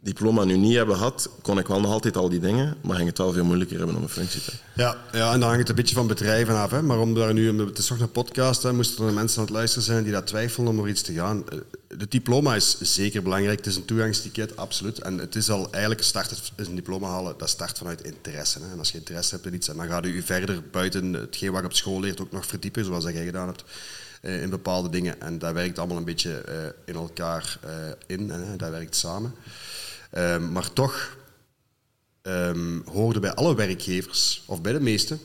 diploma 0.00 0.44
nu 0.44 0.56
niet 0.56 0.76
hebben 0.76 0.96
gehad, 0.96 1.30
kon 1.42 1.58
ik 1.58 1.66
wel 1.66 1.80
nog 1.80 1.90
altijd 1.90 2.16
al 2.16 2.28
die 2.28 2.40
dingen, 2.40 2.76
maar 2.82 2.96
ging 2.96 3.08
het 3.08 3.18
wel 3.18 3.32
veel 3.32 3.44
moeilijker 3.44 3.76
hebben 3.78 3.96
om 3.96 4.02
een 4.02 4.08
functie 4.08 4.40
te 4.40 4.50
hebben. 4.50 4.84
Ja, 4.84 5.18
ja, 5.18 5.32
en 5.32 5.40
dan 5.40 5.48
hangt 5.48 5.58
het 5.58 5.68
een 5.68 5.74
beetje 5.74 5.94
van 5.94 6.06
bedrijven 6.06 6.54
af. 6.54 6.70
Hè. 6.70 6.82
Maar 6.82 6.98
om 6.98 7.14
daar 7.14 7.32
nu, 7.32 7.60
het 7.60 7.78
is 7.78 7.86
toch 7.86 8.00
een 8.00 8.10
podcast, 8.10 8.62
hè, 8.62 8.72
moesten 8.72 9.06
er 9.06 9.12
mensen 9.12 9.38
aan 9.38 9.44
het 9.44 9.54
luisteren 9.54 9.84
zijn 9.84 10.02
die 10.02 10.12
dat 10.12 10.26
twijfelen 10.26 10.68
om 10.68 10.78
er 10.78 10.88
iets 10.88 11.02
te 11.02 11.12
gaan. 11.12 11.44
Het 11.98 12.10
diploma 12.10 12.54
is 12.54 12.76
zeker 12.80 13.22
belangrijk. 13.22 13.58
Het 13.58 13.66
is 13.66 13.76
een 13.76 13.84
toegangsticket, 13.84 14.56
absoluut. 14.56 14.98
En 14.98 15.18
het 15.18 15.34
is 15.34 15.50
al 15.50 15.68
eigenlijk 15.70 16.02
start, 16.02 16.52
is 16.56 16.66
een 16.66 16.74
diploma 16.74 17.08
halen, 17.08 17.34
dat 17.38 17.48
start 17.48 17.78
vanuit 17.78 18.02
interesse. 18.02 18.58
Hè. 18.58 18.72
En 18.72 18.78
als 18.78 18.90
je 18.90 18.98
interesse 18.98 19.34
hebt 19.34 19.46
in 19.46 19.54
iets, 19.54 19.68
en 19.68 19.76
dan 19.76 19.86
gaat 19.86 20.06
u 20.06 20.22
verder 20.22 20.62
buiten 20.70 21.12
hetgeen 21.12 21.52
wat 21.52 21.60
je 21.60 21.66
op 21.66 21.74
school 21.74 22.00
leert 22.00 22.20
ook 22.20 22.32
nog 22.32 22.46
verdiepen, 22.46 22.84
zoals 22.84 23.04
jij 23.04 23.24
gedaan 23.24 23.46
hebt 23.46 23.64
in 24.20 24.50
bepaalde 24.50 24.88
dingen. 24.88 25.20
En 25.20 25.38
dat 25.38 25.52
werkt 25.52 25.78
allemaal 25.78 25.96
een 25.96 26.04
beetje 26.04 26.44
in 26.84 26.94
elkaar 26.94 27.58
in. 28.06 28.30
Hè. 28.30 28.56
Dat 28.56 28.70
werkt 28.70 28.96
samen. 28.96 29.34
Ehm, 30.10 30.52
maar 30.52 30.72
toch 30.72 31.16
um, 32.22 32.82
hoorde 32.92 33.20
bij 33.20 33.34
alle 33.34 33.54
werkgevers, 33.54 34.42
of 34.46 34.60
bij 34.62 34.72
de 34.72 34.80
meeste, 34.80 35.18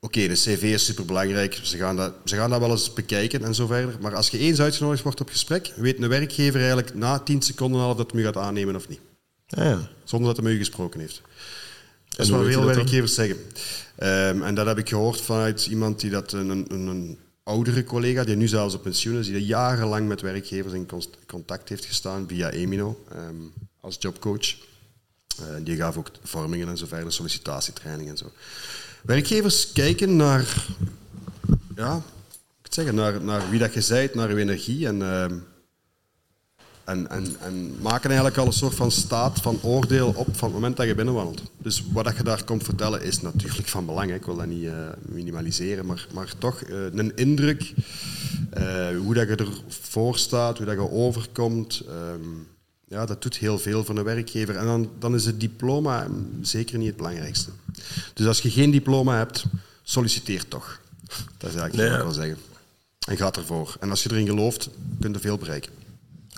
oké, 0.00 0.28
de 0.28 0.34
cv 0.34 0.62
is 0.62 0.84
superbelangrijk, 0.84 1.60
ze 1.62 1.76
gaan, 1.76 1.96
dat, 1.96 2.14
ze 2.24 2.36
gaan 2.36 2.50
dat 2.50 2.60
wel 2.60 2.70
eens 2.70 2.92
bekijken 2.92 3.44
en 3.44 3.54
zo 3.54 3.66
verder. 3.66 3.96
Maar 4.00 4.14
als 4.14 4.28
je 4.28 4.38
eens 4.38 4.60
uitgenodigd 4.60 5.02
wordt 5.02 5.20
op 5.20 5.28
gesprek, 5.28 5.72
weet 5.76 6.02
een 6.02 6.08
werkgever 6.08 6.58
eigenlijk 6.60 6.94
na 6.94 7.18
10 7.18 7.42
seconden 7.42 7.80
al 7.80 7.90
of 7.90 7.96
dat 7.96 8.12
hem 8.12 8.22
gaat 8.22 8.36
aannemen 8.36 8.76
of 8.76 8.88
niet. 8.88 9.00
ja. 9.46 9.90
Zonder 10.04 10.28
dat 10.28 10.36
hij 10.36 10.46
met 10.46 10.54
u 10.54 10.58
gesproken 10.58 11.00
heeft. 11.00 11.22
Dat 12.08 12.26
is 12.26 12.32
wat 12.32 12.44
veel 12.44 12.64
werkgevers 12.64 13.14
zeggen. 13.14 13.36
Um, 14.02 14.42
en 14.42 14.54
dat 14.54 14.66
heb 14.66 14.78
ik 14.78 14.88
gehoord 14.88 15.20
vanuit 15.20 15.66
iemand 15.66 16.00
die 16.00 16.10
dat 16.10 16.32
een, 16.32 16.48
een, 16.48 16.86
een 16.86 17.18
oudere 17.48 17.84
collega, 17.84 18.24
die 18.24 18.36
nu 18.36 18.48
zelfs 18.48 18.74
op 18.74 18.82
pensioen 18.82 19.18
is, 19.18 19.26
die 19.26 19.44
jarenlang 19.44 20.08
met 20.08 20.20
werkgevers 20.20 20.72
in 20.72 20.88
contact 21.26 21.68
heeft 21.68 21.84
gestaan 21.84 22.28
via 22.28 22.50
Emino 22.50 23.04
als 23.80 23.96
jobcoach. 23.98 24.56
Uh, 25.40 25.46
die 25.62 25.76
gaf 25.76 25.96
ook 25.96 26.10
vormingen 26.22 26.68
en 26.68 26.78
zo 26.78 26.86
verder, 26.86 27.12
sollicitatietraining 27.12 28.08
en 28.08 28.16
zo. 28.16 28.32
Werkgevers 29.02 29.72
kijken 29.72 30.16
naar, 30.16 30.66
ja, 31.76 32.02
ik 32.62 32.72
zeggen, 32.74 32.94
naar, 32.94 33.22
naar 33.22 33.50
wie 33.50 33.58
dat 33.58 33.74
je 33.74 33.80
zijt, 33.80 34.14
naar 34.14 34.28
uw 34.28 34.36
energie 34.36 34.86
en, 34.86 35.00
uh, 35.00 35.26
en, 36.88 37.10
en, 37.10 37.36
en, 37.40 37.76
maken 37.80 38.08
eigenlijk 38.08 38.38
al 38.38 38.46
een 38.46 38.52
soort 38.52 38.74
van 38.74 38.90
staat 38.90 39.40
van 39.40 39.58
oordeel 39.62 40.12
op 40.16 40.36
van 40.36 40.48
het 40.48 40.52
moment 40.52 40.76
dat 40.76 40.86
je 40.86 40.94
binnenwandelt. 40.94 41.42
Dus 41.58 41.84
wat 41.92 42.04
dat 42.04 42.16
je 42.16 42.22
daar 42.22 42.44
komt 42.44 42.64
vertellen 42.64 43.02
is 43.02 43.20
natuurlijk 43.20 43.68
van 43.68 43.86
belang. 43.86 44.10
Hè. 44.10 44.16
Ik 44.16 44.24
wil 44.24 44.36
dat 44.36 44.46
niet 44.46 44.62
uh, 44.62 44.72
minimaliseren, 45.00 45.86
maar, 45.86 46.06
maar 46.12 46.32
toch 46.38 46.62
een 46.68 47.16
indruk, 47.16 47.74
hoe 49.04 49.14
dat 49.14 49.28
je 49.28 49.36
ervoor 49.36 50.18
staat, 50.18 50.56
hoe 50.56 50.66
dat 50.66 50.74
je 50.74 50.90
overkomt. 50.90 51.82
Um, 51.88 52.46
ja, 52.84 53.06
dat 53.06 53.22
doet 53.22 53.36
heel 53.36 53.58
veel 53.58 53.84
voor 53.84 53.96
een 53.96 54.04
werkgever. 54.04 54.56
En 54.56 54.66
dan, 54.66 54.90
dan 54.98 55.14
is 55.14 55.24
het 55.24 55.40
diploma 55.40 56.06
zeker 56.40 56.78
niet 56.78 56.86
het 56.86 56.96
belangrijkste. 56.96 57.50
Dus 58.14 58.26
als 58.26 58.40
je 58.40 58.50
geen 58.50 58.70
diploma 58.70 59.16
hebt, 59.16 59.44
solliciteer 59.82 60.48
toch. 60.48 60.80
Dat 61.36 61.50
is 61.50 61.56
eigenlijk 61.56 61.90
wat 61.90 61.98
ik 61.98 62.04
wil 62.04 62.22
zeggen. 62.22 62.38
En 63.08 63.16
ga 63.16 63.32
ervoor. 63.32 63.76
En 63.80 63.90
als 63.90 64.02
je 64.02 64.10
erin 64.10 64.26
gelooft, 64.26 64.68
kun 65.00 65.12
je 65.12 65.18
veel 65.18 65.38
bereiken. 65.38 65.77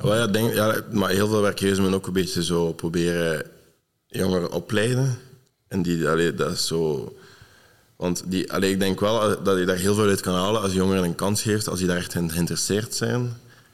Well, 0.03 0.19
ja, 0.19 0.27
denk, 0.27 0.55
ja, 0.55 0.83
maar 0.91 1.11
heel 1.11 1.29
veel 1.29 1.41
werkgevers 1.41 1.79
moeten 1.79 1.97
ook 1.97 2.07
een 2.07 2.13
beetje 2.13 2.45
zo 2.45 2.73
proberen 2.73 3.43
jongeren 4.07 4.53
opleiden. 4.53 5.19
En 5.69 5.83
die, 5.83 6.09
allee, 6.09 6.35
dat 6.35 6.53
is 6.53 6.67
zo... 6.67 7.15
Want 7.97 8.23
die, 8.27 8.53
allee, 8.53 8.71
ik 8.71 8.79
denk 8.81 9.01
wel 9.01 9.43
dat 9.43 9.59
je 9.59 9.65
daar 9.65 9.77
heel 9.77 9.95
veel 9.95 10.09
uit 10.09 10.21
kan 10.21 10.35
halen 10.35 10.63
als 10.63 10.73
jongeren 10.73 11.05
een 11.05 11.15
kans 11.15 11.43
geeft, 11.43 11.69
als 11.69 11.79
die 11.79 11.89
daar 11.89 11.97
echt 11.97 12.13
geïnteresseerd 12.13 12.95
zijn. 12.95 13.33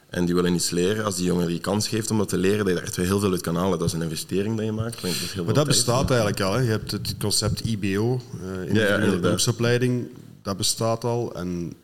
En 0.09 0.25
die 0.25 0.35
willen 0.35 0.55
iets 0.55 0.71
leren. 0.71 1.05
Als 1.05 1.17
die 1.17 1.25
jongen 1.25 1.47
die 1.47 1.61
kans 1.61 1.89
geeft 1.89 2.11
om 2.11 2.19
dat 2.19 2.29
te 2.29 2.39
leren, 2.39 2.59
dat 2.59 2.69
je 2.69 2.75
er 2.75 2.83
echt 2.83 2.97
heel 2.97 3.21
veel 3.21 3.31
uit 3.31 3.41
kan 3.41 3.57
halen. 3.57 3.79
Dat 3.79 3.89
is 3.89 3.95
een 3.95 4.03
investering 4.03 4.57
dat 4.57 4.65
je 4.65 4.73
maakt. 4.73 5.03
Dat 5.03 5.11
heel 5.11 5.45
maar 5.45 5.55
dat 5.55 5.67
bestaat 5.67 6.09
eigenlijk 6.11 6.41
al. 6.41 6.53
Hè. 6.53 6.61
Je 6.61 6.71
hebt 6.71 6.91
het 6.91 7.15
concept 7.19 7.61
IBO, 7.61 8.21
uh, 8.43 8.63
eh, 8.63 9.05
in 9.05 9.11
de 9.11 9.19
beroepsopleiding. 9.21 10.09
Dat 10.43 10.57
bestaat 10.57 11.05
al. 11.05 11.35
En 11.35 11.75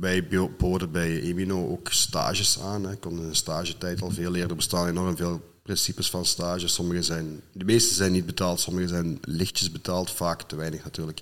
wij 0.00 0.28
boden 0.58 0.90
bij 0.90 1.20
Emino 1.20 1.68
ook 1.68 1.88
stages 1.90 2.60
aan. 2.60 2.90
Ik 2.90 3.00
kon 3.00 3.18
een 3.18 3.34
stagetijd 3.34 4.02
al 4.02 4.10
veel 4.10 4.30
leren. 4.30 4.48
Er 4.48 4.56
bestaan 4.56 4.88
enorm 4.88 5.16
veel 5.16 5.40
principes 5.62 6.10
van 6.10 6.26
stages. 6.26 6.74
Sommige 6.74 7.02
zijn, 7.02 7.40
de 7.52 7.64
meeste 7.64 7.94
zijn 7.94 8.12
niet 8.12 8.26
betaald, 8.26 8.60
sommige 8.60 8.88
zijn 8.88 9.18
lichtjes 9.22 9.70
betaald, 9.70 10.10
vaak 10.10 10.42
te 10.42 10.56
weinig 10.56 10.84
natuurlijk. 10.84 11.20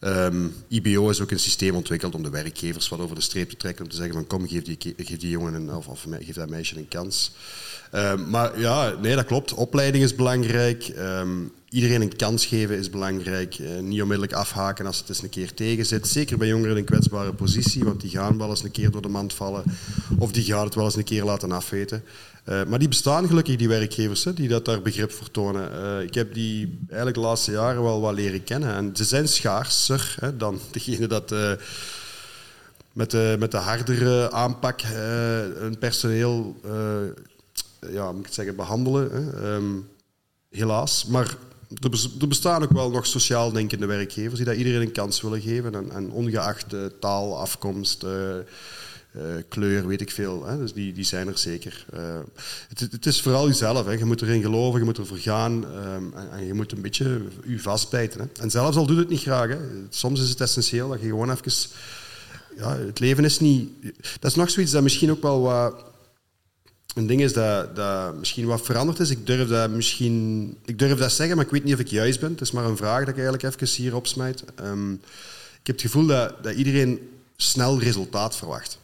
Um, 0.00 0.54
IBO 0.68 1.08
is 1.08 1.20
ook 1.20 1.30
een 1.30 1.38
systeem 1.38 1.74
ontwikkeld 1.74 2.14
om 2.14 2.22
de 2.22 2.30
werkgevers 2.30 2.88
wat 2.88 2.98
over 2.98 3.14
de 3.14 3.22
streep 3.22 3.50
te 3.50 3.56
trekken. 3.56 3.84
Om 3.84 3.90
te 3.90 3.96
zeggen 3.96 4.14
van 4.14 4.26
kom, 4.26 4.48
geef 4.48 4.62
die, 4.62 4.94
die 5.18 5.30
jongen 5.30 5.54
een, 5.54 5.74
of, 5.74 5.88
of 5.88 6.06
geef 6.10 6.34
dat 6.34 6.48
meisje 6.48 6.76
een 6.76 6.88
kans. 6.88 7.32
Um, 7.92 8.30
maar 8.30 8.60
ja, 8.60 8.94
nee, 9.00 9.14
dat 9.14 9.24
klopt. 9.24 9.54
Opleiding 9.54 10.04
is 10.04 10.14
belangrijk. 10.14 10.92
Um, 10.98 11.52
iedereen 11.70 12.00
een 12.00 12.16
kans 12.16 12.46
geven 12.46 12.78
is 12.78 12.90
belangrijk. 12.90 13.58
Uh, 13.58 13.78
niet 13.78 14.02
onmiddellijk 14.02 14.32
afhaken 14.32 14.86
als 14.86 14.98
het 14.98 15.08
eens 15.08 15.22
een 15.22 15.28
keer 15.28 15.54
tegen 15.54 15.86
zit. 15.86 16.08
Zeker 16.08 16.38
bij 16.38 16.48
jongeren 16.48 16.70
in 16.70 16.76
een 16.76 16.84
kwetsbare 16.84 17.32
positie, 17.32 17.84
want 17.84 18.00
die 18.00 18.10
gaan 18.10 18.38
wel 18.38 18.50
eens 18.50 18.62
een 18.62 18.70
keer 18.70 18.90
door 18.90 19.02
de 19.02 19.08
mand 19.08 19.34
vallen. 19.34 19.64
Of 20.18 20.32
die 20.32 20.44
gaan 20.44 20.64
het 20.64 20.74
wel 20.74 20.84
eens 20.84 20.96
een 20.96 21.04
keer 21.04 21.24
laten 21.24 21.52
afweten. 21.52 22.04
Uh, 22.48 22.64
maar 22.64 22.78
die 22.78 22.88
bestaan 22.88 23.26
gelukkig, 23.26 23.56
die 23.56 23.68
werkgevers, 23.68 24.24
hè, 24.24 24.34
die 24.34 24.48
dat 24.48 24.64
daar 24.64 24.82
begrip 24.82 25.12
voor 25.12 25.30
tonen. 25.30 25.70
Uh, 25.72 26.02
ik 26.02 26.14
heb 26.14 26.34
die 26.34 26.78
eigenlijk 26.86 27.14
de 27.14 27.22
laatste 27.22 27.50
jaren 27.50 27.82
wel 27.82 28.00
wat 28.00 28.14
leren 28.14 28.44
kennen. 28.44 28.74
En 28.74 28.90
ze 28.96 29.04
zijn 29.04 29.28
schaarser 29.28 30.16
hè, 30.20 30.36
dan 30.36 30.60
degene 30.70 31.06
dat 31.06 31.34
met, 32.92 33.10
de, 33.10 33.36
met 33.38 33.50
de 33.50 33.56
hardere 33.56 34.32
aanpak 34.32 34.80
een 35.60 35.78
personeel 35.78 36.60
ja, 37.90 38.12
moet 38.12 38.26
ik 38.26 38.32
zeggen, 38.32 38.56
behandelen. 38.56 39.10
Hè. 39.10 39.54
Um, 39.54 39.88
helaas. 40.50 41.06
Maar 41.06 41.36
er 42.20 42.28
bestaan 42.28 42.62
ook 42.62 42.72
wel 42.72 42.90
nog 42.90 43.06
sociaal 43.06 43.52
denkende 43.52 43.86
werkgevers 43.86 44.36
die 44.36 44.44
dat 44.44 44.56
iedereen 44.56 44.80
een 44.80 44.92
kans 44.92 45.20
willen 45.20 45.40
geven. 45.40 45.74
En, 45.74 45.90
en 45.90 46.10
ongeacht 46.10 46.66
taal, 47.00 47.38
afkomst, 47.38 48.04
uh, 48.04 49.22
kleur, 49.48 49.86
weet 49.86 50.00
ik 50.00 50.10
veel. 50.10 50.46
Hè? 50.46 50.58
Dus 50.58 50.72
die, 50.72 50.92
die 50.92 51.04
zijn 51.04 51.28
er 51.28 51.38
zeker. 51.38 51.86
Uh, 51.94 52.00
het, 52.68 52.80
het, 52.80 53.06
is 53.06 53.20
vooral 53.22 53.46
jezelf. 53.46 53.86
Hè? 53.86 53.92
Je 53.92 54.04
moet 54.04 54.22
erin 54.22 54.42
geloven, 54.42 54.78
je 54.78 54.84
moet 54.84 54.98
ervoor 54.98 55.18
gaan 55.18 55.66
en, 55.74 56.12
en, 56.32 56.46
je 56.46 56.54
moet 56.54 56.72
een 56.72 56.82
beetje 56.82 57.22
je 57.46 57.60
vastbijten. 57.60 58.20
Hè? 58.20 58.42
En 58.42 58.50
zelfs 58.50 58.76
al 58.76 58.86
doet 58.86 58.96
het 58.96 59.08
niet 59.08 59.20
graag. 59.20 59.48
Hè? 59.48 59.58
Soms 59.88 60.20
is 60.20 60.28
het 60.28 60.40
essentieel 60.40 60.88
dat 60.88 61.00
je 61.00 61.06
gewoon 61.06 61.30
even... 61.30 61.52
Ja, 62.56 62.76
het 62.76 62.98
leven 62.98 63.24
is 63.24 63.40
niet... 63.40 63.70
Dat 64.20 64.30
is 64.30 64.36
nog 64.36 64.50
zoiets 64.50 64.72
dat 64.72 64.82
misschien 64.82 65.10
ook 65.10 65.22
wel 65.22 65.40
wat... 65.40 65.84
Een 66.98 67.06
ding 67.06 67.20
is 67.20 67.32
dat, 67.32 67.76
dat 67.76 68.14
misschien 68.14 68.46
wat 68.46 68.62
veranderd 68.62 69.00
is. 69.00 69.10
Ik 69.10 69.26
durf 69.26 69.48
dat 69.48 69.70
misschien... 69.70 70.56
Ik 70.64 70.78
durf 70.78 70.98
dat 70.98 71.12
zeggen, 71.12 71.36
maar 71.36 71.44
ik 71.44 71.50
weet 71.50 71.64
niet 71.64 71.74
of 71.74 71.80
ik 71.80 71.88
juist 71.88 72.20
ben. 72.20 72.30
Het 72.30 72.40
is 72.40 72.50
maar 72.50 72.64
een 72.64 72.76
vraag 72.76 72.98
dat 72.98 73.08
ik 73.08 73.14
eigenlijk 73.14 73.42
even 73.42 73.82
hier 73.82 73.94
opsmijt. 73.94 74.44
Um, 74.62 74.92
ik 75.60 75.66
heb 75.66 75.76
het 75.76 75.80
gevoel 75.80 76.06
dat, 76.06 76.42
dat 76.42 76.54
iedereen 76.54 77.08
snel 77.36 77.80
resultaat 77.80 78.36
verwacht 78.36 78.78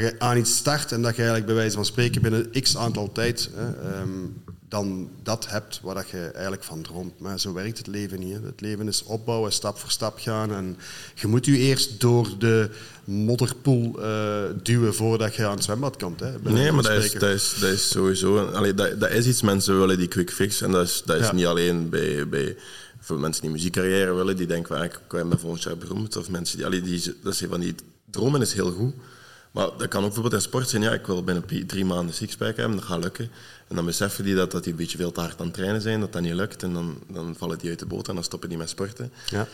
dat 0.00 0.10
je 0.10 0.20
aan 0.20 0.36
iets 0.36 0.56
start 0.56 0.92
en 0.92 1.02
dat 1.02 1.10
je 1.10 1.22
eigenlijk 1.22 1.46
bij 1.46 1.54
wijze 1.54 1.74
van 1.74 1.84
spreken 1.84 2.22
binnen 2.22 2.50
x 2.60 2.76
aantal 2.76 3.12
tijd 3.12 3.50
hè, 3.54 4.00
um, 4.00 4.42
dan 4.68 5.08
dat 5.22 5.46
hebt 5.48 5.80
waar 5.82 5.94
dat 5.94 6.08
je 6.08 6.18
eigenlijk 6.18 6.64
van 6.64 6.82
droomt. 6.82 7.20
Maar 7.20 7.40
zo 7.40 7.52
werkt 7.52 7.78
het 7.78 7.86
leven 7.86 8.20
niet. 8.20 8.34
Hè. 8.34 8.40
Het 8.46 8.60
leven 8.60 8.88
is 8.88 9.02
opbouwen, 9.02 9.52
stap 9.52 9.78
voor 9.78 9.90
stap 9.90 10.18
gaan. 10.18 10.52
En 10.52 10.76
je 11.14 11.26
moet 11.26 11.46
je 11.46 11.58
eerst 11.58 12.00
door 12.00 12.28
de 12.38 12.70
modderpoel 13.04 13.94
uh, 13.98 14.42
duwen 14.62 14.94
voordat 14.94 15.34
je 15.34 15.46
aan 15.46 15.54
het 15.54 15.64
zwembad 15.64 15.96
komt. 15.96 16.20
Hè, 16.20 16.32
nee, 16.42 16.72
maar 16.72 16.82
dat 16.82 17.04
is, 17.04 17.12
dat, 17.12 17.30
is, 17.30 17.56
dat 17.60 17.70
is 17.70 17.88
sowieso... 17.88 18.46
Allee, 18.46 18.74
dat, 18.74 19.00
dat 19.00 19.10
is 19.10 19.26
iets 19.26 19.42
mensen 19.42 19.78
willen, 19.78 19.98
die 19.98 20.08
quick 20.08 20.30
fix. 20.30 20.60
En 20.60 20.70
dat 20.70 20.86
is, 20.86 21.02
dat 21.04 21.16
is 21.20 21.26
ja. 21.26 21.32
niet 21.32 21.46
alleen 21.46 21.88
bij... 21.88 22.28
bij 22.28 22.56
voor 23.00 23.20
mensen 23.20 23.42
die 23.42 23.50
muziekcarrière 23.50 24.14
willen, 24.14 24.36
die 24.36 24.46
denken, 24.46 24.76
van, 24.76 24.84
ik 24.84 25.00
ben 25.08 25.38
volgend 25.38 25.62
jaar 25.62 25.76
beroemd. 25.76 26.16
Of 26.16 26.30
mensen 26.30 26.56
die, 26.56 26.66
allee, 26.66 26.80
die, 26.82 27.14
dat 27.22 27.32
is 27.32 27.44
van 27.48 27.60
die 27.60 27.74
dromen 28.10 28.40
is 28.40 28.52
heel 28.52 28.70
goed. 28.70 28.94
Maar 29.54 29.68
dat 29.78 29.88
kan 29.88 30.00
ook 30.00 30.12
bijvoorbeeld 30.12 30.42
in 30.42 30.48
sport 30.48 30.68
zijn. 30.68 30.82
Ja, 30.82 30.92
ik 30.92 31.06
wil 31.06 31.24
binnen 31.24 31.66
drie 31.66 31.84
maanden 31.84 32.14
sixpack 32.14 32.56
hebben, 32.56 32.76
dat 32.76 32.84
gaat 32.84 33.02
lukken. 33.02 33.30
En 33.68 33.76
dan 33.76 33.84
beseffen 33.84 34.24
die 34.24 34.34
dat, 34.34 34.50
dat 34.50 34.62
die 34.62 34.72
een 34.72 34.78
beetje 34.78 34.98
veel 34.98 35.12
te 35.12 35.20
hard 35.20 35.40
aan 35.40 35.46
het 35.46 35.54
trainen 35.54 35.80
zijn, 35.80 36.00
dat 36.00 36.12
dat 36.12 36.22
niet 36.22 36.32
lukt. 36.32 36.62
En 36.62 36.72
dan, 36.72 36.98
dan 37.08 37.34
vallen 37.38 37.58
die 37.58 37.70
uit 37.70 37.78
de 37.78 37.86
boot 37.86 38.08
en 38.08 38.14
dan 38.14 38.24
stoppen 38.24 38.48
die 38.48 38.58
met 38.58 38.68
sporten. 38.68 39.12
Ja. 39.30 39.48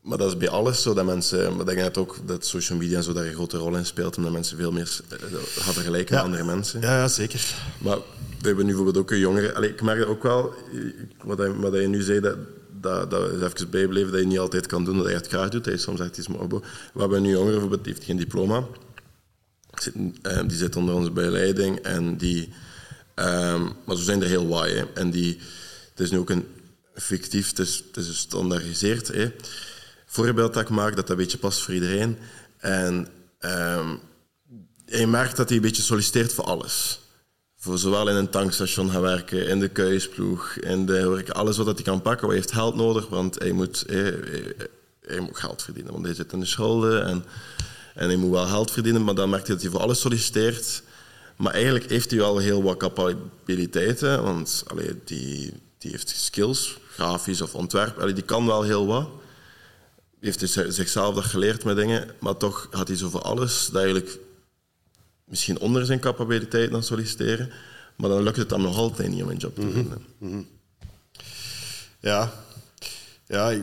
Maar 0.00 0.18
dat 0.18 0.28
is 0.28 0.36
bij 0.36 0.48
alles 0.48 0.82
zo 0.82 0.94
dat 0.94 1.04
mensen... 1.04 1.56
Maar 1.56 1.68
ik 1.68 1.76
denk 1.76 1.98
ook 1.98 2.16
dat 2.24 2.46
social 2.46 2.78
media 2.78 3.00
zo 3.00 3.12
daar 3.12 3.24
een 3.24 3.34
grote 3.34 3.56
rol 3.56 3.76
in 3.76 3.86
speelt, 3.86 4.16
omdat 4.16 4.32
mensen 4.32 4.56
veel 4.56 4.72
meer 4.72 5.00
eh, 5.08 5.18
gaan 5.56 5.74
vergelijken 5.74 6.14
met 6.14 6.24
andere 6.24 6.44
mensen. 6.44 6.80
Ja, 6.80 6.96
ja, 6.96 7.08
zeker. 7.08 7.54
Maar 7.78 7.96
we 8.40 8.46
hebben 8.46 8.64
nu 8.64 8.74
bijvoorbeeld 8.74 9.04
ook 9.04 9.10
een 9.10 9.18
jongere... 9.18 9.54
Allee, 9.54 9.70
ik 9.70 9.82
merk 9.82 10.08
ook 10.08 10.22
wel, 10.22 10.54
wat, 11.24 11.38
hij, 11.38 11.54
wat 11.54 11.72
je 11.72 11.88
nu 11.88 12.02
zei, 12.02 12.20
dat, 12.20 12.36
dat, 12.80 13.10
dat 13.10 13.30
is 13.30 13.42
even 13.42 13.70
bijbleven 13.70 14.10
dat 14.10 14.20
je 14.20 14.26
niet 14.26 14.38
altijd 14.38 14.66
kan 14.66 14.84
doen 14.84 14.96
dat 14.96 15.08
je 15.08 15.14
het 15.14 15.28
graag 15.28 15.48
doet. 15.48 15.64
Hij 15.64 15.76
soms 15.76 16.00
echt 16.00 16.18
iets 16.18 16.26
We 16.26 16.60
hebben 16.98 17.22
nu 17.22 17.30
jongere 17.30 17.50
bijvoorbeeld, 17.50 17.84
die 17.84 17.92
heeft 17.92 18.06
geen 18.06 18.16
diploma 18.16 18.64
Ehm, 20.22 20.46
die 20.46 20.56
zit 20.56 20.76
onder 20.76 20.94
onze 20.94 21.10
begeleiding 21.10 21.78
en 21.78 22.16
die... 22.16 22.48
Um, 23.14 23.72
maar 23.84 23.96
zo 23.96 24.02
zijn 24.02 24.22
er 24.22 24.28
heel 24.28 24.48
wat. 24.48 24.68
En 24.94 25.10
die, 25.10 25.38
het 25.90 26.00
is 26.00 26.10
nu 26.10 26.18
ook 26.18 26.30
een 26.30 26.46
fictief, 26.94 27.48
het 27.48 27.58
is, 27.58 27.82
het 27.86 27.96
is 27.96 28.06
gestandaardiseerd 28.06 29.08
hè. 29.08 29.32
voorbeeld 30.06 30.54
dat 30.54 30.62
ik 30.62 30.68
maak, 30.68 30.88
dat 30.88 30.96
dat 30.96 31.10
een 31.10 31.16
beetje 31.16 31.38
past 31.38 31.62
voor 31.62 31.74
iedereen. 31.74 32.18
En 32.58 33.08
um, 33.40 34.00
je 34.86 35.06
merkt 35.06 35.36
dat 35.36 35.48
hij 35.48 35.56
een 35.56 35.62
beetje 35.62 35.82
solliciteert 35.82 36.32
voor 36.32 36.44
alles. 36.44 37.00
voor 37.56 37.78
zowel 37.78 38.08
in 38.08 38.16
een 38.16 38.30
tankstation 38.30 38.90
gaan 38.90 39.00
werken, 39.00 39.48
in 39.48 39.60
de 39.60 39.68
kuisploeg, 39.68 40.56
in 40.56 40.86
de 40.86 41.24
alles 41.32 41.56
wat 41.56 41.66
hij 41.66 41.84
kan 41.84 42.02
pakken. 42.02 42.26
Hij 42.26 42.36
heeft 42.36 42.52
geld 42.52 42.74
nodig, 42.74 43.08
want 43.08 43.38
hij 43.38 43.52
moet, 43.52 43.84
hij, 43.86 44.14
hij, 45.06 45.20
moet 45.20 45.38
geld 45.38 45.62
verdienen, 45.62 45.92
want 45.92 46.04
hij 46.04 46.14
zit 46.14 46.32
in 46.32 46.40
de 46.40 46.46
schulden 46.46 47.06
en, 47.06 47.24
en 47.96 48.06
hij 48.06 48.16
moet 48.16 48.30
wel 48.30 48.46
geld 48.46 48.70
verdienen, 48.70 49.04
maar 49.04 49.14
dan 49.14 49.30
merkt 49.30 49.46
hij 49.46 49.54
dat 49.54 49.64
hij 49.64 49.72
voor 49.72 49.82
alles 49.82 50.00
solliciteert. 50.00 50.82
Maar 51.36 51.52
eigenlijk 51.52 51.90
heeft 51.90 52.10
hij 52.10 52.18
wel 52.18 52.38
heel 52.38 52.62
wat 52.62 52.76
capabiliteiten, 52.76 54.22
want 54.22 54.64
allee, 54.66 54.90
die, 55.04 55.52
die 55.78 55.90
heeft 55.90 56.08
skills, 56.08 56.78
grafisch 56.90 57.40
of 57.40 57.54
ontwerp, 57.54 57.98
allee, 57.98 58.14
die 58.14 58.24
kan 58.24 58.46
wel 58.46 58.62
heel 58.62 58.86
wat. 58.86 59.08
Die 60.20 60.34
heeft 60.34 60.40
dus 60.40 60.74
zichzelf 60.74 61.14
dat 61.14 61.24
geleerd 61.24 61.64
met 61.64 61.76
dingen, 61.76 62.10
maar 62.20 62.36
toch 62.36 62.68
had 62.70 62.88
hij 62.88 62.96
zo 62.96 63.08
voor 63.08 63.22
alles 63.22 63.66
dat 63.66 63.82
eigenlijk 63.82 64.18
misschien 65.24 65.58
onder 65.58 65.86
zijn 65.86 66.00
capabiliteit 66.00 66.70
dan 66.70 66.82
solliciteren. 66.82 67.50
Maar 67.96 68.10
dan 68.10 68.22
lukt 68.22 68.36
het 68.36 68.48
dan 68.48 68.62
nog 68.62 68.76
altijd 68.76 69.08
niet 69.08 69.22
om 69.22 69.28
een 69.28 69.36
job 69.36 69.54
te 69.54 69.60
mhm. 69.60 69.72
vinden. 69.72 70.06
Mhm. 70.18 70.42
Ja. 72.00 72.32
Ja, 73.26 73.54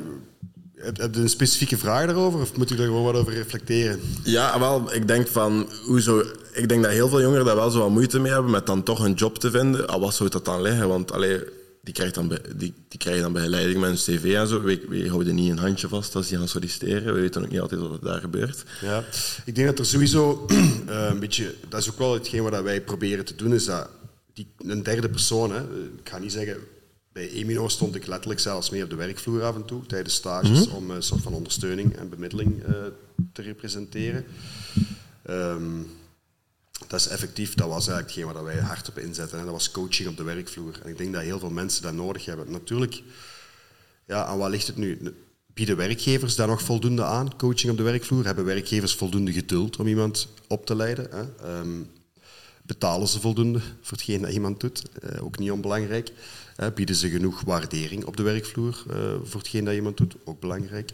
heb, 0.75 0.97
heb 0.97 1.15
je 1.15 1.21
een 1.21 1.29
specifieke 1.29 1.77
vraag 1.77 2.05
daarover 2.05 2.39
of 2.39 2.57
moet 2.57 2.71
u 2.71 2.75
daar 2.75 2.85
gewoon 2.85 3.03
wat 3.03 3.15
over 3.15 3.33
reflecteren? 3.33 3.99
Ja, 4.23 4.59
wel, 4.59 4.93
ik 4.93 5.07
denk 5.07 5.27
van, 5.27 5.69
hoezo, 5.85 6.23
ik 6.53 6.69
denk 6.69 6.83
dat 6.83 6.91
heel 6.91 7.09
veel 7.09 7.21
jongeren 7.21 7.45
daar 7.45 7.55
wel 7.55 7.71
zo 7.71 7.79
wat 7.79 7.89
moeite 7.89 8.19
mee 8.19 8.31
hebben 8.31 8.51
met 8.51 8.65
dan 8.65 8.83
toch 8.83 8.99
een 8.99 9.13
job 9.13 9.37
te 9.37 9.51
vinden. 9.51 9.87
Al 9.87 9.99
wat 9.99 10.13
zou 10.13 10.29
dat 10.29 10.45
dan 10.45 10.61
liggen? 10.61 10.87
Want 10.87 11.11
allee, 11.11 11.39
die, 11.81 11.93
krijgt 11.93 12.15
dan, 12.15 12.39
die, 12.55 12.73
die 12.87 12.99
krijgen 12.99 13.23
dan 13.23 13.33
begeleiding 13.33 13.79
met 13.79 13.89
een 13.89 14.17
cv 14.17 14.33
en 14.35 14.47
zo. 14.47 14.61
We, 14.61 14.85
we 14.89 15.09
houden 15.09 15.35
niet 15.35 15.51
een 15.51 15.57
handje 15.57 15.87
vast 15.87 16.15
als 16.15 16.27
die 16.27 16.37
gaan 16.37 16.47
solliciteren. 16.47 17.13
We 17.13 17.19
weten 17.19 17.43
ook 17.43 17.49
niet 17.49 17.61
altijd 17.61 17.81
wat 17.81 17.91
er 17.91 18.05
daar 18.05 18.19
gebeurt. 18.19 18.63
Ja, 18.81 19.03
ik 19.45 19.55
denk 19.55 19.67
dat 19.67 19.79
er 19.79 19.85
sowieso 19.85 20.45
uh, 20.51 21.07
een 21.11 21.19
beetje... 21.19 21.55
Dat 21.69 21.81
is 21.81 21.89
ook 21.89 21.97
wel 21.97 22.13
hetgeen 22.13 22.43
wat 22.43 22.61
wij 22.61 22.81
proberen 22.81 23.25
te 23.25 23.35
doen, 23.35 23.53
is 23.53 23.65
dat 23.65 23.89
die, 24.33 24.47
een 24.57 24.83
derde 24.83 25.09
persoon... 25.09 25.51
Hè, 25.51 25.61
ik 25.97 26.09
ga 26.09 26.17
niet 26.17 26.31
zeggen... 26.31 26.57
Bij 27.13 27.29
Emino 27.29 27.67
stond 27.67 27.95
ik 27.95 28.07
letterlijk 28.07 28.39
zelfs 28.39 28.69
mee 28.69 28.83
op 28.83 28.89
de 28.89 28.95
werkvloer 28.95 29.43
af 29.43 29.55
en 29.55 29.65
toe, 29.65 29.85
tijdens 29.85 30.13
stages, 30.13 30.67
mhm. 30.67 30.75
om 30.75 30.91
een 30.91 31.03
soort 31.03 31.21
van 31.21 31.33
ondersteuning 31.33 31.95
en 31.95 32.09
bemiddeling 32.09 32.67
uh, 32.67 32.75
te 33.33 33.41
representeren. 33.41 34.25
Um, 35.29 35.87
dat 36.87 36.99
is 36.99 37.07
effectief, 37.07 37.53
dat 37.53 37.67
was 37.67 37.87
eigenlijk 37.87 38.07
hetgeen 38.07 38.33
waar 38.33 38.43
wij 38.43 38.63
hard 38.63 38.89
op 38.89 38.97
inzetten. 38.97 39.37
En 39.37 39.43
dat 39.43 39.53
was 39.53 39.71
coaching 39.71 40.09
op 40.09 40.17
de 40.17 40.23
werkvloer. 40.23 40.79
En 40.83 40.89
ik 40.89 40.97
denk 40.97 41.13
dat 41.13 41.21
heel 41.21 41.39
veel 41.39 41.49
mensen 41.49 41.83
dat 41.83 41.93
nodig 41.93 42.25
hebben. 42.25 42.51
Natuurlijk, 42.51 43.01
ja, 44.05 44.25
aan 44.25 44.37
wat 44.37 44.49
ligt 44.49 44.67
het 44.67 44.77
nu? 44.77 45.15
Bieden 45.53 45.77
werkgevers 45.77 46.35
daar 46.35 46.47
nog 46.47 46.61
voldoende 46.61 47.03
aan, 47.03 47.35
coaching 47.35 47.71
op 47.71 47.77
de 47.77 47.83
werkvloer? 47.83 48.25
Hebben 48.25 48.45
werkgevers 48.45 48.95
voldoende 48.95 49.33
geduld 49.33 49.77
om 49.77 49.87
iemand 49.87 50.27
op 50.47 50.65
te 50.65 50.75
leiden? 50.75 51.07
Hè? 51.11 51.45
Ehm, 51.47 51.81
betalen 52.61 53.07
ze 53.07 53.19
voldoende 53.19 53.59
voor 53.59 53.97
hetgeen 53.97 54.21
dat 54.21 54.31
iemand 54.31 54.59
doet? 54.59 54.83
Uh, 55.03 55.23
ook 55.23 55.37
niet 55.39 55.51
onbelangrijk. 55.51 56.11
Bieden 56.71 56.95
ze 56.95 57.09
genoeg 57.09 57.41
waardering 57.41 58.05
op 58.05 58.17
de 58.17 58.23
werkvloer 58.23 58.83
uh, 58.87 58.95
voor 59.23 59.39
hetgeen 59.39 59.65
dat 59.65 59.73
iemand 59.73 59.97
doet? 59.97 60.15
Ook 60.23 60.39
belangrijk 60.39 60.91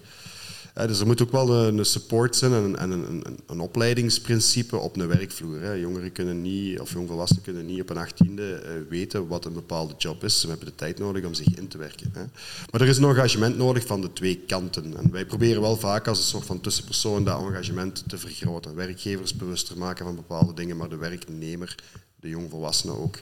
dus 0.88 0.99
er 0.99 1.05
moet 1.05 1.22
ook 1.22 1.32
wel 1.32 1.53
een, 1.53 1.86
support 1.86 2.36
zijn 2.36 2.53
en, 2.53 2.91
een, 2.91 2.91
een, 2.91 3.38
een, 3.47 3.59
opleidingsprincipe 3.59 4.78
op 4.78 4.97
een 4.97 5.07
werkvloer. 5.07 5.61
Hè. 5.61 5.72
Jongeren 5.72 6.11
kunnen 6.11 6.41
niet, 6.41 6.80
of 6.80 6.91
jongvolwassenen 6.91 7.43
kunnen 7.43 7.65
niet 7.65 7.82
op 7.82 7.89
een 7.89 7.97
achttiende 7.97 8.61
uh, 8.63 8.89
weten 8.89 9.28
wat 9.28 9.45
een 9.45 9.53
bepaalde 9.53 9.93
job 9.97 10.24
is. 10.24 10.39
Ze 10.39 10.47
hebben 10.47 10.65
de 10.65 10.76
tijd 10.76 10.99
nodig 10.99 11.26
om 11.26 11.34
zich 11.34 11.55
in 11.55 11.67
te 11.67 11.78
werken. 11.78 12.11
Hè. 12.13 12.24
Maar 12.72 12.82
er 12.82 12.88
is 12.88 12.97
een 12.97 13.09
engagement 13.09 13.57
nodig 13.57 13.86
van 13.86 14.01
de 14.01 14.13
twee 14.13 14.38
kanten. 14.38 14.97
En 14.97 15.11
wij 15.11 15.26
proberen 15.26 15.61
wel 15.61 15.78
vaak 15.78 16.07
als 16.07 16.17
een 16.17 16.26
soort 16.26 16.45
van 16.45 16.61
tussenpersoon 16.61 17.24
dat 17.24 17.41
engagement 17.41 18.03
te 18.07 18.17
vergroten. 18.17 18.76
Werkgevers 18.76 19.36
bewuster 19.36 19.78
maken 19.78 20.05
van 20.05 20.15
bepaalde 20.15 20.53
dingen, 20.53 20.78
maar 20.78 20.89
de 20.89 20.97
werknemer, 20.97 21.76
de 22.15 22.30
jongvolwassenen 22.30 22.97
ook 22.97 23.17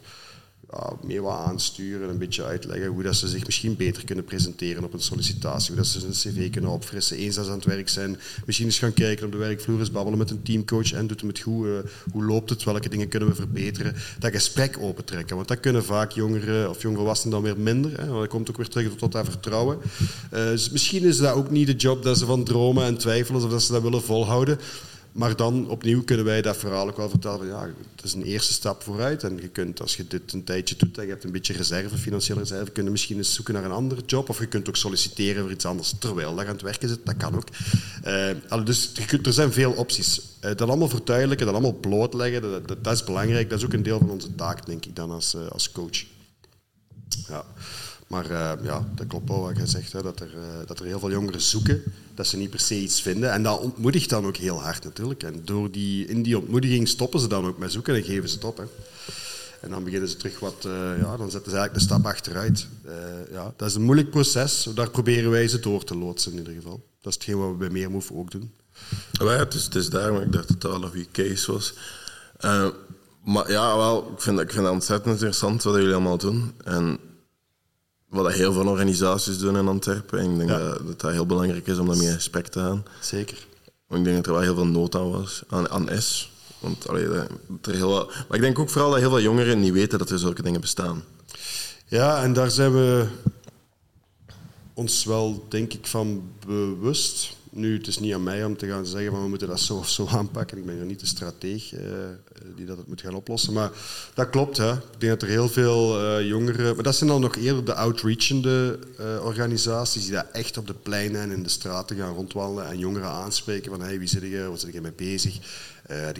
ja, 0.72 0.93
meer 1.03 1.22
wat 1.22 1.38
aansturen, 1.38 2.09
een 2.09 2.18
beetje 2.18 2.43
uitleggen 2.43 2.88
hoe 2.88 3.03
dat 3.03 3.15
ze 3.15 3.28
zich 3.28 3.45
misschien 3.45 3.76
beter 3.76 4.05
kunnen 4.05 4.26
presenteren 4.26 4.84
op 4.84 4.93
een 4.93 4.99
sollicitatie, 4.99 5.68
hoe 5.68 5.78
dat 5.78 5.88
ze 5.88 5.99
hun 5.99 6.11
cv 6.11 6.49
kunnen 6.49 6.72
opfrissen, 6.72 7.18
eens 7.18 7.36
dat 7.36 7.45
ze 7.45 7.51
aan 7.51 7.57
het 7.57 7.68
werk 7.68 7.89
zijn. 7.89 8.18
Misschien 8.45 8.68
eens 8.68 8.80
gaan 8.80 8.93
kijken 8.93 9.26
op 9.26 9.32
de 9.32 9.38
werkvloer, 9.38 9.80
eens 9.80 9.91
babbelen 9.91 10.20
met 10.20 10.30
een 10.30 10.43
teamcoach 10.43 10.91
en 10.91 11.07
doet 11.07 11.20
hem 11.20 11.30
het 11.30 11.39
goed, 11.39 11.65
uh, 11.65 11.78
hoe 12.11 12.24
loopt 12.24 12.49
het, 12.49 12.63
welke 12.63 12.89
dingen 12.89 13.07
kunnen 13.07 13.30
we 13.30 13.36
verbeteren. 13.36 13.95
Dat 14.20 14.32
gesprek 14.32 14.78
opentrekken, 14.80 15.36
want 15.36 15.47
dat 15.47 15.59
kunnen 15.59 15.84
vaak 15.84 16.11
jongeren 16.11 16.70
of 16.70 16.82
jongvolwassenen 16.82 17.34
dan 17.34 17.43
weer 17.43 17.59
minder. 17.59 17.91
Hè, 17.99 18.07
want 18.07 18.20
dat 18.20 18.30
komt 18.30 18.49
ook 18.49 18.57
weer 18.57 18.68
terug 18.68 18.95
tot 18.95 19.11
dat 19.11 19.26
vertrouwen. 19.26 19.78
Uh, 20.34 20.45
dus 20.45 20.70
misschien 20.70 21.03
is 21.03 21.18
dat 21.18 21.34
ook 21.34 21.49
niet 21.49 21.68
de 21.68 21.76
job 21.76 22.03
dat 22.03 22.18
ze 22.18 22.26
van 22.26 22.43
dromen 22.43 22.86
en 22.86 22.97
twijfelen 22.97 23.43
of 23.43 23.49
dat 23.49 23.63
ze 23.63 23.72
dat 23.72 23.82
willen 23.82 24.01
volhouden. 24.01 24.59
Maar 25.18 25.36
dan 25.36 25.70
opnieuw 25.70 26.03
kunnen 26.03 26.26
wij 26.26 26.41
dat 26.41 26.57
verhaal 26.57 26.88
ook 26.88 26.97
wel 26.97 27.09
vertellen 27.09 27.38
van 27.38 27.47
ja, 27.47 27.70
het 27.95 28.05
is 28.05 28.13
een 28.13 28.24
eerste 28.24 28.53
stap 28.53 28.84
vooruit. 28.84 29.24
En 29.24 29.38
je 29.41 29.47
kunt, 29.47 29.82
als 29.82 29.95
je 29.95 30.07
dit 30.07 30.34
een 30.34 30.43
tijdje 30.43 30.76
doet 30.76 30.97
en 30.97 31.03
je 31.03 31.09
hebt 31.09 31.24
een 31.24 31.32
beetje 31.32 31.53
reserve, 31.53 31.97
financiële 31.97 32.39
reserve, 32.39 32.72
kun 32.72 32.84
je 32.84 32.89
misschien 32.89 33.18
eens 33.18 33.34
zoeken 33.34 33.53
naar 33.53 33.63
een 33.63 33.72
andere 33.72 34.01
job. 34.05 34.30
Of 34.30 34.39
je 34.39 34.45
kunt 34.45 34.68
ook 34.68 34.76
solliciteren 34.76 35.41
voor 35.41 35.51
iets 35.51 35.65
anders 35.65 35.93
terwijl 35.99 36.34
je 36.34 36.39
aan 36.39 36.47
het 36.47 36.61
werken 36.61 36.89
zit. 36.89 37.05
Dat 37.05 37.18
kan 37.18 37.36
ook. 37.36 37.47
Uh, 38.05 38.65
dus 38.65 38.91
er 39.24 39.34
zijn 39.34 39.51
veel 39.53 39.72
opties. 39.72 40.18
Uh, 40.18 40.41
dat 40.41 40.61
allemaal 40.61 40.89
verduidelijken, 40.89 41.45
dat 41.45 41.55
allemaal 41.55 41.80
blootleggen, 41.80 42.41
dat, 42.41 42.84
dat, 42.84 42.93
is 42.93 43.03
belangrijk. 43.03 43.49
Dat 43.49 43.59
is 43.59 43.65
ook 43.65 43.74
een 43.74 43.84
deel 43.84 43.99
van 43.99 44.09
onze 44.09 44.36
taak, 44.36 44.65
denk 44.65 44.86
ik, 44.86 44.95
dan 44.95 45.11
als, 45.11 45.36
uh, 45.36 45.47
als 45.47 45.72
coach. 45.72 46.03
Ja. 47.28 47.45
Maar 48.07 48.31
uh, 48.31 48.51
ja, 48.63 48.87
dat 48.95 49.07
klopt 49.07 49.29
wel 49.29 49.41
wat 49.41 49.57
je 49.57 49.65
zegt, 49.65 49.93
hè, 49.93 50.01
dat, 50.01 50.19
er, 50.19 50.29
uh, 50.35 50.41
dat 50.65 50.79
er 50.79 50.85
heel 50.85 50.99
veel 50.99 51.11
jongeren 51.11 51.41
zoeken, 51.41 51.83
dat 52.15 52.27
ze 52.27 52.37
niet 52.37 52.49
per 52.49 52.59
se 52.59 52.75
iets 52.75 53.01
vinden. 53.01 53.31
En 53.31 53.43
dat 53.43 53.59
ontmoedigt 53.59 54.09
dan 54.09 54.25
ook 54.25 54.37
heel 54.37 54.61
hard 54.61 54.83
natuurlijk. 54.83 55.23
En 55.23 55.41
door 55.45 55.71
die, 55.71 56.05
in 56.05 56.23
die 56.23 56.37
ontmoediging 56.37 56.87
stoppen 56.87 57.19
ze 57.19 57.27
dan 57.27 57.45
ook 57.45 57.57
met 57.57 57.71
zoeken 57.71 57.95
en 57.95 58.03
geven 58.03 58.29
ze 58.29 58.35
het 58.35 58.43
op. 58.43 58.57
Hè. 58.57 58.63
En 59.61 59.69
dan 59.69 59.83
beginnen 59.83 60.09
ze 60.09 60.17
terug 60.17 60.39
wat, 60.39 60.63
uh, 60.65 60.73
ja, 60.99 61.17
dan 61.17 61.31
zetten 61.31 61.51
ze 61.51 61.57
eigenlijk 61.57 61.73
een 61.75 61.81
stap 61.81 62.05
achteruit. 62.05 62.67
ja, 63.31 63.53
dat 63.55 63.69
is 63.69 63.75
een 63.75 63.81
moeilijk 63.81 64.09
proces, 64.09 64.69
daar 64.75 64.89
proberen 64.89 65.31
wij 65.31 65.47
ze 65.47 65.59
door 65.59 65.83
te 65.83 65.97
loodsen 65.97 66.31
in 66.31 66.37
ieder 66.37 66.53
geval. 66.53 66.85
Dat 67.01 67.11
is 67.11 67.13
hetgeen 67.13 67.37
wat 67.37 67.49
we 67.49 67.55
bij 67.55 67.69
Meermove 67.69 68.13
ook 68.13 68.31
doen. 68.31 68.51
ja, 69.11 69.25
het, 69.25 69.53
is, 69.53 69.63
het 69.63 69.75
is 69.75 69.89
daar, 69.89 70.13
maar 70.13 70.21
ik 70.21 70.31
dacht 70.31 70.47
dat 70.47 70.63
het 70.63 70.71
al 70.71 70.83
een 70.83 70.89
goede 70.89 71.11
case 71.11 71.51
was. 71.51 71.73
maar 73.23 73.51
ja, 73.51 73.77
wel, 73.77 74.11
ik 74.15 74.21
vind, 74.21 74.39
ik 74.39 74.51
vind 74.51 74.63
het 74.63 74.73
ontzettend 74.73 75.13
interessant 75.13 75.63
wat 75.63 75.75
jullie 75.75 75.93
allemaal 75.93 76.17
doen. 76.17 76.53
En 76.63 76.99
wat 78.09 78.33
heel 78.33 78.53
veel 78.53 78.67
organisaties 78.67 79.37
doen 79.37 79.57
in 79.57 79.67
Antwerpen. 79.67 80.19
En 80.19 80.31
ik 80.31 80.37
denk 80.37 80.49
dat, 80.49 80.99
dat 80.99 81.11
heel 81.11 81.25
belangrijk 81.25 81.67
is 81.67 81.77
om 81.77 81.87
daarmee 81.87 82.07
in 82.07 82.13
gesprek 82.13 82.47
te 82.47 82.59
gaan. 82.59 82.85
Zeker. 83.01 83.47
Want 83.87 83.99
ik 83.99 84.05
denk 84.05 84.15
dat 84.15 84.25
er 84.25 84.31
wel 84.31 84.41
heel 84.41 84.55
veel 84.55 84.67
nood 84.67 84.95
aan 84.95 85.11
was, 85.11 85.43
aan, 85.47 85.69
aan 85.69 86.01
S. 86.01 86.31
Want, 86.59 86.87
allee, 86.87 87.07
dat 87.07 87.29
er 87.61 87.73
heel 87.73 87.89
wat, 87.89 88.07
maar 88.07 88.37
ik 88.37 88.41
denk 88.43 88.59
ook 88.59 88.69
vooral 88.69 88.89
dat 88.89 88.99
heel 88.99 89.09
veel 89.09 89.21
jongeren 89.21 89.59
niet 89.59 89.73
weten 89.73 89.99
dat 89.99 90.09
er 90.09 90.19
zulke 90.19 90.41
dingen 90.41 90.61
bestaan. 90.61 91.03
Ja, 91.85 92.23
en 92.23 92.33
daar 92.33 92.51
zijn 92.51 92.73
we 92.73 93.07
ons 94.73 95.03
wel, 95.03 95.45
denk 95.49 95.73
ik, 95.73 95.87
van 95.87 96.31
bewust. 96.45 97.36
Nu, 97.57 97.77
het 97.77 97.87
is 97.87 97.99
niet 97.99 98.13
aan 98.13 98.23
mij 98.23 98.45
om 98.45 98.57
te 98.57 98.67
gaan 98.67 98.85
zeggen 98.85 99.11
van 99.11 99.21
we 99.21 99.29
moeten 99.29 99.47
dat 99.47 99.59
zo 99.59 99.75
of 99.75 99.89
zo 99.89 100.07
aanpakken. 100.07 100.57
Ik 100.57 100.65
ben 100.65 100.75
hier 100.75 100.85
niet 100.85 100.99
de 100.99 101.05
strateeg 101.05 101.73
uh, 101.73 101.79
die 102.55 102.65
dat 102.65 102.87
moet 102.87 103.01
gaan 103.01 103.15
oplossen. 103.15 103.53
Maar 103.53 103.71
dat 104.13 104.29
klopt. 104.29 104.57
Hè. 104.57 104.71
Ik 104.71 104.99
denk 104.99 105.11
dat 105.11 105.21
er 105.21 105.27
heel 105.27 105.49
veel 105.49 106.03
uh, 106.03 106.27
jongeren... 106.27 106.75
Maar 106.75 106.83
dat 106.83 106.95
zijn 106.95 107.09
dan 107.09 107.21
nog 107.21 107.35
eerder 107.35 107.65
de 107.65 107.73
outreachende 107.73 108.79
uh, 108.99 109.25
organisaties 109.25 110.03
die 110.03 110.11
daar 110.11 110.29
echt 110.31 110.57
op 110.57 110.67
de 110.67 110.73
pleinen 110.73 111.21
en 111.21 111.31
in 111.31 111.43
de 111.43 111.49
straten 111.49 111.97
gaan 111.97 112.13
rondwandelen 112.13 112.69
en 112.69 112.79
jongeren 112.79 113.09
aanspreken 113.09 113.71
van 113.71 113.81
hey, 113.81 113.99
wie 113.99 114.07
zit 114.07 114.21
je, 114.21 114.47
wat 114.49 114.59
zit 114.59 114.73
je 114.73 114.81
mee 114.81 114.91
bezig? 114.91 115.37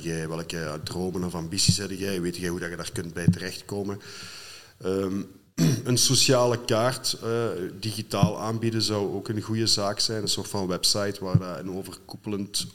jij, 0.02 0.28
welke 0.28 0.80
dromen 0.84 1.24
of 1.24 1.36
ambities 1.36 1.78
heb 1.78 1.92
jij? 1.92 2.22
Weet 2.22 2.38
jij 2.38 2.50
hoe 2.50 2.60
dat 2.60 2.70
je 2.70 2.76
daar 2.76 2.92
kunt 2.92 3.14
bij 3.14 3.28
terechtkomen? 3.28 4.02
Um, 4.86 5.28
een 5.84 5.98
sociale 5.98 6.60
kaart 6.66 7.18
uh, 7.24 7.30
digitaal 7.80 8.40
aanbieden 8.40 8.82
zou 8.82 9.14
ook 9.14 9.30
een 9.30 9.42
goede 9.42 9.68
zaak 9.68 10.00
zijn. 10.00 10.22
Een 10.22 10.28
soort 10.28 10.48
van 10.48 10.68
website 10.68 11.18
waar 11.20 11.40
dat 11.40 11.60
een 11.60 11.72
overkoepelend 11.72 12.68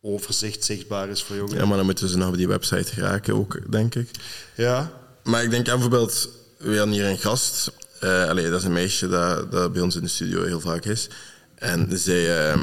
overzicht 0.00 0.64
zichtbaar 0.64 1.08
is 1.08 1.22
voor 1.22 1.36
jongeren. 1.36 1.58
Ja, 1.58 1.66
maar 1.66 1.76
dan 1.76 1.86
moeten 1.86 2.08
ze 2.08 2.16
naar 2.16 2.36
die 2.36 2.48
website 2.48 2.92
geraken 2.92 3.34
ook, 3.34 3.70
denk 3.70 3.94
ik. 3.94 4.10
Ja. 4.56 4.92
Maar 5.22 5.42
ik 5.42 5.50
denk 5.50 5.68
aan 5.68 5.78
bijvoorbeeld, 5.78 6.28
we 6.58 6.76
hadden 6.76 6.94
hier 6.94 7.06
een 7.06 7.18
gast. 7.18 7.72
Uh, 8.00 8.26
dat 8.26 8.60
is 8.60 8.64
een 8.64 8.72
meisje 8.72 9.08
dat, 9.08 9.52
dat 9.52 9.72
bij 9.72 9.82
ons 9.82 9.96
in 9.96 10.02
de 10.02 10.08
studio 10.08 10.44
heel 10.44 10.60
vaak 10.60 10.84
is. 10.84 11.08
En 11.54 11.98
zij, 11.98 12.52
uh, 12.54 12.62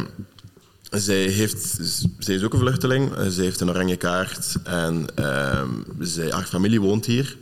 zij, 0.91 1.21
heeft, 1.21 1.77
zij 2.19 2.35
is 2.35 2.43
ook 2.43 2.53
een 2.53 2.59
vluchteling. 2.59 3.31
Ze 3.31 3.41
heeft 3.41 3.59
een 3.59 3.69
oranje 3.69 3.97
kaart. 3.97 4.55
En 4.63 5.05
uh, 5.19 5.63
zij, 5.99 6.31
haar 6.31 6.45
familie 6.45 6.81
woont 6.81 7.05
hier. 7.05 7.37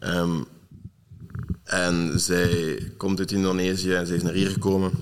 Um, 0.00 0.46
en 1.64 2.20
zij 2.20 2.78
komt 2.96 3.18
uit 3.18 3.32
Indonesië 3.32 3.94
en 3.94 4.06
zij 4.06 4.16
is 4.16 4.22
naar 4.22 4.32
hier 4.32 4.50
gekomen. 4.50 4.92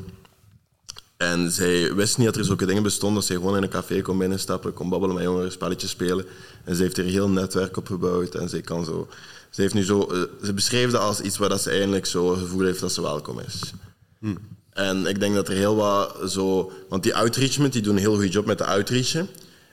En 1.17 1.51
zij 1.51 1.95
wist 1.95 2.19
niet 2.19 2.27
dat 2.27 2.37
er 2.37 2.45
zulke 2.45 2.67
dingen 2.67 2.83
bestonden. 2.83 3.23
Zij 3.23 3.37
gewoon 3.37 3.57
in 3.57 3.63
een 3.63 3.69
café 3.69 4.03
kon 4.03 4.19
binnenstappen, 4.19 4.73
kon 4.73 4.89
babbelen 4.89 5.15
met 5.15 5.25
jongeren, 5.25 5.53
spelletjes 5.53 5.91
spelen. 5.91 6.25
En 6.65 6.77
ze 6.77 6.83
heeft 6.83 6.99
er 6.99 7.05
een 7.05 7.11
heel 7.11 7.29
netwerk 7.29 7.77
op 7.77 7.87
gebouwd. 7.87 8.35
En 8.35 8.49
zij 8.49 8.61
kan 8.61 8.85
zo... 8.85 9.09
Ze, 9.51 9.61
heeft 9.61 9.75
nu 9.75 9.83
zo, 9.83 10.03
eh, 10.03 10.23
ze 10.43 10.53
beschreef 10.53 10.91
dat 10.91 11.01
als 11.01 11.21
iets 11.21 11.39
waar 11.39 11.49
dat 11.49 11.63
ze 11.63 11.71
eigenlijk 11.71 12.07
zo 12.07 12.31
het 12.31 12.41
gevoel 12.41 12.65
heeft 12.65 12.81
dat 12.81 12.93
ze 12.93 13.03
welkom 13.03 13.39
is. 13.39 13.73
Hm. 14.19 14.35
En 14.73 15.07
ik 15.07 15.21
denk 15.21 15.35
dat 15.35 15.49
er 15.49 15.55
heel 15.55 15.77
wat 15.77 16.31
zo... 16.31 16.73
Want 16.89 17.03
die 17.03 17.15
outreachment, 17.15 17.73
die 17.73 17.83
doen 17.83 17.95
een 17.95 18.01
heel 18.01 18.15
goede 18.15 18.29
job 18.29 18.47
met 18.47 18.59
de 18.59 18.65
outreachen. 18.65 19.29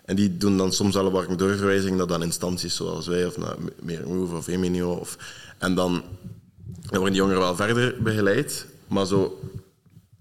En 0.05 0.15
die 0.15 0.37
doen 0.37 0.57
dan 0.57 0.73
soms 0.73 0.95
al 0.95 1.23
een 1.29 1.37
doorverwijzing 1.37 1.97
naar 1.97 2.07
dan 2.07 2.23
instanties 2.23 2.75
zoals 2.75 3.07
wij, 3.07 3.25
of 3.25 3.37
naar 3.37 3.55
Meer 3.81 4.07
Move 4.07 4.35
of 4.35 4.47
Eminio. 4.47 4.91
Of, 4.91 5.17
en 5.57 5.75
dan, 5.75 6.03
dan 6.89 6.99
worden 6.99 7.11
die 7.11 7.21
jongeren 7.21 7.41
wel 7.41 7.55
verder 7.55 7.95
begeleid, 8.03 8.65
maar 8.87 9.05
zo, 9.05 9.39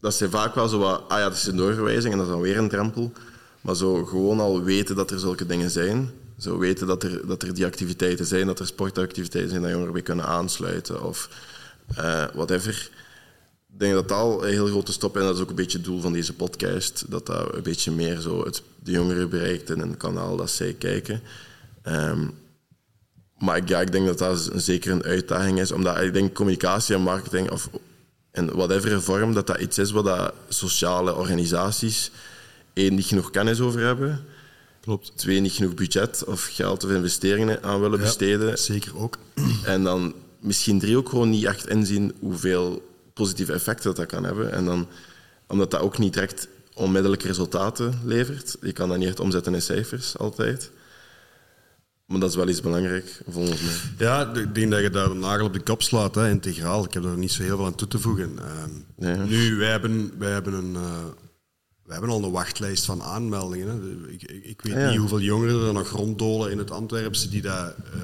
dat 0.00 0.14
zijn 0.14 0.30
vaak 0.30 0.54
wel 0.54 0.68
zo 0.68 0.78
wat, 0.78 1.02
ah 1.08 1.18
ja, 1.18 1.28
dat 1.28 1.36
is 1.36 1.46
een 1.46 1.56
doorverwijzing 1.56 2.12
en 2.12 2.18
dat 2.18 2.26
is 2.26 2.32
dan 2.32 2.42
weer 2.42 2.58
een 2.58 2.68
drempel. 2.68 3.12
Maar 3.60 3.76
zo 3.76 4.04
gewoon 4.04 4.40
al 4.40 4.62
weten 4.62 4.96
dat 4.96 5.10
er 5.10 5.18
zulke 5.18 5.46
dingen 5.46 5.70
zijn, 5.70 6.10
zo 6.38 6.58
weten 6.58 6.86
dat 6.86 7.02
er, 7.02 7.26
dat 7.26 7.42
er 7.42 7.54
die 7.54 7.66
activiteiten 7.66 8.26
zijn, 8.26 8.46
dat 8.46 8.58
er 8.58 8.66
sportactiviteiten 8.66 9.50
zijn 9.50 9.62
dat 9.62 9.70
jongeren 9.70 9.92
bij 9.92 10.02
kunnen 10.02 10.24
aansluiten 10.24 11.04
of 11.04 11.28
uh, 11.98 12.24
whatever. 12.34 12.90
Ik 13.72 13.78
denk 13.78 13.94
dat 13.94 14.08
dat 14.08 14.18
al 14.18 14.44
een 14.44 14.50
heel 14.50 14.66
grote 14.66 14.92
stap 14.92 15.14
is. 15.14 15.20
En 15.20 15.26
dat 15.26 15.36
is 15.36 15.42
ook 15.42 15.48
een 15.48 15.54
beetje 15.54 15.78
het 15.78 15.86
doel 15.86 16.00
van 16.00 16.12
deze 16.12 16.34
podcast. 16.34 17.04
Dat 17.08 17.26
dat 17.26 17.54
een 17.54 17.62
beetje 17.62 17.90
meer 17.90 18.20
zo 18.20 18.44
het, 18.44 18.62
de 18.82 18.90
jongeren 18.90 19.28
bereikt 19.28 19.70
in 19.70 19.80
een 19.80 19.96
kanaal 19.96 20.36
dat 20.36 20.50
zij 20.50 20.72
kijken. 20.72 21.22
Um, 21.86 22.34
maar 23.38 23.56
ik, 23.56 23.68
ja, 23.68 23.80
ik 23.80 23.92
denk 23.92 24.06
dat 24.06 24.18
dat 24.18 24.50
zeker 24.54 24.92
een 24.92 25.04
uitdaging 25.04 25.60
is. 25.60 25.72
Omdat 25.72 26.00
ik 26.00 26.12
denk 26.12 26.34
communicatie 26.34 26.94
en 26.94 27.00
marketing, 27.00 27.50
of 27.50 27.70
in 28.32 28.46
whatever 28.46 29.02
vorm, 29.02 29.34
dat 29.34 29.46
dat 29.46 29.60
iets 29.60 29.78
is 29.78 29.90
wat 29.90 30.04
dat 30.04 30.32
sociale 30.48 31.14
organisaties 31.14 32.10
één, 32.72 32.94
niet 32.94 33.06
genoeg 33.06 33.30
kennis 33.30 33.60
over 33.60 33.80
hebben. 33.80 34.24
Klopt. 34.80 35.12
Twee, 35.14 35.40
niet 35.40 35.52
genoeg 35.52 35.74
budget 35.74 36.24
of 36.24 36.48
geld 36.52 36.84
of 36.84 36.90
investeringen 36.90 37.62
aan 37.62 37.80
willen 37.80 38.00
besteden. 38.00 38.58
Zeker 38.58 38.98
ook. 38.98 39.18
En 39.64 39.82
dan 39.82 40.14
misschien 40.40 40.78
drie 40.78 40.96
ook 40.96 41.08
gewoon 41.08 41.30
niet 41.30 41.44
echt 41.44 41.68
inzien 41.68 42.14
hoeveel 42.20 42.88
positieve 43.14 43.52
effecten 43.52 43.84
dat, 43.84 43.96
dat 43.96 44.06
kan 44.06 44.24
hebben. 44.24 44.52
En 44.52 44.64
dan, 44.64 44.88
omdat 45.46 45.70
dat 45.70 45.80
ook 45.80 45.98
niet 45.98 46.12
direct 46.12 46.48
onmiddellijke 46.74 47.26
resultaten 47.26 48.00
levert. 48.04 48.56
Je 48.60 48.72
kan 48.72 48.88
dat 48.88 48.98
niet 48.98 49.08
echt 49.08 49.20
omzetten 49.20 49.54
in 49.54 49.62
cijfers 49.62 50.18
altijd. 50.18 50.70
Maar 52.08 52.20
dat 52.20 52.30
is 52.30 52.36
wel 52.36 52.48
iets 52.48 52.60
belangrijk, 52.60 53.20
volgens 53.28 53.62
mij. 53.62 53.74
Ja, 53.98 54.34
ik 54.34 54.54
denk 54.54 54.70
dat 54.70 54.80
je 54.80 54.90
daar 54.90 55.10
een 55.10 55.18
nagel 55.18 55.46
op 55.46 55.52
de 55.52 55.60
kop 55.60 55.82
slaat, 55.82 56.14
hè, 56.14 56.30
integraal. 56.30 56.84
Ik 56.84 56.92
heb 56.92 57.04
er 57.04 57.18
niet 57.18 57.32
zo 57.32 57.42
heel 57.42 57.56
veel 57.56 57.66
aan 57.66 57.74
toe 57.74 57.88
te 57.88 57.98
voegen. 57.98 58.38
Uh, 58.98 59.22
Nu, 59.24 59.56
wij 59.56 59.70
hebben, 59.70 60.18
wij 60.18 60.30
hebben 60.30 60.52
een... 60.54 60.72
Uh, 60.72 61.04
we 61.84 61.92
hebben 61.92 62.10
al 62.10 62.24
een 62.24 62.30
wachtlijst 62.30 62.84
van 62.84 63.02
aanmeldingen. 63.02 63.68
Hè. 63.68 64.08
Ik, 64.10 64.22
ik, 64.22 64.62
weet 64.62 64.88
niet 64.88 64.98
hoeveel 64.98 65.20
jongeren 65.20 65.66
er 65.66 65.72
nog 65.72 65.90
ronddolen 65.90 66.50
in 66.50 66.58
het 66.58 66.70
Antwerpse 66.70 67.28
die 67.28 67.42
daar 67.42 67.74
uh, 67.94 68.02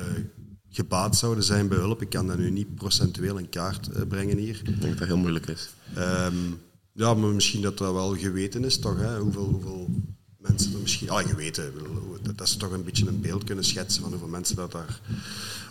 gebaat 0.70 1.16
zouden 1.16 1.44
zijn 1.44 1.68
bij 1.68 1.78
hulp. 1.78 2.02
Ik 2.02 2.08
kan 2.08 2.26
dat 2.26 2.38
nu 2.38 2.50
niet 2.50 2.74
procentueel 2.74 3.38
in 3.38 3.48
kaart 3.48 3.88
uh, 3.88 4.02
brengen 4.08 4.36
hier. 4.36 4.60
Ik 4.64 4.80
denk 4.80 4.80
dat 4.80 4.98
dat 4.98 5.08
heel 5.08 5.16
moeilijk 5.16 5.46
is. 5.46 5.70
Um, 5.98 6.60
ja, 6.92 7.14
maar 7.14 7.30
misschien 7.30 7.62
dat 7.62 7.78
dat 7.78 7.92
wel 7.92 8.16
geweten 8.16 8.64
is, 8.64 8.78
toch? 8.78 8.98
Hè? 8.98 9.18
Hoeveel, 9.18 9.44
hoeveel 9.44 9.88
mensen 10.48 10.72
er 10.72 10.78
misschien... 10.78 11.10
Ah, 11.10 11.28
geweten. 11.28 11.72
Dat 12.36 12.48
ze 12.48 12.56
toch 12.56 12.72
een 12.72 12.84
beetje 12.84 13.06
een 13.06 13.20
beeld 13.20 13.44
kunnen 13.44 13.64
schetsen 13.64 14.02
van 14.02 14.10
hoeveel 14.10 14.28
mensen 14.28 14.56
dat 14.56 14.72
daar 14.72 15.00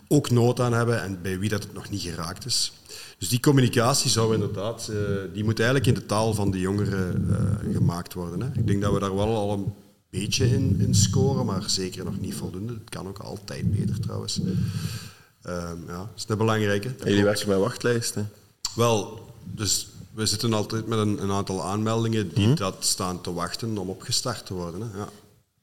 ook 0.08 0.30
nood 0.30 0.60
aan 0.60 0.74
hebben 0.74 1.02
en 1.02 1.22
bij 1.22 1.40
wie 1.40 1.50
dat 1.50 1.64
het 1.64 1.74
nog 1.74 1.90
niet 1.90 2.02
geraakt 2.02 2.46
is. 2.46 2.72
Dus 3.18 3.30
die 3.30 3.40
communicatie 3.40 4.10
zou 4.10 4.34
inderdaad... 4.34 4.90
Uh, 4.92 4.98
die 5.34 5.44
moet 5.44 5.60
eigenlijk 5.60 5.88
in 5.88 5.94
de 5.94 6.06
taal 6.06 6.34
van 6.34 6.52
de 6.52 6.60
jongeren 6.60 7.28
uh, 7.30 7.76
gemaakt 7.76 8.14
worden. 8.14 8.42
Hè? 8.42 8.60
Ik 8.60 8.68
denk 8.68 8.82
dat 8.82 8.94
we 8.94 9.00
daar 9.00 9.16
wel 9.16 9.36
al 9.36 9.54
een 9.54 9.74
beetje 10.10 10.46
in, 10.50 10.76
in 10.80 10.96
scoren, 10.96 11.46
maar 11.46 11.64
zeker 11.70 12.06
nog 12.06 12.20
niet 12.20 12.36
voldoende. 12.36 12.74
Het 12.74 12.90
kan 12.90 13.08
ook 13.08 13.20
altijd 13.20 13.72
beter 13.72 14.00
trouwens. 14.00 14.40
Um, 14.40 15.84
ja, 15.88 15.98
dat 15.98 16.08
is 16.16 16.26
een 16.28 16.38
belangrijke. 16.38 16.88
En 16.88 17.10
jullie 17.10 17.24
werken 17.24 17.48
met 17.48 17.58
wachtlijsten? 17.58 18.30
Wel, 18.76 19.26
dus 19.44 19.88
we 20.14 20.26
zitten 20.26 20.54
altijd 20.54 20.88
met 20.88 21.00
een, 21.00 21.24
een 21.24 21.32
aantal 21.32 21.64
aanmeldingen 21.64 22.34
die 22.34 22.46
hmm. 22.46 22.56
dat 22.56 22.76
staan 22.80 23.22
te 23.22 23.34
wachten 23.34 23.78
om 23.78 23.90
opgestart 23.90 24.46
te 24.46 24.54
worden. 24.54 24.82
Hè. 24.82 24.98
Ja. 24.98 25.10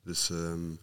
Dus, 0.05 0.29
um... 0.29 0.79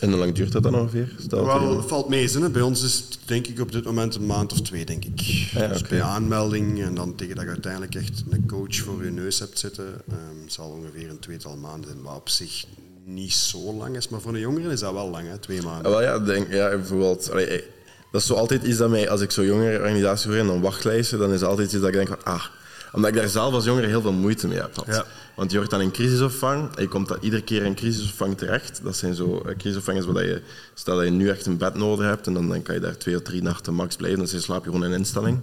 En 0.00 0.08
hoe 0.10 0.18
lang 0.18 0.34
duurt 0.34 0.52
dat 0.52 0.62
dan 0.62 0.74
ongeveer? 0.74 1.14
Wel, 1.28 1.76
het 1.76 1.88
valt 1.88 2.08
mee. 2.08 2.28
Hè. 2.28 2.50
Bij 2.50 2.62
ons 2.62 2.82
is 2.82 2.94
het 2.94 3.18
denk 3.24 3.46
ik 3.46 3.60
op 3.60 3.72
dit 3.72 3.84
moment 3.84 4.14
een 4.14 4.26
maand 4.26 4.52
of 4.52 4.60
twee, 4.60 4.84
denk 4.84 5.04
ik. 5.04 5.20
Ja, 5.20 5.66
dus 5.66 5.82
bij 5.82 6.02
aanmelding 6.02 6.82
en 6.82 6.94
dan 6.94 7.14
tegen 7.14 7.34
dat 7.34 7.44
je 7.44 7.50
uiteindelijk 7.50 7.94
echt 7.94 8.24
een 8.30 8.46
coach 8.46 8.76
voor 8.76 9.04
je 9.04 9.10
neus 9.10 9.38
hebt 9.38 9.58
zitten, 9.58 9.86
um, 9.86 10.48
zal 10.48 10.70
ongeveer 10.70 11.10
een 11.10 11.18
tweetal 11.18 11.56
maanden 11.56 11.90
zijn. 11.90 12.02
Maar 12.02 12.14
op 12.14 12.28
zich 12.28 12.64
niet 13.04 13.32
zo 13.32 13.74
lang 13.74 13.96
is. 13.96 14.08
Maar 14.08 14.20
voor 14.20 14.34
een 14.34 14.40
jongere 14.40 14.72
is 14.72 14.80
dat 14.80 14.92
wel 14.92 15.10
lang, 15.10 15.28
hè? 15.28 15.38
twee 15.38 15.62
maanden. 15.62 15.90
Ja, 15.90 15.98
wel, 15.98 16.02
ja, 16.02 16.18
denk, 16.18 16.52
ja 16.52 16.68
bijvoorbeeld... 16.68 17.30
Allee, 17.30 17.64
dat 18.10 18.20
is 18.20 18.26
zo 18.26 18.34
altijd 18.34 18.62
iets 18.62 18.78
dat 18.78 18.90
mij, 18.90 19.10
als 19.10 19.20
ik 19.20 19.30
zo 19.30 19.44
jongere 19.44 19.78
organisatie 19.78 20.30
hoor 20.30 20.38
en 20.38 20.46
dan 20.46 20.60
wachtlijsten, 20.60 21.18
dan 21.18 21.32
is 21.32 21.42
altijd 21.42 21.72
iets 21.72 21.80
dat 21.80 21.88
ik 21.88 21.94
denk 21.94 22.08
van, 22.08 22.24
ah, 22.24 22.44
omdat 22.92 23.10
ik 23.10 23.16
daar 23.16 23.28
zelf 23.28 23.54
als 23.54 23.64
jongere 23.64 23.86
heel 23.86 24.00
veel 24.00 24.12
moeite 24.12 24.48
mee 24.48 24.60
heb 24.60 24.78
gehad. 24.78 25.06
Want 25.34 25.50
je 25.50 25.56
wordt 25.56 25.72
dan 25.72 25.80
in 25.80 25.90
crisisopvang 25.90 26.76
en 26.76 26.82
je 26.82 26.88
komt 26.88 27.08
dan 27.08 27.18
iedere 27.20 27.42
keer 27.42 27.62
in 27.62 27.74
crisisopvang 27.74 28.38
terecht. 28.38 28.80
Dat 28.82 28.96
zijn 28.96 29.14
zo 29.14 29.42
uh, 29.46 29.56
crisisopvang 29.56 30.04
waar 30.04 30.24
je, 30.24 30.42
stel 30.74 30.96
dat 30.96 31.04
je 31.04 31.10
nu 31.10 31.28
echt 31.28 31.46
een 31.46 31.56
bed 31.56 31.74
nodig 31.74 32.06
hebt 32.06 32.26
en 32.26 32.34
dan, 32.34 32.48
dan 32.48 32.62
kan 32.62 32.74
je 32.74 32.80
daar 32.80 32.96
twee 32.96 33.16
of 33.16 33.22
drie 33.22 33.42
nachten 33.42 33.74
max 33.74 33.96
blijven, 33.96 34.18
dan 34.18 34.40
slaap 34.40 34.64
je 34.64 34.70
gewoon 34.70 34.86
in 34.86 34.98
instelling. 34.98 35.40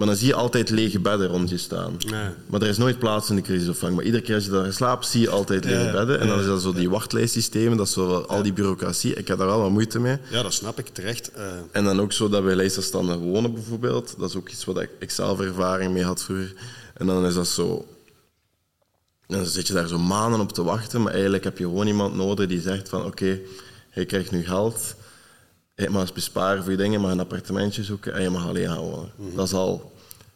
Maar 0.00 0.08
dan 0.08 0.18
zie 0.18 0.28
je 0.28 0.34
altijd 0.34 0.70
lege 0.70 1.00
bedden 1.00 1.28
rond 1.28 1.50
je 1.50 1.58
staan. 1.58 1.96
Maar 2.46 2.62
er 2.62 2.68
is 2.68 2.76
nooit 2.76 2.98
plaats 2.98 3.30
in 3.30 3.36
de 3.36 3.42
crisisopvang. 3.42 3.94
Maar 3.94 4.04
iedere 4.04 4.22
keer 4.22 4.34
als 4.34 4.44
je 4.44 4.50
daar 4.50 4.72
slaapt, 4.72 5.06
zie 5.06 5.20
je 5.20 5.30
altijd 5.30 5.64
lege 5.64 5.90
bedden. 5.90 6.20
En 6.20 6.26
dan 6.26 6.40
is 6.40 6.46
dat 6.46 6.62
zo 6.62 6.72
die 6.72 6.90
wachtlijstsystemen, 6.90 7.76
dat 7.76 7.86
is 7.86 7.92
zo 7.92 8.20
al 8.20 8.42
die 8.42 8.52
bureaucratie. 8.52 9.14
Ik 9.14 9.28
heb 9.28 9.38
daar 9.38 9.46
wel 9.46 9.60
wat 9.60 9.70
moeite 9.70 9.98
mee. 10.00 10.16
Ja, 10.30 10.42
dat 10.42 10.52
snap 10.52 10.78
ik 10.78 10.88
terecht. 10.88 11.30
Uh... 11.36 11.44
En 11.72 11.84
dan 11.84 12.00
ook 12.00 12.12
zo 12.12 12.28
dat 12.28 12.44
bij 12.44 12.54
lijstafstanden 12.54 13.18
wonen 13.18 13.52
bijvoorbeeld. 13.52 14.14
Dat 14.18 14.28
is 14.28 14.36
ook 14.36 14.48
iets 14.48 14.64
wat 14.64 14.80
ik, 14.98 15.10
zelf 15.10 15.40
ervaring 15.40 15.92
mee 15.92 16.04
had 16.04 16.22
vroeger. 16.22 16.54
En 16.94 17.06
dan 17.06 17.26
is 17.26 17.34
dat 17.34 17.48
zo... 17.48 17.86
Dan 19.26 19.46
zit 19.46 19.66
je 19.66 19.72
daar 19.72 19.88
zo 19.88 19.98
maanden 19.98 20.40
op 20.40 20.52
te 20.52 20.62
wachten, 20.62 21.02
maar 21.02 21.12
eigenlijk 21.12 21.44
heb 21.44 21.58
je 21.58 21.64
gewoon 21.64 21.86
iemand 21.86 22.16
nodig 22.16 22.48
die 22.48 22.60
zegt 22.60 22.88
van 22.88 23.00
oké, 23.00 23.08
okay, 23.08 23.42
je 23.94 24.04
krijgt 24.04 24.30
nu 24.30 24.44
geld 24.44 24.94
je 25.82 25.90
mag 25.90 26.00
eens 26.00 26.12
besparen 26.12 26.62
voor 26.62 26.70
je 26.72 26.78
dingen, 26.78 27.00
maar 27.00 27.10
een 27.10 27.20
appartementje 27.20 27.84
zoeken 27.84 28.14
en 28.14 28.22
je 28.22 28.30
mag 28.30 28.48
alleen 28.48 28.68
gaan 28.68 28.78
wonen. 28.78 29.12
Mhm. 29.16 29.36
Dat 29.36 29.46
is 29.46 29.52
al... 29.52 29.89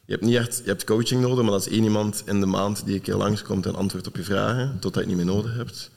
Je 0.06 0.12
hebt 0.12 0.24
niet 0.24 0.36
echt 0.36 0.56
je 0.56 0.68
hebt 0.68 0.84
coaching 0.84 1.20
nodig, 1.20 1.42
maar 1.42 1.52
dat 1.52 1.66
is 1.66 1.72
één 1.72 1.84
iemand 1.84 2.22
in 2.26 2.40
de 2.40 2.46
maand 2.46 2.84
die 2.84 2.94
een 2.94 3.00
keer 3.00 3.14
langskomt 3.14 3.66
en 3.66 3.74
antwoordt 3.74 4.06
op 4.06 4.16
je 4.16 4.22
vragen, 4.22 4.76
totdat 4.80 4.94
je 5.04 5.08
het 5.08 5.08
niet 5.08 5.26
meer 5.26 5.34
nodig 5.34 5.54
hebt. 5.56 5.90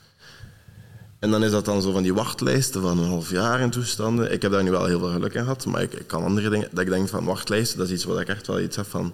En 1.20 1.32
dan 1.32 1.43
is 1.43 1.51
dat 1.51 1.66
dan 1.66 1.82
zo 1.82 1.91
van 1.91 2.03
die 2.03 2.14
wachtlijsten 2.14 2.82
van 2.82 2.97
een 2.97 3.08
half 3.08 3.30
jaar 3.30 3.60
in 3.60 3.70
toestanden. 3.70 4.32
Ik 4.32 4.41
heb 4.41 4.51
daar 4.51 4.64
nu 4.64 4.72
wel 4.72 4.86
heel 4.86 4.99
veel 4.99 5.12
geluk 5.12 5.34
in 5.34 5.41
gehad, 5.41 5.66
maar 5.66 5.82
ik, 5.82 6.03
kan 6.08 6.24
andere 6.24 6.49
dingen... 6.49 6.68
Dat 6.72 6.84
ik 6.84 6.89
denk 6.89 7.10
van 7.10 7.26
wachtlijsten, 7.26 7.78
dat 7.78 7.88
is 7.88 7.93
iets 7.93 8.03
waar 8.03 8.22
ik 8.22 8.28
echt 8.28 8.47
wel 8.47 8.60
iets 8.60 8.76
heb 8.76 8.88
van 8.88 9.14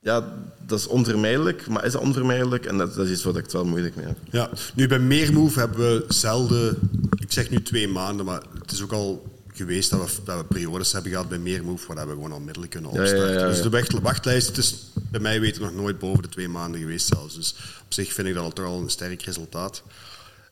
ja, 0.00 0.32
dat 0.66 0.78
is 0.78 0.86
onvermijdelijk, 0.86 1.66
maar 1.66 1.84
is 1.84 1.92
dat 1.92 2.00
onvermijdelijk? 2.00 2.66
En 2.66 2.78
dat, 2.78 2.94
dat 2.94 3.06
is 3.06 3.12
iets 3.12 3.24
wat 3.24 3.36
ik 3.36 3.42
het 3.42 3.52
wel 3.52 3.64
moeilijk 3.64 3.96
mee 3.96 4.06
heb. 4.06 4.16
Ja, 4.30 4.50
nu 4.74 4.88
bij 4.88 4.98
Meermove 4.98 5.58
hebben 5.58 5.78
we 5.78 6.04
zelden, 6.08 6.78
ik 7.18 7.32
zeg 7.32 7.50
nu 7.50 7.62
twee 7.62 7.88
maanden, 7.88 8.26
maar 8.26 8.42
het 8.60 8.70
is 8.70 8.82
ook 8.82 8.92
al 8.92 9.37
geweest 9.58 9.90
dat 9.90 10.00
we, 10.00 10.22
dat 10.24 10.38
we 10.38 10.44
periodes 10.44 10.92
hebben 10.92 11.10
gehad 11.10 11.28
bij 11.28 11.38
Meermove 11.38 11.94
waar 11.94 12.06
we 12.06 12.12
gewoon 12.12 12.32
al 12.32 12.40
middelen 12.40 12.68
kunnen 12.68 12.90
opstarten. 12.90 13.32
Ja, 13.32 13.40
ja, 13.40 13.46
dus 13.48 13.88
de 13.88 14.00
wachtlijst 14.00 14.46
het 14.46 14.56
is 14.56 14.74
bij 14.94 15.20
mij 15.20 15.40
weten 15.40 15.62
nog 15.62 15.74
nooit 15.74 15.98
boven 15.98 16.22
de 16.22 16.28
twee 16.28 16.48
maanden 16.48 16.80
geweest 16.80 17.06
zelfs. 17.06 17.34
Dus 17.34 17.54
op 17.84 17.92
zich 17.92 18.12
vind 18.12 18.28
ik 18.28 18.34
dat 18.34 18.42
al 18.42 18.52
toch 18.52 18.66
al 18.66 18.80
een 18.80 18.90
sterk 18.90 19.22
resultaat. 19.22 19.82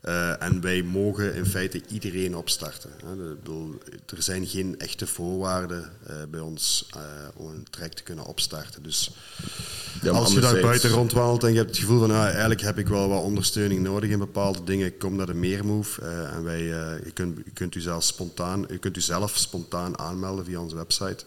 Uh, 0.09 0.42
en 0.42 0.61
wij 0.61 0.82
mogen 0.82 1.34
in 1.34 1.46
feite 1.46 1.82
iedereen 1.88 2.36
opstarten. 2.36 2.90
Er 4.07 4.22
zijn 4.22 4.46
geen 4.46 4.78
echte 4.78 5.07
voorwaarden 5.07 5.90
uh, 6.11 6.16
bij 6.30 6.40
ons 6.40 6.88
uh, 6.96 7.02
om 7.34 7.48
een 7.48 7.66
traject 7.70 7.96
te 7.96 8.02
kunnen 8.02 8.24
opstarten. 8.24 8.82
Dus 8.82 9.11
ja, 10.02 10.11
als 10.11 10.32
je 10.32 10.40
daar 10.40 10.61
buiten 10.61 10.90
rondwandelt 10.90 11.44
en 11.44 11.50
je 11.50 11.57
hebt 11.57 11.70
het 11.70 11.78
gevoel 11.78 11.98
van 11.98 12.11
ah, 12.11 12.24
eigenlijk 12.24 12.61
heb 12.61 12.78
ik 12.78 12.88
wel 12.88 13.09
wat 13.09 13.22
ondersteuning 13.22 13.82
nodig 13.82 14.11
in 14.11 14.18
bepaalde 14.18 14.64
dingen, 14.64 14.98
kom 14.98 15.16
naar 15.16 15.26
de 15.26 15.34
Meermove. 15.34 16.02
en 16.02 16.44
wij, 16.44 16.62
je, 16.62 17.11
kunt, 17.14 17.36
je, 17.44 17.50
kunt 17.50 17.74
u 17.74 17.80
zelf 17.80 18.04
spontaan, 18.04 18.64
je 18.68 18.78
kunt 18.78 18.96
u 18.96 19.00
zelf 19.00 19.36
spontaan 19.36 19.98
aanmelden 19.98 20.44
via 20.44 20.61
onze 20.61 20.76
website. 20.76 21.24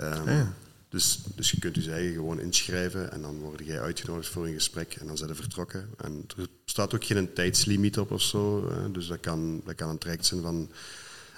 Um, 0.00 0.30
ja. 0.30 0.54
Dus, 0.94 1.18
dus 1.34 1.50
je 1.50 1.58
kunt 1.58 1.84
je 1.84 1.92
eigen 1.92 2.12
gewoon 2.12 2.40
inschrijven 2.40 3.12
en 3.12 3.22
dan 3.22 3.38
word 3.38 3.60
jij 3.64 3.80
uitgenodigd 3.80 4.28
voor 4.28 4.46
een 4.46 4.54
gesprek 4.54 4.94
en 4.94 5.06
dan 5.06 5.16
zijn 5.16 5.28
ze 5.28 5.34
vertrokken. 5.34 5.90
En 5.96 6.24
er 6.36 6.46
staat 6.64 6.94
ook 6.94 7.04
geen 7.04 7.32
tijdslimiet 7.32 7.98
op 7.98 8.10
of 8.10 8.22
zo. 8.22 8.72
Dus 8.92 9.06
dat 9.06 9.20
kan, 9.20 9.62
dat 9.64 9.74
kan 9.74 9.88
een 9.88 9.98
traject 9.98 10.26
zijn 10.26 10.42
van 10.42 10.70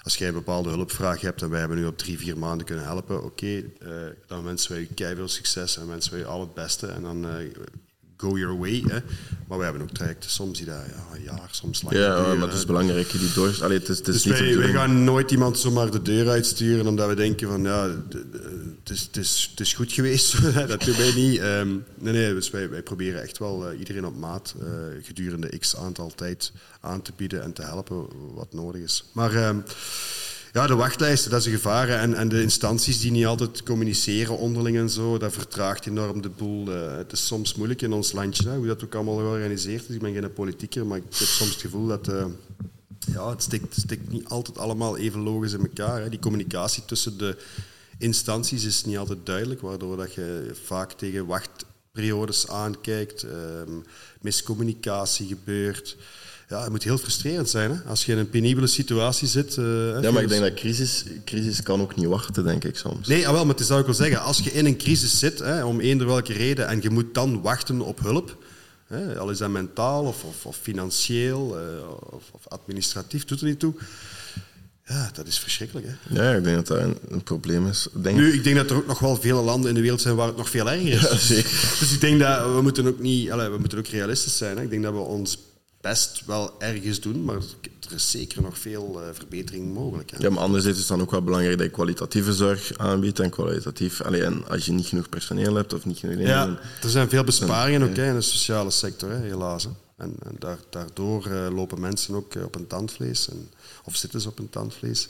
als 0.03 0.17
jij 0.17 0.29
een 0.29 0.35
bepaalde 0.35 0.69
hulpvraag 0.69 1.21
hebt 1.21 1.43
en 1.43 1.51
wij 1.51 1.59
hebben 1.59 1.79
nu 1.79 1.87
op 1.87 1.99
drie, 1.99 2.19
vier 2.19 2.39
maanden 2.39 2.67
kunnen 2.67 2.85
helpen, 2.85 3.25
oké, 3.25 3.47
uh, 3.47 3.63
dan 4.27 4.45
wensen 4.45 4.73
wij 4.73 4.81
je 4.81 4.87
keihard 4.87 5.31
succes 5.31 5.77
en 5.77 5.89
wensen 5.89 6.13
wij 6.13 6.21
je 6.21 6.27
al 6.27 6.41
het 6.41 6.55
beste. 6.55 6.87
En 6.87 7.03
dan 7.03 7.27
uh, 7.27 7.51
go 8.17 8.39
your 8.39 8.59
way. 8.59 8.83
Hè. 8.87 8.99
Maar 9.49 9.59
we 9.59 9.65
hebben 9.65 9.83
ook 9.83 9.91
trajecten 9.91 10.31
soms 10.31 10.59
die 10.59 10.67
daar 10.67 10.87
ja, 10.89 11.17
een 11.17 11.23
jaar, 11.23 11.49
soms 11.51 11.83
langer 11.83 12.01
Ja, 12.01 12.35
maar 12.35 12.49
het 12.49 12.57
is 12.57 12.67
belangrijk. 12.67 13.11
Die 13.11 13.33
door... 13.33 13.59
Allee, 13.63 13.79
het 13.79 13.89
is, 13.89 13.99
het 13.99 14.09
is 14.09 14.23
dus 14.23 14.41
wij, 14.41 14.57
wij, 14.57 14.73
gaan 14.73 15.05
nooit 15.05 15.31
iemand 15.31 15.59
zomaar 15.59 15.91
de 15.91 16.03
deur 16.03 16.29
uitsturen 16.29 16.87
omdat 16.87 17.09
we 17.09 17.15
denken 17.15 17.49
van 17.49 17.63
ja, 17.63 17.89
het 18.81 18.91
is, 18.91 19.01
het 19.01 19.17
is, 19.17 19.49
het 19.51 19.61
is 19.61 19.73
goed 19.73 19.93
geweest. 19.93 20.43
dat 20.69 20.85
doen 20.85 20.97
wij 20.97 21.13
niet. 21.15 21.41
Um, 21.41 21.85
nee, 21.95 22.13
nee, 22.13 22.35
dus 22.35 22.51
wij, 22.51 22.71
wij 22.71 22.83
proberen 22.83 23.23
echt 23.23 23.39
wel 23.39 23.73
uh, 23.73 23.79
iedereen 23.79 24.07
op 24.07 24.17
maat 24.17 24.55
uh, 24.61 24.67
gedurende 25.03 25.59
x 25.59 25.77
aantal 25.77 26.13
tijd 26.15 26.53
aan 26.81 27.03
te 27.03 27.13
bieden 27.17 27.43
en 27.43 27.53
te 27.53 27.63
helpen 27.63 28.07
wat 28.35 28.53
nodig 28.53 28.83
is. 28.83 29.05
Maar... 29.13 29.49
Um, 29.49 29.65
Ja, 30.57 30.67
de 30.67 30.75
wachtlijsten, 30.75 31.31
dat 31.31 31.41
is 31.41 31.47
een 31.47 31.53
gevaar. 31.53 31.89
En, 31.89 32.15
en 32.15 32.29
de 32.29 32.43
instanties 32.43 33.01
die 33.01 33.11
niet 33.11 33.27
altijd 33.27 33.63
communiceren 33.63 34.39
onderling 34.39 34.77
en 34.77 34.91
zo, 34.91 35.19
dat 35.19 35.33
vertraagt 35.33 35.87
enorm 35.87 36.23
de 36.23 36.29
boel. 36.29 36.73
Eh, 36.73 36.97
het 36.97 37.13
is 37.13 37.27
soms 37.27 37.55
moeilijk 37.55 37.83
in 37.83 37.93
ons 37.93 38.13
landje, 38.13 38.49
hè, 38.49 38.57
hoe 38.57 38.67
dat 38.67 38.85
ook 38.85 38.95
allemaal 38.95 39.17
georganiseerd 39.17 39.89
is. 39.89 39.95
Ik 39.95 40.01
ben 40.01 40.13
geen 40.13 40.33
politieker, 40.33 40.87
maar 40.87 40.99
ik 40.99 41.03
heb 41.03 41.29
soms 41.29 41.51
het 41.51 41.61
gevoel 41.61 41.87
dat... 41.87 42.09
Uh, 42.09 42.27
ja, 43.13 43.31
het 43.31 43.43
stikt, 43.71 44.11
niet 44.11 44.29
altijd 44.29 44.59
allemaal 44.59 44.97
even 44.97 45.21
logisch 45.21 45.53
in 45.53 45.61
elkaar. 45.61 46.03
Hè. 46.03 46.09
Die 46.09 46.19
communicatie 46.19 46.85
tussen 46.85 47.19
de 47.19 47.37
instanties 47.99 48.65
is 48.65 48.85
niet 48.85 48.99
altijd 48.99 49.27
duidelijk, 49.27 49.61
waardoor 49.61 49.97
dat 49.97 50.15
je 50.15 50.51
vaak 50.65 50.93
tegen 50.93 51.27
wachtperiodes 51.27 52.49
aankijkt, 52.49 53.23
ehm, 53.23 53.73
miscommunicatie 54.21 55.27
gebeurt 55.27 55.97
ja, 56.49 56.63
het 56.63 56.71
moet 56.71 56.83
heel 56.83 56.99
frustrerend 56.99 57.51
zijn 57.51 57.71
hè? 57.71 57.77
als 57.89 58.05
je 58.05 58.13
in 58.13 58.19
een 58.19 58.31
penibele 58.31 58.67
situatie 58.67 59.29
zit. 59.29 59.57
Uh, 59.57 60.03
ja, 60.03 60.11
maar 60.11 60.23
ik 60.23 60.29
denk 60.29 60.43
dat 60.43 60.55
crisis, 60.55 61.05
crisis 61.25 61.63
kan 61.63 61.81
ook 61.81 61.97
niet 61.97 62.07
wachten, 62.07 62.45
denk 62.45 62.65
ik 62.65 62.77
soms. 62.77 63.09
Nee, 63.09 63.27
ah, 63.27 63.33
wel, 63.33 63.47
maar 63.47 63.55
het 63.55 63.67
zou 63.67 63.81
ik 63.81 63.87
wel 63.87 63.95
zeggen, 63.95 64.21
als 64.21 64.39
je 64.39 64.53
in 64.53 64.67
een 64.67 64.77
crisis 64.77 65.19
zit, 65.19 65.39
hè, 65.39 65.65
om 65.65 65.81
eender 65.81 66.07
welke 66.07 66.33
reden, 66.33 66.69
en 66.69 66.83
je 66.83 66.91
moet 66.91 67.15
dan 67.15 67.43
wachten 67.43 67.81
op 67.81 68.01
hulp, 68.01 68.37
hè, 68.87 69.19
al 69.19 69.31
is 69.31 69.39
dat 69.39 69.51
mentaal 69.51 70.05
of, 70.05 70.25
of, 70.25 70.47
of 70.47 70.57
financieel 70.57 71.59
uh, 71.61 71.89
of, 72.11 72.23
of, 72.33 72.49
administratief, 72.49 73.25
doet 73.25 73.41
er 73.41 73.47
niet 73.47 73.59
toe. 73.59 73.75
Ja, 74.85 75.11
dat 75.13 75.27
is 75.27 75.39
verschrikkelijk. 75.39 75.87
Hè? 75.87 76.23
Ja, 76.23 76.37
ik 76.37 76.45
denk 76.45 76.57
dat 76.57 76.67
dat 76.67 76.79
een, 76.79 76.97
een 77.09 77.23
probleem 77.23 77.67
is. 77.67 77.89
Denk... 77.93 78.17
Nu, 78.17 78.33
ik 78.33 78.45
denk 78.45 78.57
dat 78.57 78.71
er 78.71 78.77
ook 78.77 78.87
nog 78.87 78.99
wel 78.99 79.17
vele 79.17 79.43
landen 79.43 79.69
in 79.69 79.75
de 79.75 79.81
wereld 79.81 80.01
zijn 80.01 80.17
waar 80.17 80.27
het 80.27 80.37
nog 80.37 80.51
veel 80.51 80.71
erger 80.71 80.93
is. 80.93 81.01
Ja, 81.01 81.17
zeker. 81.17 81.51
Dus 81.81 81.93
ik 81.93 82.01
denk 82.01 82.21
dat 82.21 82.55
we 82.55 82.63
moeten 82.63 82.87
ook 82.87 83.01
niet, 83.01 83.31
allez, 83.31 83.49
we 83.49 83.59
moeten 83.59 83.79
ook 83.79 83.87
realistisch 83.87 84.37
zijn. 84.37 84.57
Hè? 84.57 84.63
Ik 84.63 84.71
denk 84.71 84.83
dat 84.83 84.93
we 84.93 84.99
ons 84.99 85.39
best 85.89 86.23
wel 86.27 86.55
ergens 86.59 87.01
doen, 87.01 87.25
maar 87.25 87.37
er 87.89 87.95
is 87.95 88.11
zeker 88.11 88.43
nog 88.43 88.59
veel 88.59 89.03
uh, 89.03 89.09
verbetering 89.13 89.75
mogelijk. 89.75 90.11
Hè. 90.11 90.17
Ja, 90.19 90.31
maar 90.31 90.43
anderzijds 90.43 90.79
is 90.79 90.89
het 90.89 90.97
dan 90.97 91.07
ook 91.07 91.11
wel 91.11 91.23
belangrijk 91.23 91.59
dat 91.59 91.67
je 91.67 91.73
kwalitatieve 91.73 92.35
zorg 92.35 92.73
aanbiedt 92.77 93.19
en 93.19 93.31
kwalitatief. 93.31 94.03
Alleen 94.03 94.47
als 94.49 94.67
je 94.67 94.73
niet 94.73 94.87
genoeg 94.87 95.09
personeel 95.09 95.55
hebt 95.55 95.73
of 95.73 95.85
niet 95.85 95.99
genoeg. 95.99 96.19
Ja, 96.19 96.59
er 96.83 96.89
zijn 96.89 97.09
veel 97.09 97.25
besparingen 97.25 97.83
ook 97.83 97.97
in 97.97 98.15
de 98.15 98.21
sociale 98.21 98.71
sector, 98.71 99.11
hè, 99.11 99.19
helaas. 99.19 99.65
Hè. 99.65 99.71
En, 99.97 100.15
en 100.23 100.37
daar, 100.39 100.59
daardoor 100.71 101.27
uh, 101.27 101.47
lopen 101.55 101.81
mensen 101.81 102.15
ook 102.15 102.35
uh, 102.35 102.45
op 102.45 102.55
een 102.55 102.67
tandvlees, 102.67 103.29
en, 103.29 103.51
of 103.87 103.97
zitten 103.97 104.21
ze 104.21 104.29
op 104.29 104.39
een 104.39 104.51
tandvlees. 104.51 105.09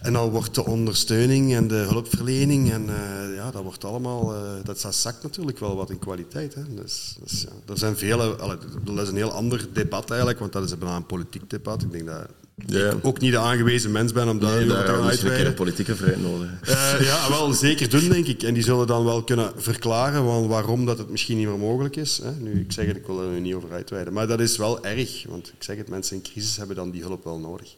En 0.00 0.12
dan 0.12 0.30
wordt 0.30 0.54
de 0.54 0.66
ondersteuning 0.66 1.54
en 1.54 1.68
de 1.68 1.74
hulpverlening, 1.74 2.72
en 2.72 2.88
uh, 2.88 3.36
ja, 3.36 3.50
dat 3.50 3.62
wordt 3.62 3.84
allemaal, 3.84 4.34
uh, 4.34 4.64
dat, 4.64 4.94
zakt 4.94 5.22
natuurlijk 5.22 5.58
wel 5.58 5.76
wat 5.76 5.90
in 5.90 5.98
kwaliteit. 5.98 6.54
Hè. 6.54 6.74
Dus, 6.74 7.16
dus 7.22 7.42
ja, 7.42 7.72
er 7.72 7.78
zijn 7.78 7.96
vele, 7.96 8.36
dat 8.84 8.98
is 8.98 9.08
een 9.08 9.16
heel 9.16 9.32
ander 9.32 9.68
debat 9.72 10.08
eigenlijk, 10.08 10.38
want 10.38 10.52
dat 10.52 10.64
is 10.64 10.78
bijna 10.78 10.96
een 10.96 11.06
politiek 11.06 11.50
debat. 11.50 11.82
Ik 11.82 11.92
denk 11.92 12.06
dat 12.06 12.26
ja. 12.54 12.90
ik 12.90 13.06
ook 13.06 13.20
niet 13.20 13.32
de 13.32 13.38
aangewezen 13.38 13.92
mens 13.92 14.12
ben 14.12 14.28
om 14.28 14.38
daar 14.38 14.56
nee, 14.56 14.70
over 14.70 14.84
te 14.84 14.92
gaan 14.92 15.02
uitweiden. 15.02 15.46
een 15.46 15.54
politieke 15.54 15.96
vrijheid 15.96 16.22
nodig. 16.22 16.48
Uh, 16.68 17.00
ja, 17.00 17.28
wel 17.28 17.52
zeker 17.52 17.88
doen, 17.90 18.08
denk 18.08 18.26
ik. 18.26 18.42
En 18.42 18.54
die 18.54 18.62
zullen 18.62 18.86
dan 18.86 19.04
wel 19.04 19.24
kunnen 19.24 19.52
verklaren 19.56 20.48
waarom 20.48 20.86
dat 20.86 20.98
het 20.98 21.10
misschien 21.10 21.36
niet 21.36 21.46
meer 21.46 21.58
mogelijk 21.58 21.96
is. 21.96 22.20
Hè. 22.22 22.32
Nu, 22.32 22.60
ik 22.60 22.72
zeg 22.72 22.86
het, 22.86 22.96
ik 22.96 23.06
wil 23.06 23.22
er 23.22 23.28
nu 23.28 23.40
niet 23.40 23.54
over 23.54 23.72
uitweiden. 23.72 24.12
Maar 24.12 24.26
dat 24.26 24.40
is 24.40 24.56
wel 24.56 24.84
erg, 24.84 25.24
want 25.28 25.48
ik 25.48 25.62
zeg 25.62 25.76
het, 25.76 25.88
mensen 25.88 26.16
in 26.16 26.22
crisis 26.22 26.56
hebben 26.56 26.76
dan 26.76 26.90
die 26.90 27.02
hulp 27.02 27.24
wel 27.24 27.38
nodig. 27.38 27.74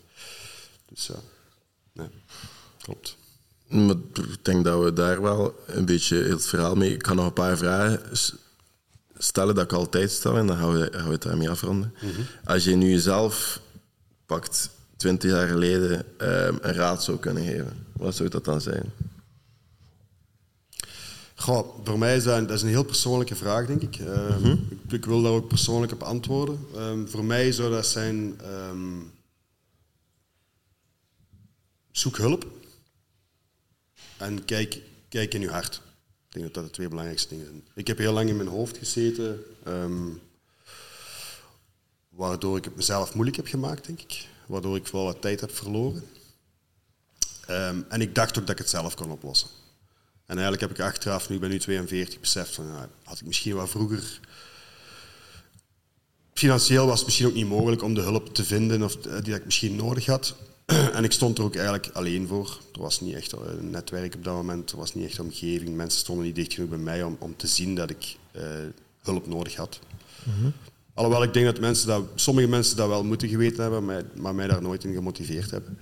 Dus 0.88 1.06
ja. 1.06 1.20
Nee, 1.92 2.08
klopt. 2.82 3.16
Maar 3.66 3.96
ik 4.14 4.44
denk 4.44 4.64
dat 4.64 4.82
we 4.82 4.92
daar 4.92 5.22
wel 5.22 5.54
een 5.66 5.84
beetje 5.84 6.22
het 6.22 6.46
verhaal 6.46 6.74
mee... 6.74 6.92
Ik 6.92 7.02
kan 7.02 7.16
nog 7.16 7.26
een 7.26 7.32
paar 7.32 7.56
vragen 7.56 8.00
stellen 9.18 9.54
dat 9.54 9.64
ik 9.64 9.72
altijd 9.72 10.10
stel 10.10 10.36
en 10.36 10.46
dan 10.46 10.56
gaan 10.56 10.72
we, 10.72 10.88
gaan 10.92 11.06
we 11.06 11.12
het 11.12 11.22
daarmee 11.22 11.50
afronden. 11.50 11.94
Mhm. 12.00 12.20
Als 12.44 12.64
je 12.64 12.74
nu 12.74 12.90
jezelf 12.90 13.60
pakt, 14.26 14.70
twintig 14.96 15.30
jaar 15.30 15.46
geleden, 15.46 15.98
um, 15.98 16.58
een 16.60 16.72
raad 16.72 17.04
zou 17.04 17.18
kunnen 17.18 17.44
geven, 17.44 17.86
wat 17.92 18.14
zou 18.14 18.28
dat 18.28 18.44
dan 18.44 18.60
zijn? 18.60 18.92
Goh, 21.34 21.84
voor 21.84 21.98
mij 21.98 22.16
is 22.16 22.24
dat, 22.24 22.48
dat 22.48 22.56
is 22.56 22.62
een 22.62 22.68
heel 22.68 22.84
persoonlijke 22.84 23.34
vraag, 23.34 23.66
denk 23.66 23.82
ik. 23.82 23.98
Um, 23.98 24.68
ik. 24.86 24.92
ik. 24.92 25.04
wil 25.04 25.22
daar 25.22 25.32
ook 25.32 25.48
persoonlijk 25.48 25.92
op 25.92 26.02
antwoorden. 26.02 26.58
Um, 26.76 27.08
voor 27.08 27.24
mij 27.24 27.52
zou 27.52 27.70
dat 27.70 27.86
zijn 27.86 28.40
zoek 31.90 32.16
hulp 32.16 32.46
en 34.16 34.44
kijk, 34.44 34.80
kijk 35.08 35.34
in 35.34 35.40
je 35.40 35.50
hart. 35.50 35.74
Ik 36.28 36.32
denk 36.32 36.44
dat 36.44 36.54
dat 36.54 36.64
de 36.64 36.70
twee 36.70 36.88
belangrijkste 36.88 37.28
dingen 37.28 37.46
zijn. 37.46 37.64
Ik 37.74 37.86
heb 37.86 37.98
heel 37.98 38.12
lang 38.12 38.28
in 38.28 38.36
mijn 38.36 38.48
hoofd 38.48 38.76
gezeten, 38.76 39.42
um, 39.66 40.20
waardoor 42.16 42.56
ik 42.56 42.64
het 42.64 42.76
mezelf 42.76 43.14
moeilijk 43.14 43.36
heb 43.36 43.46
gemaakt, 43.46 43.86
denk 43.86 44.00
ik. 44.00 44.26
Waardoor 44.46 44.76
ik 44.76 44.86
wel 44.86 45.04
wat 45.04 45.20
tijd 45.20 45.40
heb 45.40 45.56
verloren. 45.56 46.02
Um, 47.50 47.84
en 47.88 48.00
ik 48.00 48.14
dacht 48.14 48.38
ook 48.38 48.46
dat 48.46 48.54
ik 48.54 48.58
het 48.58 48.70
zelf 48.70 48.94
kon 48.94 49.10
oplossen. 49.10 49.48
En 50.26 50.38
eigenlijk 50.38 50.60
heb 50.60 50.70
ik 50.70 50.80
achteraf, 50.80 51.28
nu 51.28 51.34
ik 51.34 51.40
ben 51.40 51.50
nu 51.50 51.58
42, 51.58 52.20
beseft 52.20 52.54
van, 52.54 52.88
had 53.02 53.20
ik 53.20 53.26
misschien 53.26 53.54
wel 53.54 53.66
vroeger... 53.66 54.20
Financieel 56.32 56.86
was 56.86 56.96
het 56.96 57.04
misschien 57.04 57.26
ook 57.26 57.34
niet 57.34 57.48
mogelijk 57.48 57.82
om 57.82 57.94
de 57.94 58.00
hulp 58.00 58.34
te 58.34 58.44
vinden 58.44 58.82
of 58.82 58.96
die 58.96 59.34
ik 59.34 59.44
misschien 59.44 59.76
nodig 59.76 60.06
had. 60.06 60.34
en 60.96 61.04
ik 61.04 61.12
stond 61.12 61.38
er 61.38 61.44
ook 61.44 61.54
eigenlijk 61.54 61.88
alleen 61.92 62.26
voor. 62.26 62.58
Er 62.72 62.80
was 62.80 63.00
niet 63.00 63.14
echt 63.14 63.32
een 63.32 63.70
netwerk 63.70 64.14
op 64.14 64.24
dat 64.24 64.34
moment, 64.34 64.70
er 64.70 64.76
was 64.76 64.94
niet 64.94 65.04
echt 65.04 65.20
omgeving. 65.20 65.76
Mensen 65.76 66.00
stonden 66.00 66.24
niet 66.24 66.34
dicht 66.34 66.52
genoeg 66.52 66.68
bij 66.68 66.78
mij 66.78 67.02
om, 67.02 67.16
om 67.18 67.36
te 67.36 67.46
zien 67.46 67.74
dat 67.74 67.90
ik 67.90 68.16
uh, 68.36 68.42
hulp 69.02 69.26
nodig 69.26 69.56
had. 69.56 69.78
Mm 70.22 70.52
Alhoewel 70.96 71.22
ik 71.22 71.32
denk 71.32 71.46
dat 71.46 71.60
mensen 71.60 71.86
dat, 71.86 72.02
sommige 72.14 72.48
mensen 72.48 72.76
dat 72.76 72.88
wel 72.88 73.04
moeten 73.04 73.28
geweten 73.28 73.62
hebben, 73.62 73.84
maar, 73.84 74.02
maar 74.14 74.34
mij 74.34 74.46
daar 74.46 74.62
nooit 74.62 74.84
in 74.84 74.94
gemotiveerd 74.94 75.50
hebben. 75.50 75.78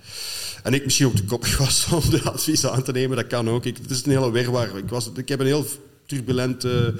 En 0.63 0.73
ik 0.73 0.83
misschien 0.83 1.05
ook 1.05 1.15
de 1.15 1.23
koppig 1.23 1.57
was 1.65 1.87
om 1.91 2.09
de 2.09 2.21
advies 2.21 2.65
aan 2.65 2.83
te 2.83 2.91
nemen, 2.91 3.17
dat 3.17 3.27
kan 3.27 3.49
ook. 3.49 3.65
Ik, 3.65 3.77
het 3.77 3.91
is 3.91 4.05
een 4.05 4.11
hele 4.11 4.31
wirwar. 4.31 4.77
Ik, 4.77 4.89
was, 4.89 5.11
ik 5.15 5.29
heb 5.29 5.39
een 5.39 5.45
heel 5.45 5.65
turbulente 6.05 6.93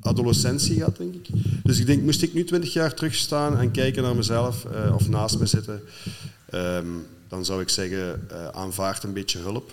adolescentie 0.00 0.76
gehad, 0.76 0.96
denk 0.96 1.14
ik. 1.14 1.28
Dus 1.62 1.78
ik 1.78 1.86
denk, 1.86 2.02
moest 2.02 2.22
ik 2.22 2.34
nu 2.34 2.44
twintig 2.44 2.72
jaar 2.72 2.94
terugstaan 2.94 3.58
en 3.58 3.70
kijken 3.70 4.02
naar 4.02 4.16
mezelf, 4.16 4.64
uh, 4.64 4.94
of 4.94 5.08
naast 5.08 5.38
me 5.38 5.46
zitten... 5.46 5.82
Um, 6.54 7.06
dan 7.28 7.44
zou 7.44 7.60
ik 7.60 7.68
zeggen, 7.68 8.26
uh, 8.32 8.48
aanvaard 8.48 9.02
een 9.02 9.12
beetje 9.12 9.38
hulp. 9.38 9.72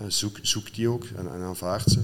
Uh, 0.00 0.04
zoek, 0.08 0.38
zoek 0.42 0.74
die 0.74 0.88
ook 0.88 1.04
en, 1.16 1.32
en 1.32 1.40
aanvaard 1.40 1.90
ze. 1.90 2.00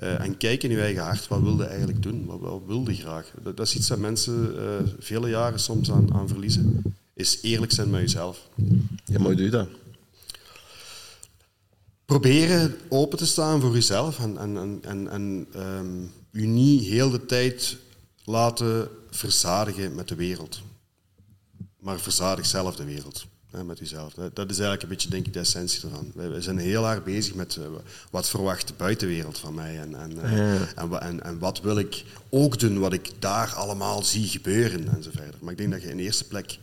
Uh, 0.00 0.20
en 0.20 0.36
kijk 0.36 0.62
in 0.62 0.70
je 0.70 0.80
eigen 0.80 1.02
hart, 1.02 1.28
wat 1.28 1.40
wilde 1.40 1.64
eigenlijk 1.64 2.02
doen? 2.02 2.24
Wat, 2.24 2.40
wat 2.40 2.62
wilde 2.66 2.94
graag? 2.94 3.32
Dat, 3.42 3.56
dat, 3.56 3.66
is 3.66 3.76
iets 3.76 3.86
dat 3.86 3.98
mensen 3.98 4.54
vele 4.98 5.28
jaren 5.28 5.60
soms 5.60 5.90
aan, 5.90 6.14
aan, 6.14 6.28
verliezen. 6.28 6.82
Is 7.14 7.38
eerlijk 7.42 7.72
zijn 7.72 7.90
met 7.90 8.00
jezelf. 8.00 8.48
Ja, 9.04 9.18
maar 9.18 9.20
hoe 9.20 9.34
doe 9.34 9.44
je 9.44 9.50
dat? 9.50 9.68
Proberen 12.04 12.74
open 12.88 13.18
te 13.18 13.26
staan 13.26 13.60
voor 13.60 13.72
jezelf 13.72 14.18
en, 14.18 14.38
en, 14.38 14.78
en, 14.82 15.10
en 15.10 15.46
um, 15.56 16.12
u 16.30 16.46
niet 16.46 16.84
heel 16.84 17.10
de 17.10 17.26
tijd 17.26 17.76
laten 18.24 18.88
verzadigen 19.10 19.94
met 19.94 20.08
de 20.08 20.14
wereld. 20.14 20.62
Maar 21.80 22.00
verzadig 22.00 22.46
zelf 22.46 22.76
de 22.76 22.84
wereld 22.84 23.26
met 23.64 23.78
jezelf. 23.78 24.14
Dat 24.14 24.50
is 24.50 24.58
eigenlijk 24.58 24.82
een 24.82 24.88
beetje 24.88 25.08
denk 25.08 25.26
ik, 25.26 25.32
de 25.32 25.38
essentie 25.38 25.82
ervan. 25.82 26.12
We 26.14 26.40
zijn 26.40 26.58
heel 26.58 26.84
hard 26.84 27.04
bezig 27.04 27.34
met 27.34 27.56
uh, 27.56 27.66
wat 28.10 28.28
verwacht 28.28 28.68
de 28.68 28.74
buitenwereld 28.76 29.38
van 29.38 29.54
mij 29.54 29.78
en, 29.78 29.94
en, 29.94 30.12
uh, 30.16 30.52
en, 30.78 31.00
en, 31.00 31.22
en, 31.22 31.38
wat 31.38 31.60
wil 31.60 31.78
ik 31.78 32.04
ook 32.28 32.58
doen, 32.58 32.78
wat 32.78 32.92
ik 32.92 33.10
daar 33.18 33.54
allemaal 33.54 34.02
zie 34.02 34.28
gebeuren 34.28 34.88
en 34.88 35.02
zo 35.02 35.10
verder. 35.14 35.34
Maar 35.40 35.52
ik 35.52 35.58
denk 35.58 35.72
dat 35.72 35.82
je 35.82 35.88
in 35.88 35.96
de 35.96 36.02
eerste 36.02 36.26
plek 36.26 36.58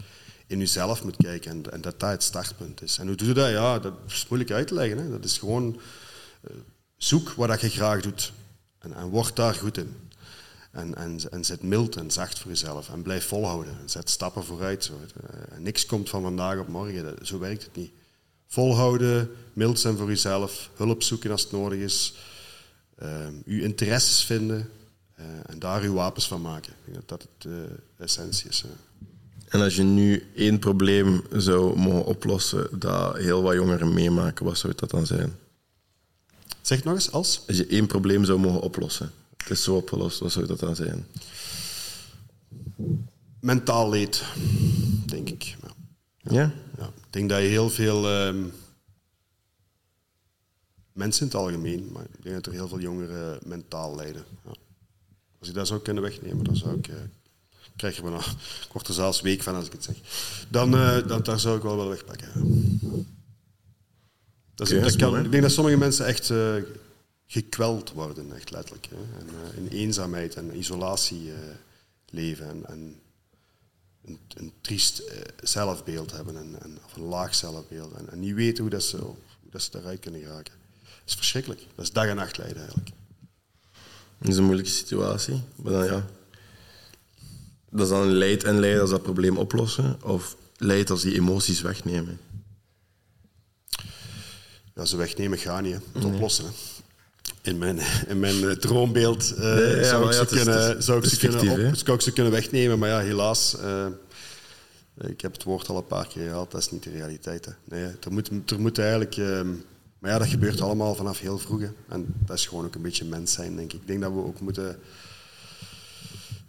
in 0.47 0.59
jezelf 0.59 1.03
moet 1.03 1.15
kijken 1.17 1.51
en, 1.51 1.71
en 1.71 1.81
dat 1.81 1.99
dat 1.99 2.09
het 2.09 2.23
startpunt 2.23 2.81
is. 2.81 2.97
En 2.97 3.07
hoe 3.07 3.15
doe 3.15 3.27
je 3.27 3.33
dat? 3.33 3.49
Ja, 3.49 3.79
dat 3.79 3.93
is 4.07 4.25
moeilijk 4.29 4.51
uit 4.51 4.67
te 4.67 4.73
leggen. 4.73 4.97
Hè. 4.97 5.09
Dat 5.09 5.25
is 5.25 5.37
gewoon 5.37 5.79
uh, 6.49 6.55
zoek 6.97 7.29
wat 7.29 7.61
je 7.61 7.69
graag 7.69 8.01
doet 8.01 8.33
en, 8.79 8.93
en 8.93 9.07
word 9.07 9.35
daar 9.35 9.55
goed 9.55 9.77
in. 9.77 9.95
En, 10.73 10.95
en, 10.95 11.19
en 11.31 11.45
zet 11.45 11.61
mild 11.61 11.95
en 11.95 12.11
zacht 12.11 12.39
voor 12.39 12.51
jezelf. 12.51 12.89
En 12.89 13.01
blijf 13.01 13.25
volhouden. 13.27 13.77
En 13.81 13.89
zet 13.89 14.09
stappen 14.09 14.43
vooruit. 14.43 14.83
Zo. 14.83 14.93
En 15.49 15.63
niks 15.63 15.85
komt 15.85 16.09
van 16.09 16.21
vandaag 16.21 16.59
op 16.59 16.67
morgen. 16.67 17.15
Zo 17.21 17.39
werkt 17.39 17.63
het 17.63 17.75
niet. 17.75 17.91
Volhouden, 18.47 19.29
mild 19.53 19.79
zijn 19.79 19.97
voor 19.97 20.07
jezelf. 20.07 20.69
Hulp 20.75 21.03
zoeken 21.03 21.31
als 21.31 21.41
het 21.41 21.51
nodig 21.51 21.79
is. 21.79 22.13
Uh, 23.03 23.27
uw 23.45 23.61
interesses 23.61 24.23
vinden. 24.23 24.69
Uh, 25.19 25.25
en 25.45 25.59
daar 25.59 25.81
uw 25.81 25.93
wapens 25.93 26.27
van 26.27 26.41
maken. 26.41 26.73
Ik 26.85 26.93
denk 26.93 27.07
dat 27.07 27.09
dat 27.19 27.21
het, 27.21 27.51
uh, 27.51 27.57
de 27.97 28.03
essentie 28.03 28.49
is. 28.49 28.63
En 29.47 29.61
als 29.61 29.75
je 29.75 29.83
nu 29.83 30.31
één 30.35 30.59
probleem 30.59 31.21
zou 31.31 31.79
mogen 31.79 32.05
oplossen 32.05 32.79
dat 32.79 33.17
heel 33.17 33.41
wat 33.41 33.53
jongeren 33.53 33.93
meemaken, 33.93 34.45
wat 34.45 34.57
zou 34.57 34.73
dat 34.75 34.89
dan 34.89 35.05
zijn? 35.05 35.35
Zeg 36.61 36.77
het 36.77 36.85
nog 36.85 36.95
eens, 36.95 37.11
als? 37.11 37.43
Als 37.47 37.57
je 37.57 37.67
één 37.67 37.87
probleem 37.87 38.25
zou 38.25 38.39
mogen 38.39 38.61
oplossen 38.61 39.11
het 39.43 39.51
is 39.51 39.63
zo 39.63 39.75
opgelost, 39.75 40.19
wat 40.19 40.31
zou 40.31 40.45
dat 40.45 40.59
dan 40.59 40.75
zijn? 40.75 41.05
Mentaal 43.39 43.89
leed, 43.89 44.23
denk 45.05 45.29
ik. 45.29 45.55
Ja? 46.21 46.31
ja? 46.31 46.51
ja. 46.77 46.85
Ik 46.85 47.09
denk 47.09 47.29
dat 47.29 47.41
je 47.41 47.47
heel 47.47 47.69
veel 47.69 48.25
um, 48.27 48.53
mensen 50.93 51.21
in 51.21 51.27
het 51.27 51.35
algemeen, 51.35 51.89
maar 51.91 52.03
ik 52.03 52.23
denk 52.23 52.35
dat 52.35 52.45
er 52.45 52.51
heel 52.51 52.67
veel 52.67 52.79
jongeren 52.79 53.39
mentaal 53.45 53.95
lijden. 53.95 54.23
Ja. 54.45 54.51
Als 55.39 55.49
ik 55.49 55.55
dat 55.55 55.67
zou 55.67 55.79
kunnen 55.79 56.03
wegnemen, 56.03 56.43
dan 56.43 56.55
zou 56.55 56.77
ik. 56.77 56.87
Uh, 56.87 56.95
krijg 57.75 57.95
je 57.95 58.01
bijna, 58.01 58.17
ik 58.17 58.71
word 58.71 58.87
er 58.87 58.93
zelfs 58.93 59.21
week 59.21 59.43
van 59.43 59.55
als 59.55 59.65
ik 59.65 59.71
het 59.71 59.83
zeg. 59.83 59.95
Dan, 60.49 60.75
uh, 60.75 61.07
dan 61.07 61.23
daar 61.23 61.39
zou 61.39 61.57
ik 61.57 61.63
wel 61.63 61.75
wel 61.75 61.89
wegpakken. 61.89 62.29
Dat 64.55 64.69
is, 64.69 64.81
dat 64.81 64.95
kan, 64.95 65.11
mooi. 65.11 65.23
ik 65.23 65.31
denk 65.31 65.43
dat 65.43 65.51
sommige 65.51 65.77
mensen 65.77 66.05
echt 66.05 66.29
eh, 66.29 66.55
gekweld 67.33 67.91
worden, 67.91 68.35
echt 68.35 68.51
letterlijk. 68.51 68.87
Hè? 68.89 69.19
En, 69.19 69.27
eh, 69.27 69.57
in 69.57 69.67
eenzaamheid 69.67 70.35
en 70.35 70.57
isolatie 70.57 71.31
eh, 71.31 71.37
leven 72.09 72.49
en, 72.49 72.65
en 72.65 73.01
een, 74.05 74.19
een 74.35 74.53
triest 74.61 74.99
eh, 74.99 75.17
zelfbeeld 75.41 76.11
hebben 76.11 76.37
en, 76.37 76.55
en, 76.61 76.77
of 76.85 76.95
een 76.95 77.03
laag 77.03 77.35
zelfbeeld. 77.35 77.93
En, 77.93 78.11
en 78.11 78.19
niet 78.19 78.33
weten 78.33 78.61
hoe, 78.61 78.71
dat 78.71 78.83
ze, 78.83 78.97
hoe 78.97 79.15
dat 79.51 79.61
ze 79.61 79.71
daaruit 79.71 79.99
kunnen 79.99 80.21
geraken. 80.21 80.53
Dat 80.83 81.01
is 81.05 81.13
verschrikkelijk. 81.13 81.61
Dat 81.75 81.85
is 81.85 81.91
dag 81.91 82.05
en 82.05 82.15
nacht 82.15 82.37
lijden 82.37 82.57
eigenlijk. 82.57 82.89
Dat 84.17 84.31
is 84.31 84.37
een 84.37 84.43
moeilijke 84.43 84.71
situatie. 84.71 85.41
Maar 85.55 85.73
dan, 85.73 85.85
ja. 85.85 86.05
Dat 87.69 87.81
is 87.81 87.89
dan 87.89 88.11
leid 88.11 88.43
en 88.43 88.59
lijden 88.59 88.81
als 88.81 88.89
dat 88.89 89.03
probleem 89.03 89.37
oplossen? 89.37 90.03
Of 90.03 90.35
leid 90.57 90.89
als 90.89 91.01
die 91.01 91.15
emoties 91.15 91.61
wegnemen? 91.61 92.19
Ja, 94.75 94.85
ze 94.85 94.97
wegnemen 94.97 95.37
gaan 95.37 95.63
niet, 95.63 95.73
hè. 95.73 95.79
het 95.93 96.03
oplossen. 96.03 96.45
Hè. 96.45 96.51
In 97.43 97.57
mijn, 97.57 97.79
in 98.07 98.19
mijn 98.19 98.59
droombeeld 98.59 99.33
Nee, 99.37 99.75
ja, 99.75 99.83
zou, 99.83 100.05
ik 100.05 100.11
ja, 100.13 100.17
ze 100.17 100.35
is- 100.35 100.43
kunnen, 100.43 100.77
is- 100.77 100.85
zou, 100.85 101.03
ik 101.03 101.09
ze 101.09 101.17
kunnen 101.17 101.67
op- 101.69 101.75
zou 101.75 101.97
ik 101.97 102.03
ze 102.03 102.11
kunnen 102.13 102.31
wegnemen, 102.31 102.79
maar 102.79 102.89
ja, 102.89 102.99
helaas. 102.99 103.57
eh, 103.59 103.85
ik 105.01 105.21
heb 105.21 105.33
het 105.33 105.43
woord 105.43 105.67
al 105.69 105.77
een 105.77 105.85
paar 105.87 106.07
keer 106.07 106.27
gehad, 106.29 106.51
dat 106.51 106.61
is 106.61 106.71
niet 106.71 106.83
de 106.83 106.89
realiteit. 106.91 107.45
Hè. 107.45 107.51
Nee, 107.63 107.83
er, 107.83 108.11
moet, 108.11 108.29
er 108.51 108.59
moet 108.59 108.77
eigenlijk... 108.79 109.17
ehm, 109.17 109.47
maar 109.99 110.11
ja, 110.11 110.17
dat 110.17 110.27
gebeurt 110.27 110.61
allemaal 110.61 110.95
vanaf 110.95 111.19
heel 111.19 111.37
vroeg. 111.37 111.61
hè. 111.61 111.69
En 111.89 112.05
dat 112.25 112.37
is 112.37 112.45
gewoon 112.45 112.65
ook 112.65 112.75
een 112.75 112.81
beetje 112.81 113.05
mens 113.05 113.33
zijn, 113.33 113.55
denk 113.55 113.73
ik. 113.73 113.81
Ik 113.81 113.87
denk 113.87 114.01
dat 114.01 114.11
we 114.11 114.17
ook 114.23 114.39
moeten 114.39 114.77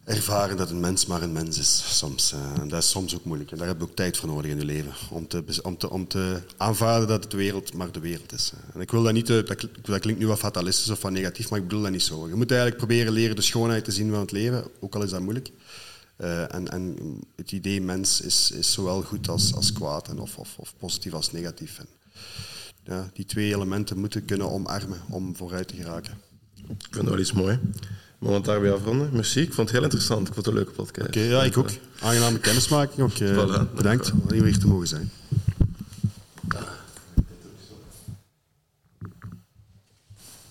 ervaren 0.04 0.56
dat 0.56 0.70
een 0.70 0.80
mens 0.80 1.06
maar 1.06 1.22
een 1.22 1.32
mens 1.32 1.58
is 1.58 1.98
soms. 1.98 2.32
Eh, 2.32 2.60
en 2.60 2.68
dat 2.68 2.82
is 2.82 2.90
soms 2.90 3.14
ook 3.14 3.24
moeilijk. 3.24 3.50
En 3.50 3.58
daar 3.58 3.66
heb 3.66 3.78
je 3.78 3.84
ook 3.84 3.96
tijd 3.96 4.16
voor 4.16 4.28
nodig 4.28 4.50
in 4.50 4.58
je 4.58 4.64
leven. 4.64 4.92
Om 5.10 5.28
te, 5.28 5.44
om 5.62 5.76
te, 5.78 5.90
om 5.90 6.08
te 6.08 6.40
aanvaarden 6.56 7.08
dat 7.08 7.30
de 7.30 7.36
wereld 7.36 7.72
maar 7.74 7.92
de 7.92 8.00
wereld 8.00 8.32
is. 8.32 8.52
En 8.74 8.80
ik 8.80 8.90
wil 8.90 9.02
dat 9.02 9.12
niet... 9.12 9.30
eh, 9.30 9.36
Dat, 9.46 9.54
kl- 9.56 9.66
dat 9.82 10.00
klinkt 10.00 10.20
nu 10.20 10.26
wat 10.26 10.38
fatalistisch 10.38 10.90
of 10.90 11.02
wat 11.02 11.12
negatief, 11.12 11.50
maar 11.50 11.58
ik 11.58 11.64
bedoel 11.68 11.82
dat 11.82 11.90
niet 11.90 12.02
zo. 12.02 12.28
Je 12.28 12.34
moet 12.34 12.50
eigenlijk 12.50 12.80
proberen 12.80 13.12
leren 13.12 13.36
de 13.36 13.42
schoonheid 13.42 13.84
te 13.84 13.92
zien 13.92 14.10
van 14.10 14.20
het 14.20 14.32
leven, 14.32 14.64
ook 14.80 14.94
al 14.94 15.02
is 15.02 15.10
dat 15.10 15.20
moeilijk. 15.20 15.50
Eh, 16.16 16.54
en, 16.54 16.68
en 16.68 16.96
het 17.36 17.52
idee 17.52 17.80
mens 17.80 18.20
is, 18.20 18.50
is 18.50 18.72
zowel 18.72 19.02
goed 19.02 19.28
als, 19.28 19.54
als 19.54 19.72
kwaad, 19.72 20.08
en 20.08 20.18
of, 20.18 20.36
of, 20.38 20.54
of 20.58 20.74
positief 20.78 21.12
als 21.12 21.32
negatief. 21.32 21.78
En, 21.78 21.86
ja, 22.84 23.10
die 23.14 23.24
twee 23.24 23.54
elementen 23.54 23.98
moeten 23.98 24.24
kunnen 24.24 24.50
omarmen 24.50 25.00
om 25.08 25.36
vooruit 25.36 25.68
te 25.68 25.76
geraken. 25.76 26.18
Ik 26.68 26.74
vind 26.90 26.94
dat 26.94 27.04
wel 27.04 27.18
iets 27.18 27.32
mooi. 27.32 27.58
Maar 28.24 28.32
we 28.32 28.38
gaan 28.38 28.54
het 28.54 28.62
daarbij 28.62 28.80
afronden. 28.80 29.08
Merci, 29.12 29.40
ik 29.40 29.52
vond 29.52 29.68
het 29.68 29.76
heel 29.76 29.82
interessant. 29.82 30.28
Ik 30.28 30.34
vond 30.34 30.46
het 30.46 30.46
een 30.46 30.60
leuke 30.60 30.72
podcast. 30.72 31.08
Oké, 31.08 31.20
ja, 31.20 31.42
ik 31.42 31.58
ook. 31.58 31.70
Aangename 32.00 32.38
kennismaking 32.38 33.00
ook. 33.00 33.12
Voilà, 33.12 33.74
bedankt 33.74 34.12
om 34.12 34.22
hier 34.32 34.42
weer 34.42 34.58
te 34.58 34.66
mogen 34.66 34.86
zijn. 34.86 35.10